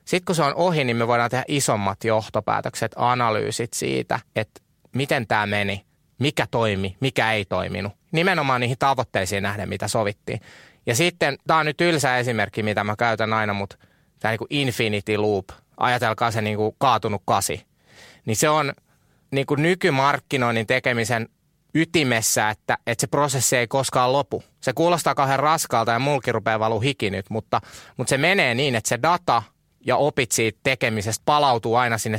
Sitten 0.04 0.24
kun 0.24 0.34
se 0.34 0.42
on 0.42 0.54
ohi, 0.54 0.84
niin 0.84 0.96
me 0.96 1.06
voidaan 1.06 1.30
tehdä 1.30 1.44
isommat 1.48 2.04
johtopäätökset, 2.04 2.92
analyysit 2.96 3.72
siitä, 3.72 4.20
että 4.36 4.60
miten 4.94 5.26
tämä 5.26 5.46
meni, 5.46 5.84
mikä 6.22 6.46
toimi, 6.50 6.96
mikä 7.00 7.32
ei 7.32 7.44
toiminut. 7.44 7.92
Nimenomaan 8.12 8.60
niihin 8.60 8.78
tavoitteisiin 8.78 9.42
nähden, 9.42 9.68
mitä 9.68 9.88
sovittiin. 9.88 10.40
Ja 10.86 10.94
sitten, 10.94 11.38
tämä 11.46 11.60
on 11.60 11.66
nyt 11.66 11.80
ylsä 11.80 12.18
esimerkki, 12.18 12.62
mitä 12.62 12.84
mä 12.84 12.96
käytän 12.96 13.32
aina, 13.32 13.54
mutta 13.54 13.76
tämä 14.20 14.32
niin 14.32 14.46
infinity 14.50 15.16
loop, 15.16 15.48
ajatelkaa 15.76 16.30
se 16.30 16.42
niin 16.42 16.56
kuin 16.56 16.76
kaatunut 16.78 17.22
kasi. 17.24 17.66
Niin 18.24 18.36
se 18.36 18.48
on 18.48 18.72
niin 19.30 19.46
kuin 19.46 19.62
nykymarkkinoinnin 19.62 20.66
tekemisen 20.66 21.28
ytimessä, 21.74 22.50
että, 22.50 22.78
että 22.86 23.00
se 23.00 23.06
prosessi 23.06 23.56
ei 23.56 23.66
koskaan 23.66 24.12
lopu. 24.12 24.42
Se 24.60 24.72
kuulostaa 24.72 25.14
kauhean 25.14 25.40
raskaalta 25.40 25.92
ja 25.92 25.98
mulki 25.98 26.32
rupeaa 26.32 26.60
valuu 26.60 26.80
hiki 26.80 27.10
nyt, 27.10 27.26
mutta, 27.30 27.60
mutta 27.96 28.10
se 28.10 28.18
menee 28.18 28.54
niin, 28.54 28.74
että 28.74 28.88
se 28.88 28.98
data 29.02 29.42
ja 29.86 29.96
opit 29.96 30.32
siitä 30.32 30.60
tekemisestä 30.62 31.22
palautuu 31.24 31.74
aina 31.76 31.98
sinne 31.98 32.18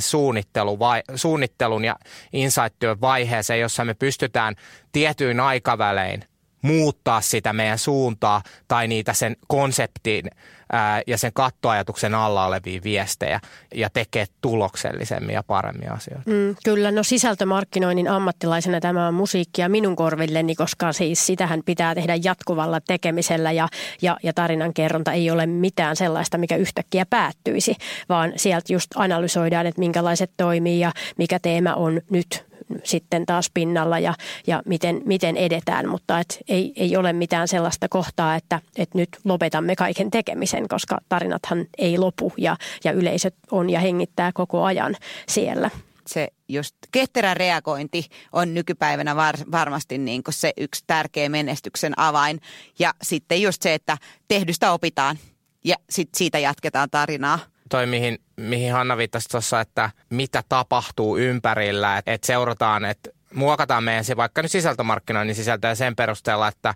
vai, 0.78 1.02
suunnittelun 1.14 1.84
ja 1.84 1.96
insight-työn 2.32 3.00
vaiheeseen, 3.00 3.60
jossa 3.60 3.84
me 3.84 3.94
pystytään 3.94 4.54
tietyin 4.92 5.40
aikavälein 5.40 6.24
muuttaa 6.62 7.20
sitä 7.20 7.52
meidän 7.52 7.78
suuntaa 7.78 8.42
tai 8.68 8.88
niitä 8.88 9.12
sen 9.12 9.36
konseptin 9.46 10.30
ää, 10.74 11.02
ja 11.06 11.18
sen 11.18 11.32
kattoajatuksen 11.32 12.14
alla 12.14 12.46
olevia 12.46 12.80
viestejä 12.84 13.40
ja 13.74 13.90
tekee 13.90 14.26
tuloksellisemmin 14.40 15.34
ja 15.34 15.42
paremmin 15.42 15.92
asioita. 15.92 16.30
Mm, 16.30 16.56
kyllä, 16.64 16.90
no 16.90 17.02
sisältömarkkinoinnin 17.02 18.08
ammattilaisena 18.08 18.80
tämä 18.80 19.08
on 19.08 19.14
musiikkia 19.14 19.68
minun 19.68 19.96
korvilleni, 19.96 20.54
koska 20.54 20.92
siis 20.92 21.26
sitähän 21.26 21.60
pitää 21.64 21.94
tehdä 21.94 22.16
jatkuvalla 22.24 22.80
tekemisellä 22.80 23.52
ja, 23.52 23.68
ja, 24.02 24.16
ja 24.22 24.32
tarinankerronta 24.32 25.12
ei 25.12 25.30
ole 25.30 25.46
mitään 25.46 25.96
sellaista, 25.96 26.38
mikä 26.38 26.56
yhtäkkiä 26.56 27.06
päättyisi, 27.10 27.76
vaan 28.08 28.32
sieltä 28.36 28.72
just 28.72 28.90
analysoidaan, 28.94 29.66
että 29.66 29.78
minkälaiset 29.78 30.30
toimii 30.36 30.80
ja 30.80 30.92
mikä 31.16 31.38
teema 31.38 31.74
on 31.74 32.00
nyt 32.10 32.44
sitten 32.84 33.26
taas 33.26 33.50
pinnalla 33.54 33.98
ja, 33.98 34.14
ja 34.46 34.62
miten, 34.66 35.02
miten 35.04 35.36
edetään, 35.36 35.88
mutta 35.88 36.20
et 36.20 36.38
ei, 36.48 36.72
ei 36.76 36.96
ole 36.96 37.12
mitään 37.12 37.48
sellaista 37.48 37.88
kohtaa, 37.88 38.34
että, 38.34 38.60
että 38.76 38.98
nyt 38.98 39.08
lopetamme 39.24 39.76
kaiken 39.76 40.10
tekemisen, 40.10 40.63
koska 40.68 40.98
tarinathan 41.08 41.66
ei 41.78 41.98
lopu 41.98 42.32
ja, 42.36 42.56
ja 42.84 42.92
yleisöt 42.92 43.34
on 43.50 43.70
ja 43.70 43.80
hengittää 43.80 44.32
koko 44.32 44.64
ajan 44.64 44.96
siellä 45.28 45.70
se 46.06 46.28
just 46.48 46.76
ketterä 46.92 47.34
reagointi 47.34 48.06
on 48.32 48.54
nykypäivänä 48.54 49.16
var, 49.16 49.34
varmasti 49.52 49.98
niin 49.98 50.22
kuin 50.22 50.34
se 50.34 50.52
yksi 50.56 50.84
tärkeä 50.86 51.28
menestyksen 51.28 51.92
avain. 51.96 52.40
Ja 52.78 52.94
sitten 53.02 53.42
just 53.42 53.62
se, 53.62 53.74
että 53.74 53.98
tehdystä 54.28 54.72
opitaan 54.72 55.18
ja 55.64 55.76
sit 55.90 56.08
siitä 56.14 56.38
jatketaan 56.38 56.90
tarinaa 56.90 57.38
toi, 57.68 57.86
mihin, 57.86 58.18
mihin 58.36 58.72
Hanna 58.72 58.96
viittasi 58.96 59.28
tuossa, 59.28 59.60
että 59.60 59.90
mitä 60.10 60.42
tapahtuu 60.48 61.18
ympärillä, 61.18 61.98
että 61.98 62.12
et 62.12 62.24
seurataan, 62.24 62.84
että 62.84 63.10
muokataan 63.34 63.84
meidän 63.84 64.04
se 64.04 64.16
vaikka 64.16 64.42
nyt 64.42 64.50
sisältömarkkinoinnin 64.50 65.36
sisältöä 65.36 65.74
sen 65.74 65.96
perusteella, 65.96 66.48
että 66.48 66.74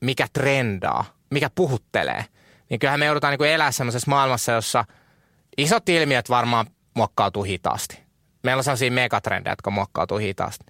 mikä 0.00 0.26
trendaa, 0.32 1.04
mikä 1.30 1.50
puhuttelee. 1.54 2.24
Niin 2.70 2.78
kyllähän 2.78 3.00
me 3.00 3.06
joudutaan 3.06 3.30
niin 3.30 3.38
kuin 3.38 3.50
elää 3.50 3.72
sellaisessa 3.72 4.10
maailmassa, 4.10 4.52
jossa 4.52 4.84
isot 5.58 5.88
ilmiöt 5.88 6.30
varmaan 6.30 6.66
muokkautuu 6.94 7.42
hitaasti. 7.42 7.98
Meillä 8.42 8.60
on 8.60 8.64
sellaisia 8.64 8.90
megatrendejä, 8.90 9.52
jotka 9.52 9.70
muokkautuu 9.70 10.18
hitaasti. 10.18 10.64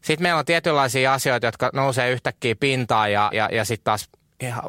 Sitten 0.00 0.22
meillä 0.22 0.38
on 0.38 0.44
tietynlaisia 0.44 1.12
asioita, 1.12 1.46
jotka 1.46 1.70
nousee 1.72 2.10
yhtäkkiä 2.10 2.54
pintaan 2.60 3.12
ja, 3.12 3.30
ja, 3.32 3.48
ja 3.52 3.64
sitten 3.64 3.84
taas 3.84 4.08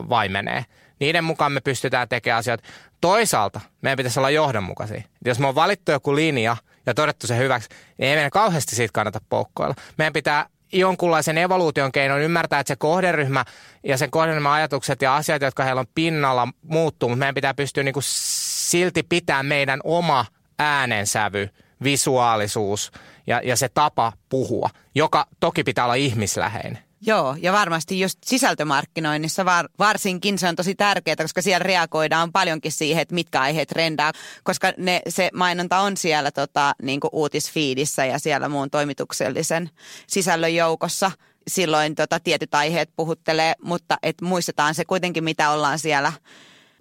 vaimenee. 0.09 0.65
Niiden 0.99 1.23
mukaan 1.23 1.51
me 1.51 1.61
pystytään 1.61 2.09
tekemään 2.09 2.39
asioita. 2.39 2.63
Toisaalta 3.01 3.61
meidän 3.82 3.97
pitäisi 3.97 4.19
olla 4.19 4.30
johdonmukaisia. 4.30 5.01
Jos 5.25 5.39
me 5.39 5.47
on 5.47 5.55
valittu 5.55 5.91
joku 5.91 6.15
linja 6.15 6.57
ja 6.86 6.93
todettu 6.93 7.27
se 7.27 7.38
hyväksi, 7.38 7.69
niin 7.97 8.09
ei 8.09 8.15
meidän 8.15 8.32
kauheasti 8.32 8.75
siitä 8.75 8.93
kannata 8.93 9.21
poukkoilla. 9.30 9.75
Meidän 9.97 10.13
pitää 10.13 10.45
jonkunlaisen 10.72 11.38
evoluution 11.38 11.91
keinon 11.91 12.22
ymmärtää, 12.22 12.59
että 12.59 12.74
se 12.74 12.76
kohderyhmä 12.76 13.45
ja 13.84 13.97
sen 13.97 14.11
kohderyhmän 14.11 14.51
ajatukset 14.51 15.01
ja 15.01 15.15
asiat, 15.15 15.41
jotka 15.41 15.63
heillä 15.63 15.80
on 15.80 15.88
pinnalla, 15.95 16.47
muuttuu, 16.63 17.09
mutta 17.09 17.20
meidän 17.20 17.36
pitää 17.36 17.53
pystyä 17.53 17.84
niin 17.84 17.93
kuin 17.93 18.03
silti 18.70 19.03
pitää 19.03 19.43
meidän 19.43 19.80
oma 19.84 20.26
äänensävy, 20.59 21.49
visuaalisuus 21.84 22.91
ja, 23.28 23.41
ja 23.43 23.55
se 23.55 23.70
tapa 23.70 24.13
puhua, 24.30 24.70
joka 24.95 25.26
toki 25.39 25.63
pitää 25.63 25.84
olla 25.84 25.95
ihmisläheinen. 25.95 26.88
Joo, 27.02 27.36
ja 27.41 27.54
varmasti 27.54 28.00
just 28.00 28.20
sisältömarkkinoinnissa 28.26 29.45
var, 29.45 29.70
varsinkin 29.80 30.38
se 30.38 30.47
on 30.47 30.56
tosi 30.56 30.76
tärkeää, 30.76 31.16
koska 31.16 31.41
siellä 31.41 31.64
reagoidaan 31.64 32.32
paljonkin 32.32 32.72
siihen, 32.72 33.02
että 33.02 33.16
mitkä 33.16 33.41
aiheet 33.41 33.70
trendaa, 33.70 34.12
koska 34.43 34.74
ne, 34.78 35.02
se 35.10 35.30
mainonta 35.34 35.80
on 35.80 35.97
siellä 35.97 36.32
tota, 36.32 36.74
niin 36.82 37.00
uutisfiidissä 37.12 38.06
ja 38.06 38.20
siellä 38.20 38.50
muun 38.50 38.70
toimituksellisen 38.70 39.70
sisällön 40.08 40.56
joukossa. 40.56 41.12
Silloin 41.47 41.95
tota, 41.95 42.20
tietyt 42.20 42.56
aiheet 42.56 42.89
puhuttelee, 42.95 43.54
mutta 43.62 43.97
et 44.04 44.22
muistetaan 44.22 44.76
se 44.76 44.86
kuitenkin, 44.86 45.24
mitä 45.24 45.52
ollaan 45.52 45.80
siellä 45.80 46.14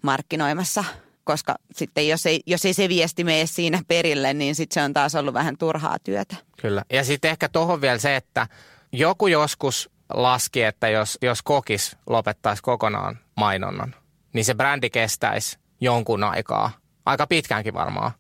markkinoimassa 0.03 0.85
koska 1.25 1.55
sitten 1.75 2.09
jos 2.09 2.27
ei, 2.27 2.41
jos 2.47 2.65
ei 2.65 2.75
se 2.75 2.89
viesti 2.89 3.25
mene 3.25 3.47
siinä 3.47 3.81
perille, 3.89 4.35
niin 4.35 4.55
sitten 4.55 4.75
se 4.75 4.85
on 4.85 4.93
taas 4.93 5.15
ollut 5.15 5.35
vähän 5.35 5.59
turhaa 5.59 5.97
työtä. 6.05 6.37
Kyllä. 6.61 6.85
Ja 6.93 7.05
sitten 7.05 7.31
ehkä 7.31 7.49
tuohon 7.49 7.81
vielä 7.81 7.99
se, 7.99 8.17
että 8.17 8.47
joku 8.93 9.27
joskus 9.27 9.91
laski, 10.15 10.63
että 10.63 10.89
jos, 10.89 11.19
jos 11.23 11.43
kokis 11.43 11.97
lopettaisi 12.07 12.63
kokonaan 12.63 13.19
mainonnan, 13.37 13.95
niin 14.33 14.45
se 14.45 14.55
brändi 14.55 14.91
kestäisi 14.91 15.59
jonkun 15.81 16.25
aikaa. 16.25 16.71
Aika 17.07 17.27
pitkäänkin 17.27 17.75
varmaan. 17.75 18.11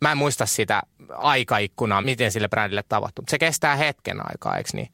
Mä 0.00 0.12
en 0.12 0.18
muista 0.18 0.46
sitä 0.46 0.82
aikaikkunaa, 1.10 2.02
miten 2.02 2.32
sille 2.32 2.48
brändille 2.48 2.84
tapahtuu. 2.88 3.24
Se 3.28 3.38
kestää 3.38 3.76
hetken 3.76 4.20
aikaa, 4.30 4.56
eikö 4.56 4.70
niin? 4.72 4.88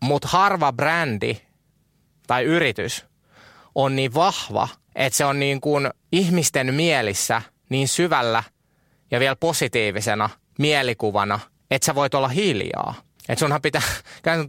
Mutta 0.00 0.28
harva 0.28 0.72
brändi 0.72 1.36
tai 2.26 2.44
yritys 2.44 3.06
on 3.74 3.96
niin 3.96 4.14
vahva, 4.14 4.68
että 4.94 5.16
se 5.16 5.24
on 5.24 5.40
niin 5.40 5.60
kuin 5.60 5.90
ihmisten 6.12 6.74
mielissä 6.74 7.42
niin 7.68 7.88
syvällä 7.88 8.42
ja 9.10 9.20
vielä 9.20 9.36
positiivisena 9.36 10.30
mielikuvana, 10.58 11.40
että 11.70 11.86
sä 11.86 11.94
voit 11.94 12.14
olla 12.14 12.28
hiljaa. 12.28 12.94
Että 13.28 13.40
sunhan 13.40 13.62
pitää, 13.62 13.82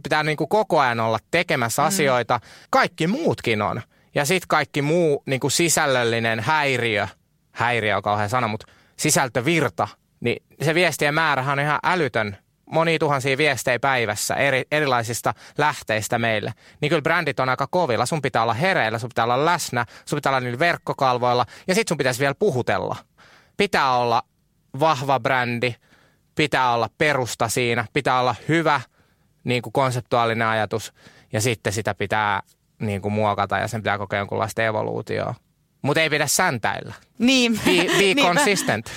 pitää 0.02 0.22
niin 0.22 0.36
kuin 0.36 0.48
koko 0.48 0.80
ajan 0.80 1.00
olla 1.00 1.18
tekemässä 1.30 1.82
mm. 1.82 1.88
asioita. 1.88 2.40
Kaikki 2.70 3.06
muutkin 3.06 3.62
on. 3.62 3.82
Ja 4.14 4.24
sitten 4.24 4.48
kaikki 4.48 4.82
muu 4.82 5.22
niin 5.26 5.40
kuin 5.40 5.50
sisällöllinen 5.50 6.40
häiriö, 6.40 7.08
häiriö 7.52 7.96
on 7.96 8.02
kauhean 8.02 8.28
sana, 8.28 8.48
mutta 8.48 8.66
sisältövirta, 8.96 9.88
niin 10.20 10.42
se 10.62 10.74
viestien 10.74 11.14
määrähän 11.14 11.58
on 11.58 11.64
ihan 11.64 11.78
älytön. 11.84 12.36
Moni 12.66 12.98
tuhansia 12.98 13.38
viestejä 13.38 13.78
päivässä 13.78 14.34
eri, 14.34 14.64
erilaisista 14.72 15.34
lähteistä 15.58 16.18
meille. 16.18 16.54
Niin 16.80 16.88
kyllä 16.88 17.02
brändit 17.02 17.40
on 17.40 17.48
aika 17.48 17.66
kovilla. 17.70 18.06
Sun 18.06 18.22
pitää 18.22 18.42
olla 18.42 18.54
hereillä, 18.54 18.98
sun 18.98 19.08
pitää 19.08 19.24
olla 19.24 19.44
läsnä, 19.44 19.86
sun 20.04 20.16
pitää 20.16 20.30
olla 20.30 20.40
niillä 20.40 20.58
verkkokalvoilla 20.58 21.46
ja 21.66 21.74
sitten 21.74 21.90
sun 21.90 21.98
pitäisi 21.98 22.20
vielä 22.20 22.34
puhutella. 22.38 22.96
Pitää 23.56 23.96
olla 23.96 24.22
vahva 24.80 25.20
brändi, 25.20 25.74
pitää 26.34 26.72
olla 26.72 26.88
perusta 26.98 27.48
siinä, 27.48 27.86
pitää 27.92 28.20
olla 28.20 28.34
hyvä 28.48 28.80
niin 29.44 29.62
kuin 29.62 29.72
konseptuaalinen 29.72 30.46
ajatus 30.46 30.92
ja 31.32 31.40
sitten 31.40 31.72
sitä 31.72 31.94
pitää 31.94 32.42
niin 32.78 33.02
kuin 33.02 33.12
muokata 33.12 33.58
ja 33.58 33.68
sen 33.68 33.80
pitää 33.80 33.98
kokea 33.98 34.18
jonkunlaista 34.18 34.62
evoluutioa. 34.62 35.34
Mutta 35.82 36.00
ei 36.00 36.10
pidä 36.10 36.26
säntäillä. 36.26 36.94
Niin. 37.18 37.60
Be, 37.64 37.86
be 38.14 38.22
consistent. 38.22 38.90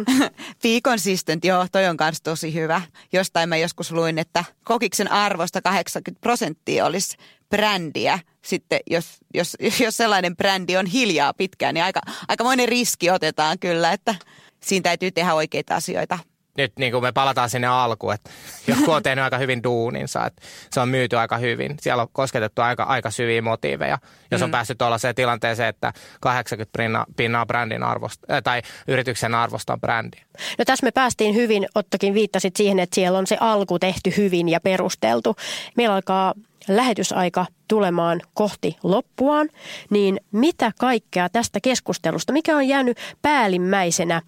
be 0.62 0.80
consistent, 0.84 1.44
joo, 1.44 1.66
toi 1.72 1.86
on 1.86 1.96
myös 2.00 2.22
tosi 2.22 2.54
hyvä. 2.54 2.82
Jostain 3.12 3.48
mä 3.48 3.56
joskus 3.56 3.92
luin, 3.92 4.18
että 4.18 4.44
kokiksen 4.64 5.12
arvosta 5.12 5.62
80 5.62 6.20
prosenttia 6.20 6.86
olisi 6.86 7.16
brändiä. 7.50 8.18
Sitten 8.44 8.80
jos, 8.90 9.06
jos, 9.34 9.56
jos 9.84 9.96
sellainen 9.96 10.36
brändi 10.36 10.76
on 10.76 10.86
hiljaa 10.86 11.34
pitkään, 11.34 11.74
niin 11.74 11.84
aika, 11.84 12.00
aikamoinen 12.28 12.68
riski 12.68 13.10
otetaan 13.10 13.58
kyllä, 13.58 13.92
että 13.92 14.14
siinä 14.62 14.82
täytyy 14.82 15.10
tehdä 15.10 15.34
oikeita 15.34 15.76
asioita 15.76 16.18
nyt 16.58 16.72
niin 16.78 16.92
kuin 16.92 17.02
me 17.02 17.12
palataan 17.12 17.50
sinne 17.50 17.66
alkuun, 17.66 18.14
että 18.14 18.30
joku 18.76 18.92
on 18.92 19.02
tehnyt 19.02 19.24
aika 19.24 19.38
hyvin 19.38 19.62
duuninsa, 19.62 20.26
että 20.26 20.42
se 20.70 20.80
on 20.80 20.88
myyty 20.88 21.18
aika 21.18 21.38
hyvin. 21.38 21.76
Siellä 21.80 22.02
on 22.02 22.08
kosketettu 22.12 22.62
aika, 22.62 22.82
aika 22.82 23.10
syviä 23.10 23.42
motiiveja. 23.42 23.98
Jos 24.30 24.42
on 24.42 24.48
mm. 24.48 24.52
päässyt 24.52 24.78
tuollaiseen 24.78 25.14
tilanteeseen, 25.14 25.68
että 25.68 25.92
80 26.20 26.78
pinnaa, 26.78 27.06
pinnaa 27.16 27.46
brändin 27.46 27.82
arvosta, 27.82 28.34
äh, 28.34 28.42
tai 28.42 28.62
yrityksen 28.88 29.34
arvosta 29.34 29.72
on 29.72 29.80
brändi. 29.80 30.16
No 30.58 30.64
tässä 30.64 30.86
me 30.86 30.90
päästiin 30.90 31.34
hyvin, 31.34 31.66
Ottokin 31.74 32.14
viittasit 32.14 32.56
siihen, 32.56 32.78
että 32.78 32.94
siellä 32.94 33.18
on 33.18 33.26
se 33.26 33.36
alku 33.40 33.78
tehty 33.78 34.12
hyvin 34.16 34.48
ja 34.48 34.60
perusteltu. 34.60 35.36
Meillä 35.76 35.94
alkaa 35.94 36.34
lähetysaika 36.68 37.46
tulemaan 37.68 38.20
kohti 38.34 38.76
loppuaan, 38.82 39.48
niin 39.90 40.20
mitä 40.32 40.72
kaikkea 40.78 41.28
tästä 41.28 41.60
keskustelusta, 41.60 42.32
mikä 42.32 42.56
on 42.56 42.68
jäänyt 42.68 42.98
päällimmäisenä 43.22 44.22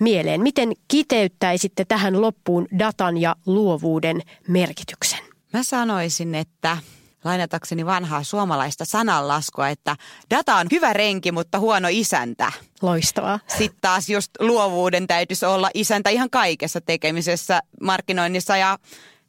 mieleen? 0.00 0.40
Miten 0.40 0.72
kiteyttäisitte 0.88 1.84
tähän 1.84 2.20
loppuun 2.20 2.68
datan 2.78 3.18
ja 3.18 3.36
luovuuden 3.46 4.22
merkityksen? 4.48 5.20
Mä 5.52 5.62
sanoisin, 5.62 6.34
että 6.34 6.78
lainatakseni 7.24 7.86
vanhaa 7.86 8.22
suomalaista 8.22 8.84
sananlaskua, 8.84 9.68
että 9.68 9.96
data 10.30 10.56
on 10.56 10.66
hyvä 10.72 10.92
renki, 10.92 11.32
mutta 11.32 11.58
huono 11.58 11.88
isäntä. 11.90 12.52
Loistavaa. 12.82 13.38
Sitten 13.58 13.78
taas 13.80 14.08
just 14.08 14.30
luovuuden 14.40 15.06
täytyisi 15.06 15.46
olla 15.46 15.70
isäntä 15.74 16.10
ihan 16.10 16.30
kaikessa 16.30 16.80
tekemisessä, 16.80 17.60
markkinoinnissa 17.80 18.56
ja 18.56 18.78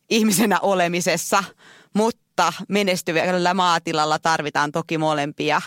ihmisenä 0.10 0.60
olemisessa, 0.60 1.44
mutta 1.94 2.23
menestyvällä 2.70 3.54
maatilalla 3.54 4.20
tarvitaan 4.20 4.72
toki 4.72 4.98
molempia 4.98 5.62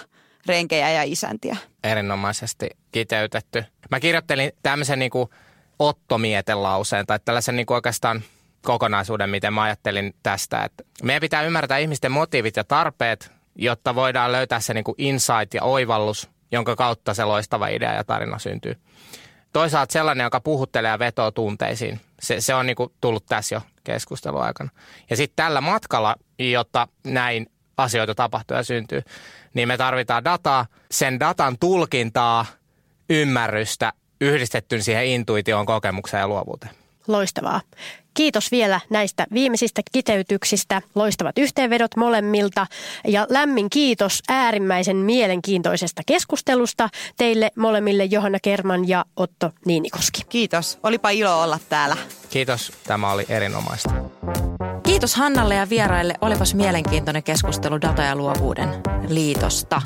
renkejä 0.47 0.91
ja 0.91 1.03
isäntiä. 1.03 1.57
Erinomaisesti 1.85 2.71
kiteytetty. 2.93 3.65
Mä 3.91 4.01
kirjoittelin 4.01 4.53
tämmöisen 4.63 4.99
niin 4.99 5.11
kuin 5.11 5.31
Otto-mietelauseen 5.79 7.07
tai 7.07 7.19
tällaisen 7.25 7.57
niin 7.57 7.67
kuin 7.67 7.75
oikeastaan– 7.75 8.23
kokonaisuuden, 8.67 9.31
miten 9.31 9.55
mä 9.55 9.63
ajattelin 9.63 10.15
tästä. 10.23 10.65
Että 10.65 10.85
meidän 11.03 11.21
pitää 11.21 11.43
ymmärtää 11.43 11.79
ihmisten 11.79 12.13
motiivit 12.13 12.57
ja 12.57 12.65
tarpeet, 12.65 13.33
jotta 13.55 13.95
voidaan 13.95 14.33
löytää 14.33 14.61
se 14.61 14.75
niin 14.75 14.85
kuin 14.85 14.95
insight 14.99 15.55
ja 15.55 15.63
oivallus, 15.63 16.31
jonka 16.53 16.77
kautta 16.77 17.15
se 17.15 17.25
loistava 17.25 17.69
idea 17.69 17.95
ja 17.95 18.05
tarina 18.05 18.39
syntyy. 18.39 18.77
Toisaalta 19.53 19.93
sellainen, 19.93 20.25
joka 20.25 20.41
puhuttelee 20.41 20.91
ja 20.91 20.99
vetoo 20.99 21.31
tunteisiin. 21.31 22.01
Se, 22.21 22.41
se 22.41 22.55
on 22.55 22.67
niin 22.67 22.77
kuin 22.77 22.93
tullut 23.01 23.27
tässä 23.27 23.55
jo 23.55 23.63
keskustelun 23.85 24.43
aikana. 24.43 24.71
Ja 25.11 25.17
sitten 25.17 25.45
tällä 25.45 25.61
matkalla, 25.61 26.17
jotta 26.39 26.89
näin 27.05 27.47
asioita 27.77 28.15
tapahtuu 28.15 28.57
ja 28.57 28.63
syntyy, 28.63 29.03
niin 29.55 29.69
me 29.69 29.77
tarvitaan 29.77 30.25
dataa, 30.25 30.67
sen 30.91 31.21
datan 31.21 31.59
tulkintaa, 31.59 32.47
ymmärrystä 33.11 33.93
yhdistetty 34.21 34.83
siihen 34.83 35.07
intuitioon, 35.07 35.67
kokemukseen 35.67 36.21
ja 36.21 36.29
luovuuteen. 36.29 36.75
Loistavaa. 37.09 37.61
Kiitos 38.15 38.53
vielä 38.53 38.81
näistä 38.91 39.27
viimeisistä 39.33 39.83
kiteytyksistä. 39.93 40.83
Loistavat 40.95 41.39
yhteenvedot 41.39 41.97
molemmilta. 41.97 42.67
Ja 43.07 43.27
lämmin 43.31 43.71
kiitos 43.71 44.23
äärimmäisen 44.29 44.97
mielenkiintoisesta 44.97 46.03
keskustelusta 46.07 46.89
teille 47.17 47.51
molemmille 47.57 48.05
Johanna 48.05 48.39
Kerman 48.43 48.89
ja 48.89 49.05
Otto 49.17 49.51
Niinikoski. 49.65 50.23
Kiitos. 50.29 50.79
Olipa 50.83 51.11
ilo 51.11 51.43
olla 51.43 51.59
täällä. 51.69 51.97
Kiitos. 52.31 52.73
Tämä 52.87 53.13
oli 53.13 53.27
erinomaista. 53.29 53.91
Kiitos 54.97 55.15
Hannalle 55.17 55.55
ja 55.55 55.69
vieraille. 55.71 56.15
Olipas 56.21 56.55
mielenkiintoinen 56.55 57.23
keskustelu 57.23 57.81
data- 57.81 58.03
ja 58.03 58.17
luovuuden 58.17 58.69
liitosta. 59.09 59.83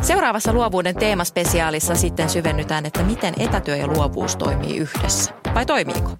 Seuraavassa 0.00 0.52
luovuuden 0.52 0.94
teemaspesiaalissa 0.94 1.94
sitten 1.94 2.28
syvennytään, 2.28 2.86
että 2.86 3.02
miten 3.02 3.34
etätyö 3.38 3.76
ja 3.76 3.86
luovuus 3.86 4.36
toimii 4.36 4.76
yhdessä. 4.76 5.32
Vai 5.54 5.66
toimiiko? 5.66 6.10